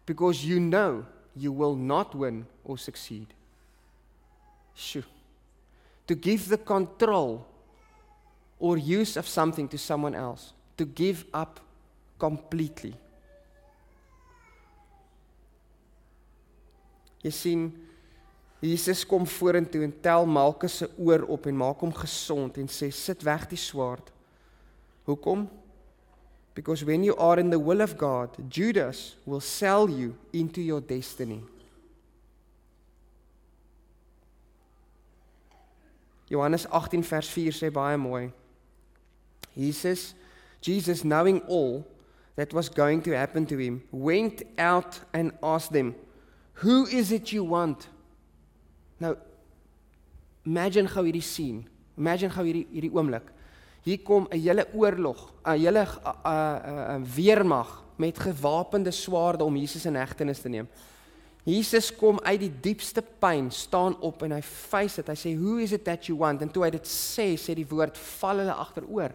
because 0.05 0.45
you 0.45 0.59
know 0.59 1.05
you 1.35 1.51
will 1.51 1.75
not 1.75 2.15
win 2.15 2.45
or 2.63 2.77
succeed. 2.77 3.27
Shoo. 4.73 5.03
To 6.07 6.15
give 6.15 6.47
the 6.47 6.57
control 6.57 7.45
or 8.59 8.77
use 8.77 9.17
of 9.17 9.27
something 9.27 9.67
to 9.67 9.77
someone 9.77 10.15
else, 10.15 10.53
to 10.77 10.85
give 10.85 11.25
up 11.33 11.59
completely. 12.17 12.93
Jy 17.23 17.31
sien 17.31 17.86
Jesus 18.59 19.05
kom 19.05 19.27
vorentoe 19.27 19.83
en 19.85 19.93
tel 20.01 20.25
Malkus 20.25 20.77
se 20.81 20.89
oor 20.97 21.27
op 21.29 21.45
en 21.45 21.57
maak 21.57 21.81
hom 21.83 21.93
gesond 21.93 22.57
en 22.57 22.69
sê 22.69 22.89
sit 22.93 23.21
weg 23.23 23.45
die 23.51 23.59
swaard. 23.59 24.09
Hoekom? 25.05 25.45
Because 26.57 26.83
when 26.85 27.03
you 27.03 27.15
are 27.17 27.39
in 27.39 27.51
the 27.51 27.59
will 27.59 27.81
of 27.81 27.97
God, 27.97 28.33
Judas 28.49 29.15
will 29.25 29.41
sell 29.41 29.87
you 29.89 30.15
into 30.33 30.61
your 30.61 30.81
destiny. 30.81 31.43
Johannes 36.29 36.65
18 36.71 37.03
vers 37.03 37.29
4 37.29 37.53
sê 37.53 37.69
baie 37.71 37.97
mooi. 37.97 38.31
Jesus 39.55 40.15
Jesus 40.61 41.03
knowing 41.03 41.41
all 41.47 41.85
that 42.35 42.53
was 42.53 42.69
going 42.69 43.01
to 43.03 43.11
happen 43.11 43.45
to 43.45 43.57
him 43.57 43.83
went 43.91 44.41
out 44.57 44.99
and 45.13 45.31
asked 45.43 45.71
them 45.71 45.95
who 46.53 46.85
is 46.87 47.11
it 47.11 47.31
you 47.31 47.43
want 47.43 47.87
Nou 48.97 49.15
imagine 50.47 50.87
gou 50.87 51.03
hierdie 51.03 51.25
scene. 51.25 51.63
Imagine 51.97 52.31
gou 52.33 52.45
hierdie 52.45 52.67
hierdie 52.71 52.93
oomblik. 52.93 53.31
Hier 53.83 53.99
kom 54.03 54.27
'n 54.31 54.39
hele 54.39 54.67
oorlog, 54.73 55.33
'n 55.45 55.59
hele 55.59 55.87
'n 56.25 57.05
weermag 57.15 57.83
met 57.95 58.19
gewapende 58.19 58.91
swaarde 58.91 59.43
om 59.43 59.55
Jesus 59.55 59.85
in 59.85 59.95
hegtenis 59.95 60.41
te 60.41 60.49
neem. 60.49 60.67
Jesus 61.43 61.95
kom 61.95 62.19
uit 62.19 62.39
die 62.39 62.51
diepste 62.61 63.01
pyn, 63.01 63.51
staan 63.51 63.95
op 64.01 64.23
en 64.23 64.31
hy 64.31 64.41
face 64.41 64.95
dit. 64.95 65.07
Hy 65.07 65.15
sê, 65.15 65.39
"Who 65.39 65.57
is 65.57 65.71
it 65.71 65.83
that 65.83 66.05
you 66.05 66.17
want?" 66.17 66.41
En 66.41 66.51
toe 66.51 66.63
hy 66.63 66.69
dit 66.69 66.87
sê, 66.87 67.37
sê 67.37 67.55
die 67.55 67.67
woord 67.67 67.97
val 67.97 68.37
hulle 68.37 68.53
agteroor. 68.53 69.11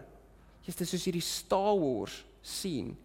Dit 0.65 0.81
is 0.81 0.89
soos 0.89 1.05
hierdie 1.05 1.21
Star 1.21 1.77
Wars 1.79 2.25
scene. 2.41 2.95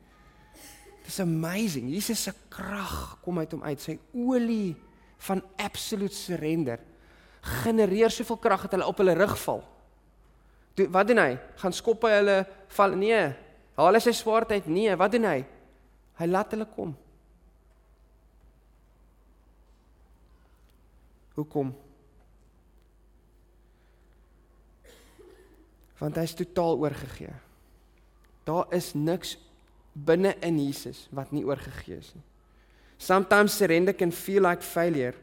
It's 1.05 1.21
amazing. 1.21 1.91
Jesus 1.91 2.23
se 2.23 2.33
krag 2.49 3.19
kom 3.23 3.39
uit 3.39 3.53
hom 3.53 3.63
uit. 3.63 3.81
Sy 3.81 3.99
olie 4.13 4.77
van 5.19 5.43
absolute 5.57 6.15
surrender 6.15 6.81
genereer 7.63 8.11
soveel 8.11 8.39
krag 8.43 8.67
dat 8.67 8.77
hulle 8.77 8.87
op 8.87 8.99
hulle 9.01 9.17
rug 9.19 9.35
val. 9.43 9.63
Toe 10.75 10.89
wat 10.95 11.09
doen 11.09 11.21
hy? 11.23 11.35
Gaan 11.59 11.75
skop 11.75 12.07
hy 12.07 12.15
hulle 12.19 12.39
val? 12.77 12.97
Nee. 12.99 13.23
Haal 13.79 13.99
hy 13.99 14.03
sy 14.03 14.15
swaard 14.17 14.53
uit? 14.55 14.67
Nee. 14.71 14.95
Wat 14.99 15.15
doen 15.15 15.27
hy? 15.27 15.39
Hy 16.19 16.29
laat 16.29 16.55
hulle 16.55 16.67
kom. 16.71 16.95
Hoekom? 21.39 21.71
Want 25.99 26.19
hy 26.19 26.25
is 26.27 26.35
totaal 26.39 26.79
oorgegee. 26.83 27.35
Daar 28.47 28.67
is 28.75 28.93
niks 28.95 29.37
binne 29.93 30.35
in 30.47 30.59
Jesus 30.63 31.07
wat 31.15 31.31
nie 31.35 31.45
oorgegee 31.47 31.99
is 31.99 32.11
nie. 32.15 32.25
Sometimes 32.99 33.53
surrender 33.53 33.93
can 33.93 34.11
feel 34.11 34.43
like 34.43 34.63
failure. 34.63 35.15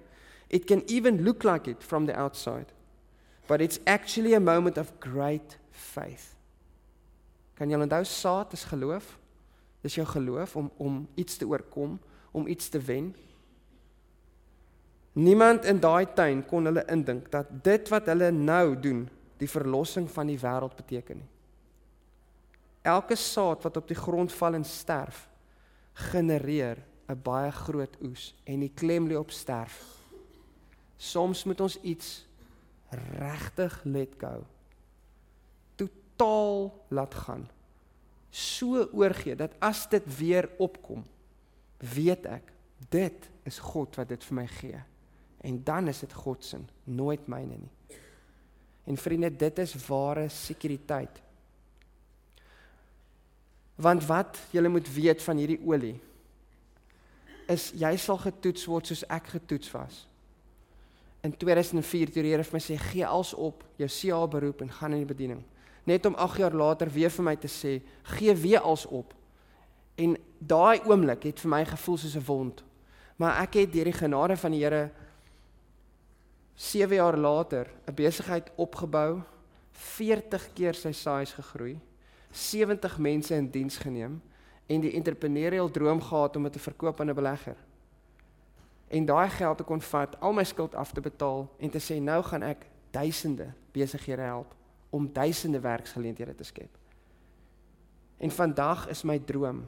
It 0.49 0.65
can 0.65 0.83
even 0.87 1.23
look 1.23 1.43
like 1.43 1.67
it 1.67 1.83
from 1.83 2.05
the 2.05 2.17
outside. 2.17 2.67
But 3.47 3.61
it's 3.61 3.79
actually 3.85 4.33
a 4.33 4.39
moment 4.39 4.77
of 4.77 4.99
great 4.99 5.57
faith. 5.71 6.33
Kan 7.55 7.71
jy 7.71 7.77
onthou 7.79 8.03
saad 8.07 8.53
is 8.55 8.65
geloof? 8.67 9.13
Dis 9.83 9.95
jou 9.99 10.05
geloof 10.07 10.55
om 10.59 10.71
om 10.81 11.05
iets 11.15 11.37
te 11.37 11.47
oorkom, 11.47 11.99
om 12.31 12.47
iets 12.47 12.69
te 12.69 12.79
wen. 12.79 13.13
Niemand 15.15 15.65
in 15.65 15.79
daai 15.79 16.07
tuin 16.15 16.41
kon 16.47 16.67
hulle 16.67 16.83
indink 16.91 17.29
dat 17.31 17.51
dit 17.63 17.91
wat 17.93 18.09
hulle 18.11 18.31
nou 18.35 18.75
doen, 18.79 19.05
die 19.39 19.47
verlossing 19.47 20.09
van 20.11 20.27
die 20.27 20.39
wêreld 20.39 20.75
beteken 20.75 21.21
nie. 21.21 21.31
Elke 22.85 23.15
saad 23.15 23.63
wat 23.63 23.77
op 23.79 23.87
die 23.87 23.97
grond 23.97 24.33
val 24.35 24.59
en 24.59 24.67
sterf, 24.67 25.23
genereer 26.11 26.81
'n 27.07 27.21
baie 27.21 27.51
groot 27.51 27.95
oes 28.01 28.33
en 28.43 28.59
die 28.59 28.71
klem 28.73 29.07
lê 29.07 29.17
op 29.17 29.31
sterf. 29.31 29.77
Soms 30.97 31.43
moet 31.43 31.61
ons 31.61 31.77
iets 31.81 32.25
regtig 33.19 33.83
let 33.83 34.13
go. 34.17 34.45
Totaal 35.75 36.85
laat 36.87 37.13
gaan. 37.13 37.49
So 38.29 38.89
oorgee 38.91 39.35
dat 39.35 39.53
as 39.59 39.85
dit 39.89 40.17
weer 40.17 40.49
opkom, 40.57 41.05
weet 41.77 42.25
ek 42.25 42.51
dit 42.89 43.29
is 43.43 43.59
God 43.59 43.95
wat 43.95 44.09
dit 44.09 44.23
vir 44.23 44.35
my 44.35 44.47
gee. 44.47 44.81
En 45.45 45.61
dan 45.63 45.87
is 45.87 45.99
dit 45.99 46.13
God 46.13 46.43
se, 46.43 46.57
nooit 46.83 47.27
myne 47.27 47.57
nie. 47.57 47.99
En 48.85 48.97
vriende, 48.97 49.29
dit 49.29 49.59
is 49.59 49.73
ware 49.87 50.27
sekuriteit. 50.29 51.21
Want 53.75 54.05
wat 54.05 54.39
jy 54.51 54.67
moet 54.67 54.89
weet 54.93 55.23
van 55.23 55.37
hierdie 55.41 55.61
olie 55.65 55.95
is 57.51 57.71
jy 57.77 57.95
sal 57.97 58.17
getoets 58.17 58.65
word 58.69 58.89
soos 58.89 59.03
ek 59.11 59.27
getoets 59.35 59.71
was. 59.73 60.05
In 61.25 61.33
2004 61.37 62.11
toe 62.13 62.23
die 62.23 62.31
Here 62.33 62.45
vir 62.45 62.57
my 62.57 62.61
sê 62.61 62.77
gee 62.91 63.05
als 63.05 63.33
op 63.33 63.63
jou 63.81 63.89
CA 63.89 64.25
beroep 64.29 64.61
en 64.61 64.71
gaan 64.71 64.93
in 64.93 65.05
die 65.05 65.13
bediening. 65.13 65.41
Net 65.85 66.05
om 66.05 66.17
8 66.17 66.41
jaar 66.41 66.53
later 66.53 66.89
weer 66.89 67.13
vir 67.13 67.25
my 67.25 67.35
te 67.37 67.49
sê 67.49 67.79
gee 68.15 68.33
weer 68.35 68.61
als 68.61 68.85
op. 68.85 69.13
En 69.97 70.17
daai 70.39 70.81
oomblik 70.85 71.23
het 71.29 71.41
vir 71.41 71.49
my 71.49 71.63
gevoel 71.65 71.97
soos 71.97 72.15
'n 72.15 72.25
wond. 72.25 72.63
Maar 73.17 73.41
ek 73.43 73.53
het 73.53 73.73
deur 73.73 73.85
die 73.85 73.93
genade 73.93 74.37
van 74.37 74.51
die 74.51 74.63
Here 74.63 74.91
7 76.55 76.95
jaar 76.95 77.17
later 77.17 77.67
'n 77.87 77.93
besigheid 77.93 78.51
opgebou, 78.55 79.21
40 79.71 80.53
keer 80.53 80.73
sy 80.73 80.91
size 80.91 81.33
gegroei, 81.33 81.79
70 82.31 82.97
mense 82.97 83.35
in 83.35 83.51
diens 83.51 83.77
geneem 83.77 84.21
en 84.65 84.81
die 84.81 84.91
entrepreneurial 84.91 85.71
droom 85.71 86.01
gehad 86.01 86.35
om 86.35 86.43
dit 86.43 86.53
te 86.53 86.59
verkoop 86.59 86.99
aan 86.99 87.09
'n 87.09 87.15
belegger. 87.15 87.55
En 88.87 89.05
daai 89.05 89.29
geld 89.29 89.57
te 89.57 89.63
kon 89.63 89.81
vat, 89.81 90.19
al 90.19 90.33
my 90.33 90.43
skuld 90.43 90.75
af 90.75 90.91
te 90.91 91.01
betaal 91.01 91.49
en 91.57 91.69
te 91.69 91.79
sê 91.79 91.99
nou 92.01 92.23
gaan 92.23 92.43
ek 92.43 92.65
duisende 92.91 93.53
besighede 93.71 94.21
help 94.21 94.55
om 94.89 95.13
duisende 95.13 95.59
werksgeleenthede 95.59 96.35
te 96.35 96.43
skep. 96.43 96.77
En 98.17 98.31
vandag 98.31 98.87
is 98.87 99.03
my 99.03 99.19
droom 99.19 99.67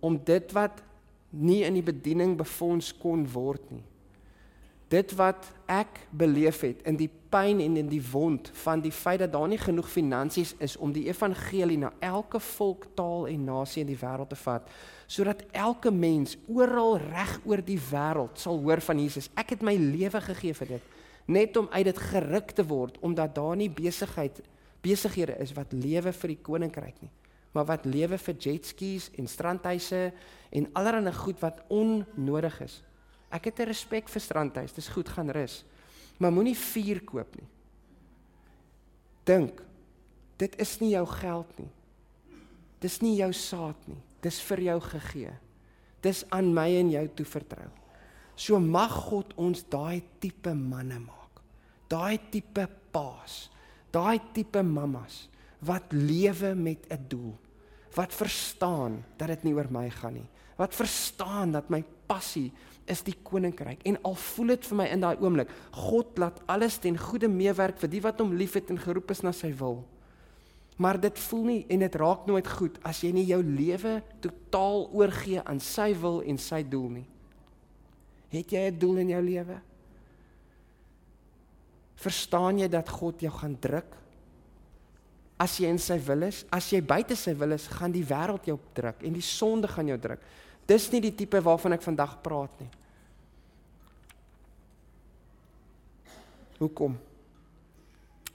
om 0.00 0.24
dit 0.24 0.52
wat 0.52 0.82
nie 1.30 1.64
in 1.64 1.74
die 1.74 1.82
bediening 1.82 2.36
befonds 2.36 2.98
kon 2.98 3.32
word 3.32 3.70
nie 3.70 3.84
dit 4.94 5.14
wat 5.18 5.48
ek 5.70 5.98
beleef 6.14 6.60
het 6.62 6.82
in 6.88 6.96
die 6.98 7.10
pyn 7.32 7.60
en 7.64 7.78
in 7.80 7.88
die 7.90 8.02
wond 8.12 8.50
van 8.62 8.82
die 8.84 8.92
feit 8.94 9.22
dat 9.24 9.32
daar 9.34 9.48
nie 9.50 9.58
genoeg 9.58 9.88
finansies 9.90 10.54
is 10.62 10.76
om 10.76 10.92
die 10.94 11.06
evangelie 11.08 11.78
na 11.82 11.90
elke 12.04 12.40
volk, 12.40 12.86
taal 12.94 13.26
en 13.30 13.48
nasie 13.48 13.82
in 13.82 13.90
die 13.90 13.98
wêreld 13.98 14.30
te 14.30 14.38
vat 14.44 14.70
sodat 15.06 15.42
elke 15.52 15.90
mens 15.92 16.36
oral 16.46 16.98
reg 17.02 17.36
oor 17.44 17.62
die 17.64 17.80
wêreld 17.90 18.40
sal 18.40 18.62
hoor 18.62 18.80
van 18.80 19.02
Jesus. 19.02 19.28
Ek 19.36 19.52
het 19.56 19.66
my 19.66 19.74
lewe 19.76 20.22
gegee 20.30 20.56
vir 20.62 20.76
dit 20.76 20.94
net 21.26 21.56
om 21.56 21.68
uit 21.72 21.84
dit 21.88 22.00
geruk 22.12 22.54
te 22.56 22.64
word 22.68 22.96
omdat 23.02 23.34
daar 23.36 23.56
nie 23.56 23.70
besigheid 23.72 24.40
besighede 24.84 25.36
is 25.40 25.54
wat 25.56 25.72
lewe 25.72 26.12
vir 26.12 26.34
die 26.34 26.42
koninkryk 26.44 27.02
nie 27.02 27.12
maar 27.54 27.68
wat 27.68 27.86
lewe 27.86 28.18
vir 28.18 28.34
jetskis 28.34 29.10
en 29.18 29.30
strandhuise 29.30 30.08
en 30.50 30.66
allerlei 30.74 31.12
goed 31.14 31.38
wat 31.40 31.62
onnodig 31.70 32.60
is. 32.66 32.82
Ek 33.34 33.50
het 33.50 33.58
'n 33.60 33.66
respek 33.66 34.08
vir 34.08 34.20
strandhuis. 34.20 34.72
Dis 34.72 34.88
goed 34.88 35.08
gaan 35.08 35.30
rus. 35.30 35.64
Maar 36.18 36.32
moenie 36.32 36.56
vuur 36.56 37.00
koop 37.04 37.36
nie. 37.36 37.48
Dink. 39.24 39.62
Dit 40.36 40.58
is 40.60 40.78
nie 40.80 40.90
jou 40.90 41.06
geld 41.06 41.58
nie. 41.58 41.70
Dis 42.80 43.00
nie 43.00 43.16
jou 43.16 43.32
saad 43.32 43.88
nie. 43.88 44.02
Dis 44.20 44.40
vir 44.40 44.60
jou 44.60 44.80
gegee. 44.80 45.32
Dis 46.00 46.24
aan 46.30 46.54
my 46.54 46.68
en 46.76 46.90
jou 46.90 47.08
toevertrou. 47.08 47.70
So 48.36 48.58
mag 48.60 48.92
God 49.08 49.34
ons 49.40 49.62
daai 49.70 50.02
tipe 50.20 50.54
manne 50.54 50.98
maak. 50.98 51.42
Daai 51.88 52.18
tipe 52.30 52.68
paas. 52.92 53.50
Daai 53.94 54.18
tipe 54.34 54.62
mammas 54.62 55.28
wat 55.64 55.92
lewe 55.92 56.54
met 56.54 56.86
'n 56.90 57.08
doel. 57.08 57.38
Wat 57.94 58.12
verstaan 58.12 59.04
dat 59.16 59.28
dit 59.28 59.44
nie 59.44 59.54
oor 59.54 59.70
my 59.70 59.90
gaan 59.90 60.14
nie. 60.14 60.28
Wat 60.56 60.74
verstaan 60.74 61.52
dat 61.52 61.70
my 61.70 61.84
passie 62.06 62.52
is 62.90 63.02
die 63.06 63.16
koninkryk. 63.24 63.82
En 63.88 63.98
al 64.04 64.14
voel 64.14 64.54
dit 64.54 64.68
vir 64.68 64.78
my 64.78 64.86
in 64.92 65.02
daai 65.04 65.16
oomblik 65.22 65.50
God 65.72 66.18
laat 66.20 66.40
alles 66.50 66.78
ten 66.82 66.98
goeie 67.00 67.28
meewerk 67.30 67.80
vir 67.80 67.90
die 67.92 68.02
wat 68.04 68.20
hom 68.20 68.34
liefhet 68.36 68.70
en 68.72 68.80
geroep 68.80 69.12
is 69.14 69.22
na 69.24 69.32
sy 69.32 69.52
wil. 69.58 69.82
Maar 70.76 70.98
dit 71.00 71.18
voel 71.28 71.44
nie 71.46 71.60
en 71.70 71.84
dit 71.84 71.98
raak 72.02 72.26
nooit 72.26 72.48
goed 72.58 72.78
as 72.86 73.00
jy 73.04 73.12
nie 73.14 73.26
jou 73.28 73.40
lewe 73.46 74.00
totaal 74.24 74.88
oorgee 74.92 75.42
aan 75.46 75.62
sy 75.62 75.92
wil 76.00 76.20
en 76.26 76.40
sy 76.40 76.64
doel 76.66 76.88
nie. 77.00 77.06
Het 78.34 78.52
jy 78.52 78.70
'n 78.70 78.78
doel 78.78 78.96
in 78.98 79.08
jou 79.14 79.22
lewe? 79.22 79.60
Verstaan 81.94 82.58
jy 82.58 82.68
dat 82.68 82.88
God 82.88 83.20
jou 83.20 83.30
gaan 83.30 83.56
druk? 83.60 83.96
As 85.38 85.58
jy 85.58 85.66
in 85.66 85.78
sy 85.78 85.98
wil 85.98 86.22
is 86.22 86.44
as 86.50 86.70
jy 86.70 86.80
buite 86.80 87.16
sy 87.16 87.34
wil 87.34 87.52
is 87.52 87.66
gaan 87.66 87.92
die 87.92 88.04
wêreld 88.04 88.44
jou 88.46 88.58
druk 88.74 89.02
en 89.02 89.12
die 89.12 89.22
sonde 89.22 89.68
gaan 89.68 89.86
jou 89.86 89.98
druk 89.98 90.20
Dis 90.66 90.88
nie 90.92 91.02
die 91.04 91.14
tipe 91.14 91.40
waarvan 91.44 91.76
ek 91.76 91.84
vandag 91.84 92.16
praat 92.24 92.60
nie. 92.62 92.70
Hoekom? 96.58 96.96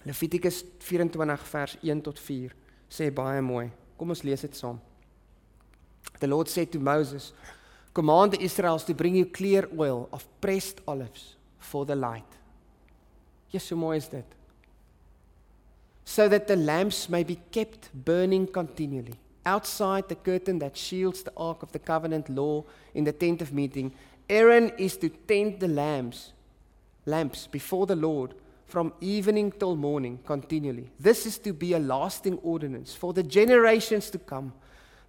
Levitikus 0.06 0.62
24 0.86 1.48
vers 1.54 1.78
1 1.82 2.04
tot 2.06 2.20
4 2.22 2.54
sê 2.90 3.10
baie 3.14 3.42
mooi. 3.42 3.68
Kom 3.98 4.14
ons 4.14 4.24
lees 4.24 4.46
dit 4.46 4.56
saam. 4.56 4.80
The 6.20 6.28
Lord 6.28 6.50
said 6.50 6.72
to 6.72 6.80
Moses, 6.80 7.34
"Command 7.94 8.34
the 8.34 8.44
Israelites 8.44 8.86
to 8.86 8.94
bring 8.94 9.16
you 9.16 9.26
clear 9.26 9.68
oil 9.78 10.08
of 10.12 10.28
pressed 10.42 10.82
olives 10.88 11.38
for 11.58 11.86
the 11.86 11.96
light." 11.96 12.38
Ja, 13.52 13.60
so 13.60 13.76
mooi 13.76 13.98
is 13.98 14.08
dit. 14.08 14.26
So 16.06 16.28
that 16.28 16.48
the 16.48 16.56
lamps 16.56 17.08
may 17.10 17.24
be 17.24 17.38
kept 17.52 17.90
burning 17.94 18.52
continually. 18.52 19.18
Outside 19.50 20.08
the 20.08 20.16
curtain 20.16 20.60
that 20.60 20.78
shields 20.78 21.24
the 21.24 21.34
ark 21.36 21.64
of 21.64 21.72
the 21.72 21.80
covenant 21.80 22.30
law 22.30 22.66
in 22.94 23.04
the 23.04 23.12
tent 23.12 23.42
of 23.42 23.52
meeting, 23.52 23.92
Aaron 24.30 24.72
is 24.78 24.96
to 24.98 25.10
tend 25.10 25.60
the 25.60 25.68
lamps, 25.68 26.34
lamps 27.06 27.48
before 27.48 27.88
the 27.88 27.96
Lord 27.96 28.36
from 28.68 28.94
evening 29.02 29.52
till 29.52 29.76
morning 29.76 30.20
continually. 30.24 30.92
This 31.00 31.26
is 31.26 31.40
to 31.40 31.54
be 31.54 31.74
a 31.74 31.80
lasting 31.80 32.38
ordinance 32.44 32.94
for 32.94 33.12
the 33.14 33.24
generations 33.24 34.12
to 34.12 34.20
come. 34.20 34.54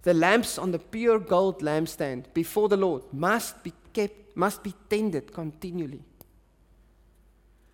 The 0.01 0.15
lamps 0.15 0.57
on 0.57 0.71
the 0.71 0.79
pure 0.79 1.19
gold 1.19 1.61
lampstand 1.61 2.33
before 2.33 2.67
the 2.67 2.77
Lord 2.77 3.03
must 3.13 3.63
be 3.63 3.73
kept, 3.93 4.35
must 4.35 4.63
be 4.63 4.73
tended 4.89 5.31
continually. 5.31 6.01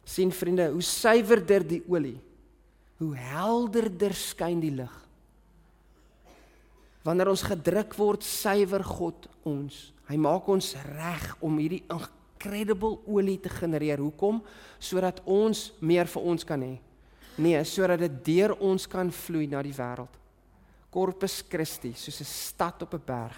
sien 0.07 0.32
vriende, 0.32 0.70
hoe 0.72 0.82
suiwerder 0.82 1.65
die 1.68 1.84
olie, 1.88 2.20
hoe 2.97 3.15
helderder 3.15 4.13
skyn 4.15 4.61
die 4.63 4.72
lig. 4.72 4.93
Wanneer 7.08 7.30
ons 7.32 7.45
gedruk 7.47 7.95
word, 7.95 8.26
suiwer 8.26 8.84
God 8.84 9.30
ons. 9.47 9.93
Hy 10.10 10.18
maak 10.20 10.47
ons 10.51 10.74
reg 10.89 11.30
om 11.39 11.55
hierdie 11.62 11.86
incredible 11.88 12.97
olie 13.08 13.38
te 13.39 13.51
genereer. 13.51 14.03
Hoekom? 14.03 14.41
Sodat 14.80 15.22
ons 15.24 15.70
meer 15.80 16.10
vir 16.12 16.28
ons 16.34 16.47
kan 16.47 16.66
hê. 16.66 16.76
Nee, 17.39 17.64
sodat 17.64 18.01
dit 18.03 18.20
deur 18.26 18.58
ons 18.60 18.88
kan 18.91 19.12
vloei 19.14 19.47
na 19.47 19.62
die 19.64 19.76
wêreld. 19.78 20.12
Corpus 20.91 21.43
Christi, 21.47 21.93
soos 21.93 22.20
'n 22.22 22.26
stad 22.26 22.82
op 22.82 22.93
'n 22.93 23.03
berg. 23.05 23.38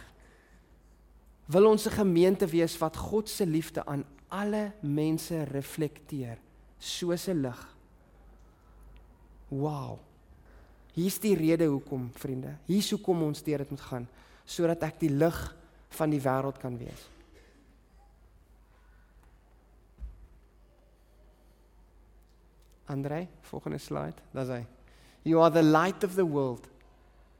Wil 1.48 1.66
ons 1.66 1.86
'n 1.86 1.92
gemeente 1.92 2.48
wees 2.48 2.78
wat 2.78 2.98
God 2.98 3.30
se 3.30 3.46
liefde 3.46 3.86
aan 3.86 4.06
alle 4.30 4.74
mense 4.82 5.44
reflekteer 5.44 6.38
soos 6.80 7.28
'n 7.28 7.42
lig. 7.42 7.76
Wow. 9.50 10.09
Hier's 11.00 11.20
die 11.24 11.36
rede 11.38 11.70
hoekom, 11.72 12.10
vriende. 12.20 12.58
Hier's 12.68 12.90
hoekom 12.92 13.22
ons 13.30 13.44
deur 13.46 13.64
dit 13.64 13.72
moet 13.76 13.88
gaan 13.92 14.10
sodat 14.50 14.82
ek 14.88 14.96
die 15.04 15.12
lig 15.14 15.38
van 15.94 16.10
die 16.10 16.20
wêreld 16.24 16.58
kan 16.58 16.74
wees. 16.80 17.04
Andre, 22.90 23.28
volgende 23.46 23.78
slide. 23.78 24.18
Daar's 24.34 24.50
hy. 24.50 24.64
You 25.30 25.44
are 25.46 25.54
the 25.54 25.62
light 25.62 26.04
of 26.04 26.18
the 26.18 26.26
world. 26.26 26.66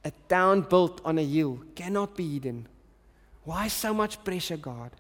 A 0.06 0.12
town 0.30 0.62
built 0.70 1.02
on 1.02 1.18
a 1.18 1.26
hill 1.26 1.58
cannot 1.74 2.14
be 2.16 2.28
hidden. 2.36 2.68
Why 3.44 3.68
so 3.74 3.94
much 3.94 4.22
pressure, 4.24 4.62
God? 4.62 4.94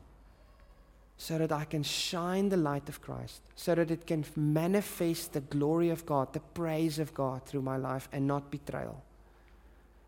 So 1.20 1.38
that 1.38 1.51
I 1.51 1.65
can 1.65 1.84
shine 1.84 2.47
the 2.47 2.55
light 2.55 2.88
of 2.88 3.01
Christ, 3.01 3.41
so 3.53 3.76
that 3.76 3.91
it 3.91 4.07
can 4.07 4.24
manifest 4.38 5.34
the 5.34 5.41
glory 5.41 5.89
of 5.89 6.05
God, 6.05 6.32
the 6.32 6.39
praise 6.39 6.97
of 6.97 7.13
God 7.13 7.45
through 7.45 7.61
my 7.61 7.76
life 7.76 8.07
and 8.13 8.26
not 8.26 8.49
betrayal. 8.49 8.95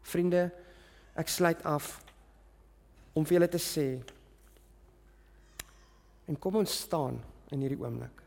Vriende, 0.07 0.47
ek 1.20 1.28
sluit 1.28 1.59
af 1.68 1.99
om 3.12 3.28
vir 3.28 3.41
julle 3.41 3.51
te 3.51 3.59
sê 3.59 3.86
en 6.32 6.39
kom 6.39 6.62
ons 6.64 6.80
staan 6.88 7.20
in 7.51 7.59
hierdie 7.59 7.82
oomblik. 7.84 8.24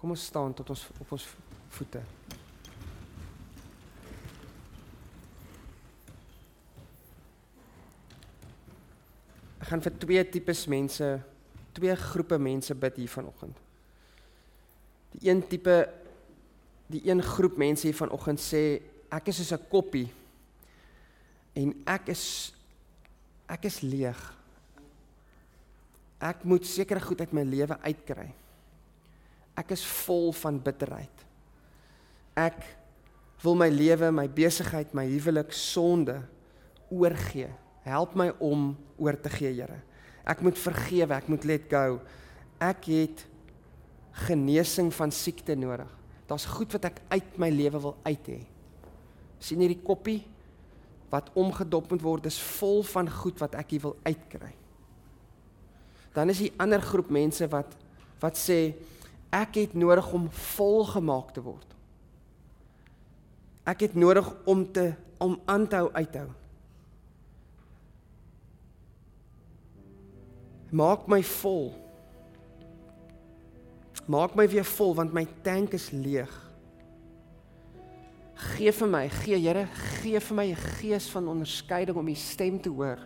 Kom 0.00 0.16
ons 0.16 0.26
staan 0.32 0.56
tot 0.56 0.72
ons 0.72 0.88
op 1.04 1.12
ons 1.12 1.30
voete. 1.76 2.06
Ek 9.60 9.68
gaan 9.68 9.84
vir 9.84 10.00
twee 10.00 10.30
tipes 10.32 10.70
mense 10.72 11.18
twee 11.78 11.94
groepe 11.96 12.38
mense 12.42 12.74
bid 12.74 12.98
hier 12.98 13.10
vanoggend. 13.12 13.56
Die 15.14 15.30
een 15.30 15.42
tipe 15.48 15.78
die 16.88 17.02
een 17.04 17.22
groep 17.22 17.58
mense 17.60 17.86
hier 17.86 17.96
vanoggend 17.96 18.40
sê 18.40 18.80
ek 19.12 19.28
is 19.28 19.40
soos 19.40 19.52
'n 19.52 19.68
koppie 19.70 20.08
en 21.54 21.74
ek 21.86 22.08
is 22.08 22.54
ek 23.48 23.64
is 23.64 23.80
leeg. 23.80 24.18
Ek 26.20 26.44
moet 26.44 26.66
sekere 26.66 27.00
goed 27.00 27.20
uit 27.20 27.32
my 27.32 27.42
lewe 27.42 27.78
uitkry. 27.80 28.28
Ek 29.56 29.70
is 29.70 29.84
vol 30.04 30.32
van 30.32 30.58
bitterheid. 30.62 31.24
Ek 32.36 32.58
wil 33.42 33.54
my 33.54 33.68
lewe, 33.68 34.10
my 34.10 34.26
besigheid, 34.28 34.92
my 34.94 35.06
huwelik 35.06 35.52
sonde 35.52 36.22
oorgee. 36.90 37.50
Help 37.82 38.14
my 38.14 38.32
om 38.38 38.76
oor 38.98 39.20
te 39.20 39.30
gee, 39.30 39.52
Here. 39.52 39.82
Ek 40.28 40.42
moet 40.44 40.58
vergewe, 40.60 41.14
ek 41.16 41.28
moet 41.32 41.46
let 41.48 41.68
go. 41.70 42.00
Ek 42.60 42.88
het 42.90 43.24
genesing 44.26 44.90
van 44.94 45.12
siekte 45.14 45.56
nodig. 45.56 45.90
Daar's 46.28 46.48
goed 46.50 46.72
wat 46.76 46.90
ek 46.90 47.00
uit 47.08 47.38
my 47.40 47.48
lewe 47.54 47.80
wil 47.80 47.96
uit 48.04 48.28
hê. 48.28 48.40
sien 49.38 49.60
hierdie 49.62 49.84
koppie 49.86 50.24
wat 51.12 51.30
omgedop 51.38 51.92
moet 51.92 52.02
word 52.02 52.26
is 52.26 52.40
vol 52.58 52.82
van 52.82 53.06
goed 53.06 53.38
wat 53.38 53.54
ek 53.54 53.70
hier 53.70 53.84
wil 53.86 53.94
uitkry. 54.02 54.50
Dan 56.12 56.32
is 56.32 56.42
die 56.42 56.52
ander 56.58 56.82
groep 56.82 57.12
mense 57.14 57.46
wat 57.52 57.76
wat 58.18 58.34
sê 58.34 58.74
ek 59.30 59.60
het 59.60 59.74
nodig 59.78 60.08
om 60.12 60.26
volgemaak 60.56 61.30
te 61.36 61.44
word. 61.44 61.76
Ek 63.62 63.86
het 63.86 63.94
nodig 63.94 64.26
om 64.50 64.64
te 64.66 64.90
om 65.22 65.38
aan 65.46 65.66
te 65.70 65.78
hou 65.78 65.92
uithou. 65.94 66.28
Maak 70.70 71.06
my 71.08 71.22
vol. 71.22 71.72
Maak 74.08 74.34
my 74.36 74.44
weer 74.48 74.64
vol 74.64 74.94
want 74.94 75.12
my 75.12 75.24
tank 75.44 75.72
is 75.76 75.90
leeg. 75.92 76.28
Gee 78.38 78.72
vir 78.72 78.88
my, 78.88 79.06
gee 79.10 79.38
Here, 79.40 79.66
gee 80.00 80.20
vir 80.20 80.36
my 80.36 80.46
'n 80.50 80.56
gees 80.78 81.08
van 81.10 81.28
onderskeiding 81.28 81.96
om 81.96 82.08
u 82.08 82.14
stem 82.14 82.60
te 82.60 82.68
hoor. 82.68 82.98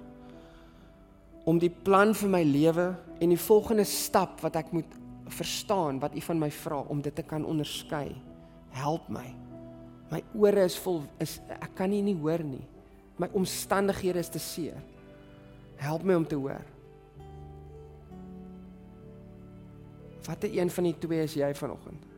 Om 1.45 1.59
die 1.59 1.71
plan 1.71 2.15
vir 2.15 2.29
my 2.29 2.43
lewe 2.43 2.97
en 3.21 3.29
die 3.29 3.39
volgende 3.39 3.85
stap 3.85 4.41
wat 4.41 4.57
ek 4.57 4.73
moet 4.73 4.93
verstaan 5.27 5.99
wat 6.01 6.15
u 6.15 6.21
van 6.21 6.39
my 6.39 6.51
vra 6.51 6.85
om 6.89 7.01
dit 7.01 7.15
te 7.15 7.23
kan 7.23 7.45
onderskei. 7.45 8.15
Help 8.71 9.09
my. 9.09 9.35
My 10.11 10.23
ore 10.35 10.65
is 10.65 10.79
vol 10.79 11.03
is 11.19 11.41
ek 11.49 11.75
kan 11.75 11.91
nie 11.91 12.03
nie 12.03 12.17
hoor 12.17 12.43
nie. 12.45 12.67
My 13.19 13.29
omstandighede 13.33 14.19
is 14.19 14.29
te 14.29 14.39
seer. 14.39 14.77
Help 15.77 16.03
my 16.03 16.15
om 16.15 16.27
te 16.27 16.37
hoor. 16.37 16.72
Watter 20.27 20.51
een 20.59 20.71
van 20.71 20.85
die 20.85 20.99
twee 20.99 21.23
is 21.27 21.35
jy 21.35 21.51
vanoggend? 21.55 22.09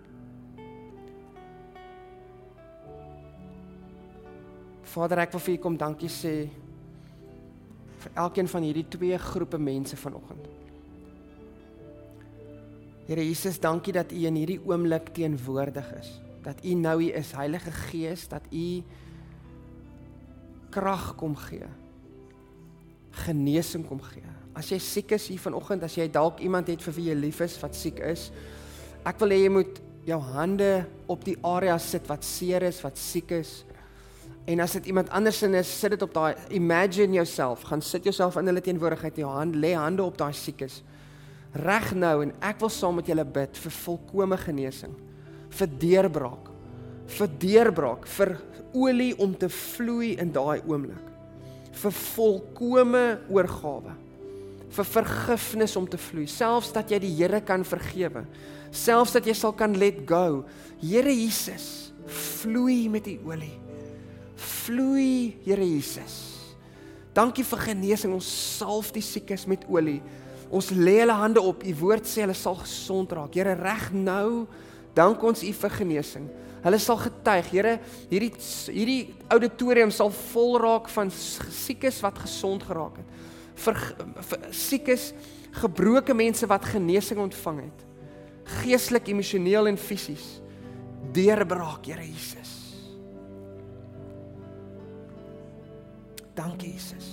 Vader, 4.94 5.24
ek 5.24 5.32
wil 5.34 5.42
vir 5.42 5.54
U 5.54 5.62
kom 5.64 5.78
dankie 5.80 6.10
sê 6.12 6.34
vir 8.04 8.20
elkeen 8.20 8.50
van 8.50 8.66
hierdie 8.66 8.86
twee 8.92 9.16
groepe 9.18 9.58
mense 9.58 9.96
vanoggend. 9.96 10.44
Here 13.08 13.24
Jesus, 13.24 13.58
dankie 13.60 13.94
dat 13.96 14.12
U 14.12 14.20
in 14.28 14.38
hierdie 14.38 14.60
oomblik 14.60 15.10
teenwoordig 15.16 15.88
is. 15.98 16.12
Dat 16.44 16.60
U 16.64 16.76
nou 16.76 16.98
hier 17.02 17.18
is, 17.20 17.32
Heilige 17.36 17.72
Gees, 17.88 18.28
dat 18.28 18.44
U 18.52 18.82
krag 20.74 21.14
kom 21.16 21.36
gee. 21.48 21.66
Genesing 23.24 23.86
kom 23.88 24.00
gee. 24.04 24.43
As 24.54 24.70
jy 24.70 24.78
siek 24.78 25.14
is 25.16 25.26
hier 25.32 25.42
vanoggend, 25.42 25.82
as 25.82 25.96
jy 25.98 26.06
dalk 26.12 26.38
iemand 26.44 26.68
het 26.70 26.82
vir 26.86 26.94
wie 26.94 27.08
jy 27.10 27.16
lief 27.18 27.40
is 27.42 27.56
wat 27.62 27.74
siek 27.74 27.98
is, 28.06 28.28
ek 29.04 29.18
wil 29.20 29.34
hê 29.34 29.40
jy 29.42 29.52
moet 29.52 29.80
jou 30.06 30.18
hande 30.30 30.84
op 31.10 31.24
die 31.26 31.36
area 31.46 31.74
sit 31.82 32.06
wat 32.10 32.24
seer 32.26 32.62
is, 32.68 32.78
wat 32.84 33.00
siek 33.00 33.32
is. 33.34 33.62
En 34.46 34.60
as 34.60 34.76
dit 34.76 34.90
iemand 34.92 35.10
anders 35.16 35.40
in 35.46 35.56
is, 35.58 35.70
sit 35.80 35.94
dit 35.96 36.04
op 36.04 36.12
daai 36.14 36.34
imagine 36.54 37.16
yourself, 37.16 37.64
gaan 37.66 37.82
sit 37.82 38.04
jouself 38.06 38.36
in 38.38 38.50
hulle 38.50 38.62
teenwoordigheid, 38.64 39.18
jou 39.24 39.30
hand 39.32 39.56
lê 39.56 39.72
hande 39.74 40.04
op 40.04 40.18
daai 40.20 40.34
siekes. 40.36 40.82
Reg 41.64 41.90
nou 41.96 42.18
en 42.26 42.34
ek 42.44 42.60
wil 42.62 42.72
saam 42.72 42.98
met 43.00 43.08
julle 43.08 43.24
bid 43.24 43.58
vir 43.64 43.74
volkomme 43.80 44.38
genesing, 44.42 44.94
vir 45.54 45.74
deurbraak, 45.80 46.52
vir 47.16 47.34
deurbraak, 47.40 48.06
vir 48.18 48.36
olie 48.74 49.12
om 49.22 49.34
te 49.38 49.48
vloei 49.48 50.14
in 50.20 50.32
daai 50.34 50.60
oomblik. 50.62 51.10
vir 51.74 51.90
volkomme 51.90 53.04
oorgawe 53.34 53.94
vir 54.74 54.88
vergifnis 54.90 55.76
om 55.78 55.86
te 55.88 55.98
vloei, 56.00 56.26
selfs 56.30 56.72
dat 56.74 56.90
jy 56.90 57.00
die 57.04 57.14
Here 57.14 57.40
kan 57.46 57.64
vergewe, 57.66 58.24
selfs 58.74 59.14
dat 59.14 59.26
jy 59.28 59.34
sal 59.38 59.54
kan 59.56 59.76
let 59.78 60.02
go. 60.08 60.44
Here 60.82 61.12
Jesus, 61.14 61.92
vloei 62.06 62.88
met 62.92 63.06
die 63.06 63.18
olie. 63.24 63.54
Vloei, 64.36 65.36
Here 65.44 65.64
Jesus. 65.64 66.34
Dankie 67.14 67.44
vir 67.46 67.60
genesing. 67.70 68.14
Ons 68.16 68.28
salf 68.58 68.90
die 68.94 69.04
siekes 69.04 69.46
met 69.50 69.62
olie. 69.70 70.00
Ons 70.54 70.72
lê 70.74 70.98
hulle 71.00 71.14
hande 71.14 71.42
op. 71.42 71.62
U 71.62 71.74
woord 71.84 72.08
sê 72.08 72.24
hulle 72.24 72.34
sal 72.36 72.58
gesond 72.58 73.14
raak. 73.14 73.36
Here, 73.38 73.54
reg 73.58 73.92
nou, 73.94 74.46
dank 74.96 75.22
ons 75.22 75.44
U 75.46 75.52
vir 75.60 75.78
genesing. 75.78 76.26
Hulle 76.64 76.80
sal 76.80 76.98
getuig, 77.02 77.50
Here, 77.52 77.74
hierdie 78.10 78.32
hierdie 78.72 79.00
auditorium 79.32 79.92
sal 79.94 80.10
vol 80.32 80.56
raak 80.62 80.88
van 80.94 81.12
siekes 81.12 82.00
wat 82.04 82.22
gesond 82.24 82.64
geraak 82.66 83.02
het. 83.02 83.13
Vir, 83.54 83.80
vir 84.28 84.46
siekes, 84.50 85.12
gebroke 85.54 86.14
mense 86.14 86.46
wat 86.50 86.66
genesing 86.74 87.20
ontvang 87.22 87.60
het. 87.64 87.84
Geestelik, 88.60 89.08
emosioneel 89.08 89.70
en 89.70 89.78
fisies. 89.78 90.40
Deurbraak, 91.14 91.86
Here 91.86 92.02
Jesus. 92.02 92.52
Dankie 96.34 96.72
Jesus. 96.72 97.10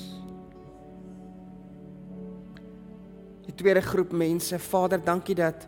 Die 3.46 3.54
tweede 3.56 3.82
groep 3.82 4.12
mense, 4.12 4.60
Vader, 4.60 5.02
dankie 5.04 5.36
dat 5.36 5.68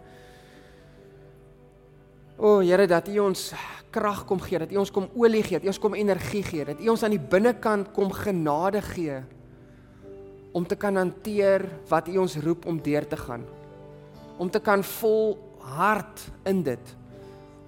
O, 2.37 2.57
oh, 2.57 2.63
Here, 2.65 2.87
dat 2.89 3.07
U 3.07 3.19
ons 3.19 3.51
krag 3.93 4.23
kom 4.25 4.41
gee, 4.41 4.57
dat 4.59 4.71
U 4.73 4.79
ons 4.81 4.91
kom 4.91 5.05
olie 5.15 5.43
gee, 5.45 5.59
dat 5.59 5.67
U 5.67 5.69
ons 5.69 5.79
kom 5.79 5.93
energie 5.93 6.41
gee, 6.43 6.65
dat 6.65 6.81
U 6.81 6.89
ons 6.95 7.03
aan 7.05 7.13
die 7.13 7.21
binnekant 7.21 7.91
kom 7.93 8.09
genade 8.11 8.81
gee 8.81 9.21
om 10.53 10.65
te 10.65 10.77
kan 10.77 10.95
hanteer 10.95 11.65
wat 11.89 12.07
U 12.07 12.17
ons 12.23 12.37
roep 12.45 12.67
om 12.69 12.77
deur 12.81 13.07
te 13.09 13.17
gaan. 13.17 13.43
Om 14.37 14.49
te 14.49 14.61
kan 14.61 14.83
vol 14.99 15.37
hart 15.63 16.27
in 16.49 16.61
dit 16.65 16.99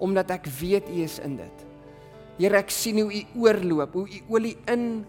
omdat 0.02 0.28
ek 0.34 0.48
weet 0.58 0.88
U 0.92 1.02
is 1.04 1.18
in 1.24 1.38
dit. 1.40 1.66
Here, 2.36 2.58
ek 2.60 2.72
sien 2.74 2.98
hoe 3.00 3.08
U 3.08 3.44
oorloop, 3.46 3.94
hoe 3.96 4.04
U 4.04 4.18
olie 4.36 4.56
in 4.68 5.04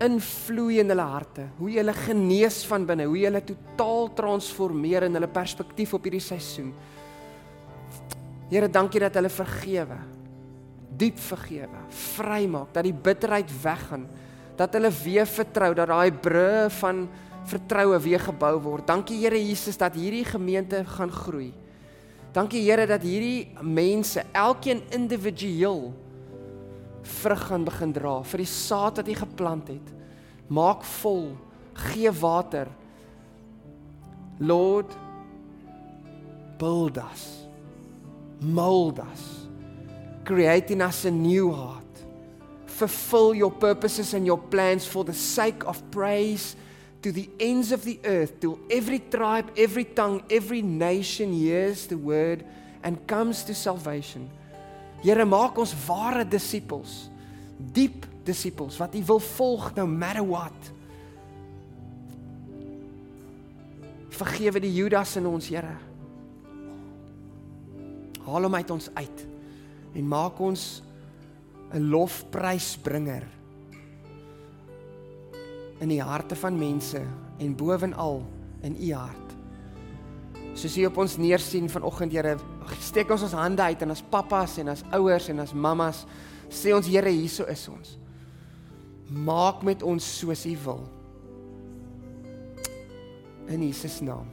invloei 0.00 0.78
in 0.80 0.88
hulle 0.88 1.04
harte, 1.04 1.44
hoe 1.58 1.68
jy 1.68 1.82
hulle 1.82 1.92
genees 1.92 2.62
van 2.64 2.86
binne, 2.88 3.04
hoe 3.04 3.18
jy 3.18 3.26
hulle 3.28 3.42
totaal 3.44 4.08
transformeer 4.16 5.04
in 5.10 5.18
hulle 5.18 5.28
perspektief 5.28 5.92
op 5.92 6.08
hierdie 6.08 6.22
seisoen. 6.24 6.70
Here, 8.48 8.70
dankie 8.72 9.02
dat 9.04 9.18
hulle 9.20 9.28
vergewe. 9.28 9.98
Diep 11.00 11.20
vergewe, 11.20 11.84
vrymaak, 12.14 12.72
dat 12.72 12.88
die 12.88 12.96
bitterheid 12.96 13.52
weggaan, 13.60 14.08
dat 14.60 14.76
hulle 14.76 14.90
weer 14.92 15.28
vertrou 15.28 15.72
dat 15.74 15.88
daai 15.88 16.12
brûe 16.12 16.68
van 16.80 17.06
vertroue 17.48 17.98
weer 18.04 18.20
gebou 18.20 18.58
word. 18.60 18.86
Dankie 18.86 19.22
Here 19.22 19.38
Jesus 19.40 19.78
dat 19.80 19.96
hierdie 19.96 20.26
gemeente 20.28 20.82
gaan 20.84 21.12
groei. 21.12 21.52
Dankie 22.36 22.62
Here 22.66 22.84
dat 22.86 23.02
hierdie 23.02 23.48
mense, 23.64 24.22
elkeen 24.36 24.82
individueel 24.92 25.88
vrug 27.02 27.46
gaan 27.48 27.64
begin 27.64 27.94
dra 27.96 28.18
vir 28.28 28.44
die 28.44 28.50
saad 28.52 29.00
wat 29.00 29.08
jy 29.08 29.16
geplant 29.18 29.72
het. 29.72 29.94
Maak 30.52 30.84
vol, 31.00 31.30
gee 31.88 32.12
water. 32.20 32.68
Lord, 34.40 34.92
build 36.60 37.00
us. 37.00 37.26
Mold 38.40 39.00
us. 39.00 39.24
Create 40.24 40.72
in 40.72 40.82
us 40.84 41.04
a 41.04 41.10
new 41.10 41.52
heart. 41.52 41.79
Fulfill 42.80 43.34
your 43.34 43.52
purposes 43.52 44.14
and 44.14 44.24
your 44.24 44.38
plans 44.38 44.86
for 44.86 45.04
the 45.04 45.12
sake 45.12 45.66
of 45.66 45.82
praise 45.90 46.56
to 47.02 47.12
the 47.12 47.28
ends 47.38 47.72
of 47.72 47.84
the 47.84 48.00
earth, 48.04 48.40
till 48.40 48.58
every 48.70 49.00
tribe, 49.00 49.52
every 49.54 49.84
tongue, 49.84 50.22
every 50.30 50.62
nation 50.62 51.30
hears 51.30 51.86
the 51.86 51.98
word 51.98 52.42
and 52.82 52.96
comes 53.06 53.44
to 53.44 53.54
salvation. 53.54 54.30
Here 55.02 55.28
maak 55.28 55.60
ons 55.60 55.76
ware 55.84 56.24
disippels, 56.24 57.12
diep 57.60 58.08
disippels 58.24 58.80
wat 58.80 58.96
U 58.96 59.04
wil 59.12 59.20
volg 59.28 59.76
no 59.76 59.84
matter 59.84 60.24
what. 60.24 60.72
Vergewe 64.08 64.60
die 64.64 64.72
Judas 64.72 65.18
in 65.20 65.28
ons, 65.28 65.52
Here. 65.52 65.76
Haal 68.24 68.48
hom 68.48 68.56
uit 68.56 68.70
ons 68.72 68.88
uit 68.96 69.26
en 70.00 70.08
maak 70.16 70.40
ons 70.40 70.80
'n 71.72 71.90
lofprysbringer 71.90 73.26
in 75.80 75.88
die 75.88 76.02
harte 76.02 76.36
van 76.36 76.58
mense 76.58 77.00
en 77.38 77.56
bovenal 77.56 78.22
in 78.62 78.76
U 78.76 78.92
hart. 78.92 79.36
Soos 80.54 80.76
U 80.76 80.84
op 80.90 80.96
ons 80.96 81.16
neersien 81.16 81.70
vanoggend, 81.70 82.12
Here, 82.12 82.36
steek 82.80 83.10
ons 83.10 83.22
ons 83.22 83.38
hande 83.38 83.62
uit 83.62 83.82
en 83.82 83.94
as 83.94 84.02
pappas 84.02 84.58
en 84.58 84.68
as 84.68 84.84
ouers 84.92 85.28
en 85.28 85.38
as 85.38 85.54
mammas 85.54 86.04
sê 86.50 86.74
ons 86.74 86.86
Here, 86.86 87.08
hierso 87.08 87.46
is 87.48 87.68
ons. 87.68 87.96
Maak 89.10 89.62
met 89.62 89.82
ons 89.82 90.04
soos 90.18 90.44
U 90.46 90.56
wil. 90.64 90.84
In 93.50 93.62
Jesus 93.66 94.00
naam. 94.00 94.28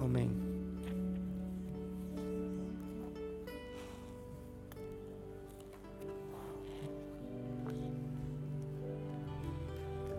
Amen. 0.00 0.47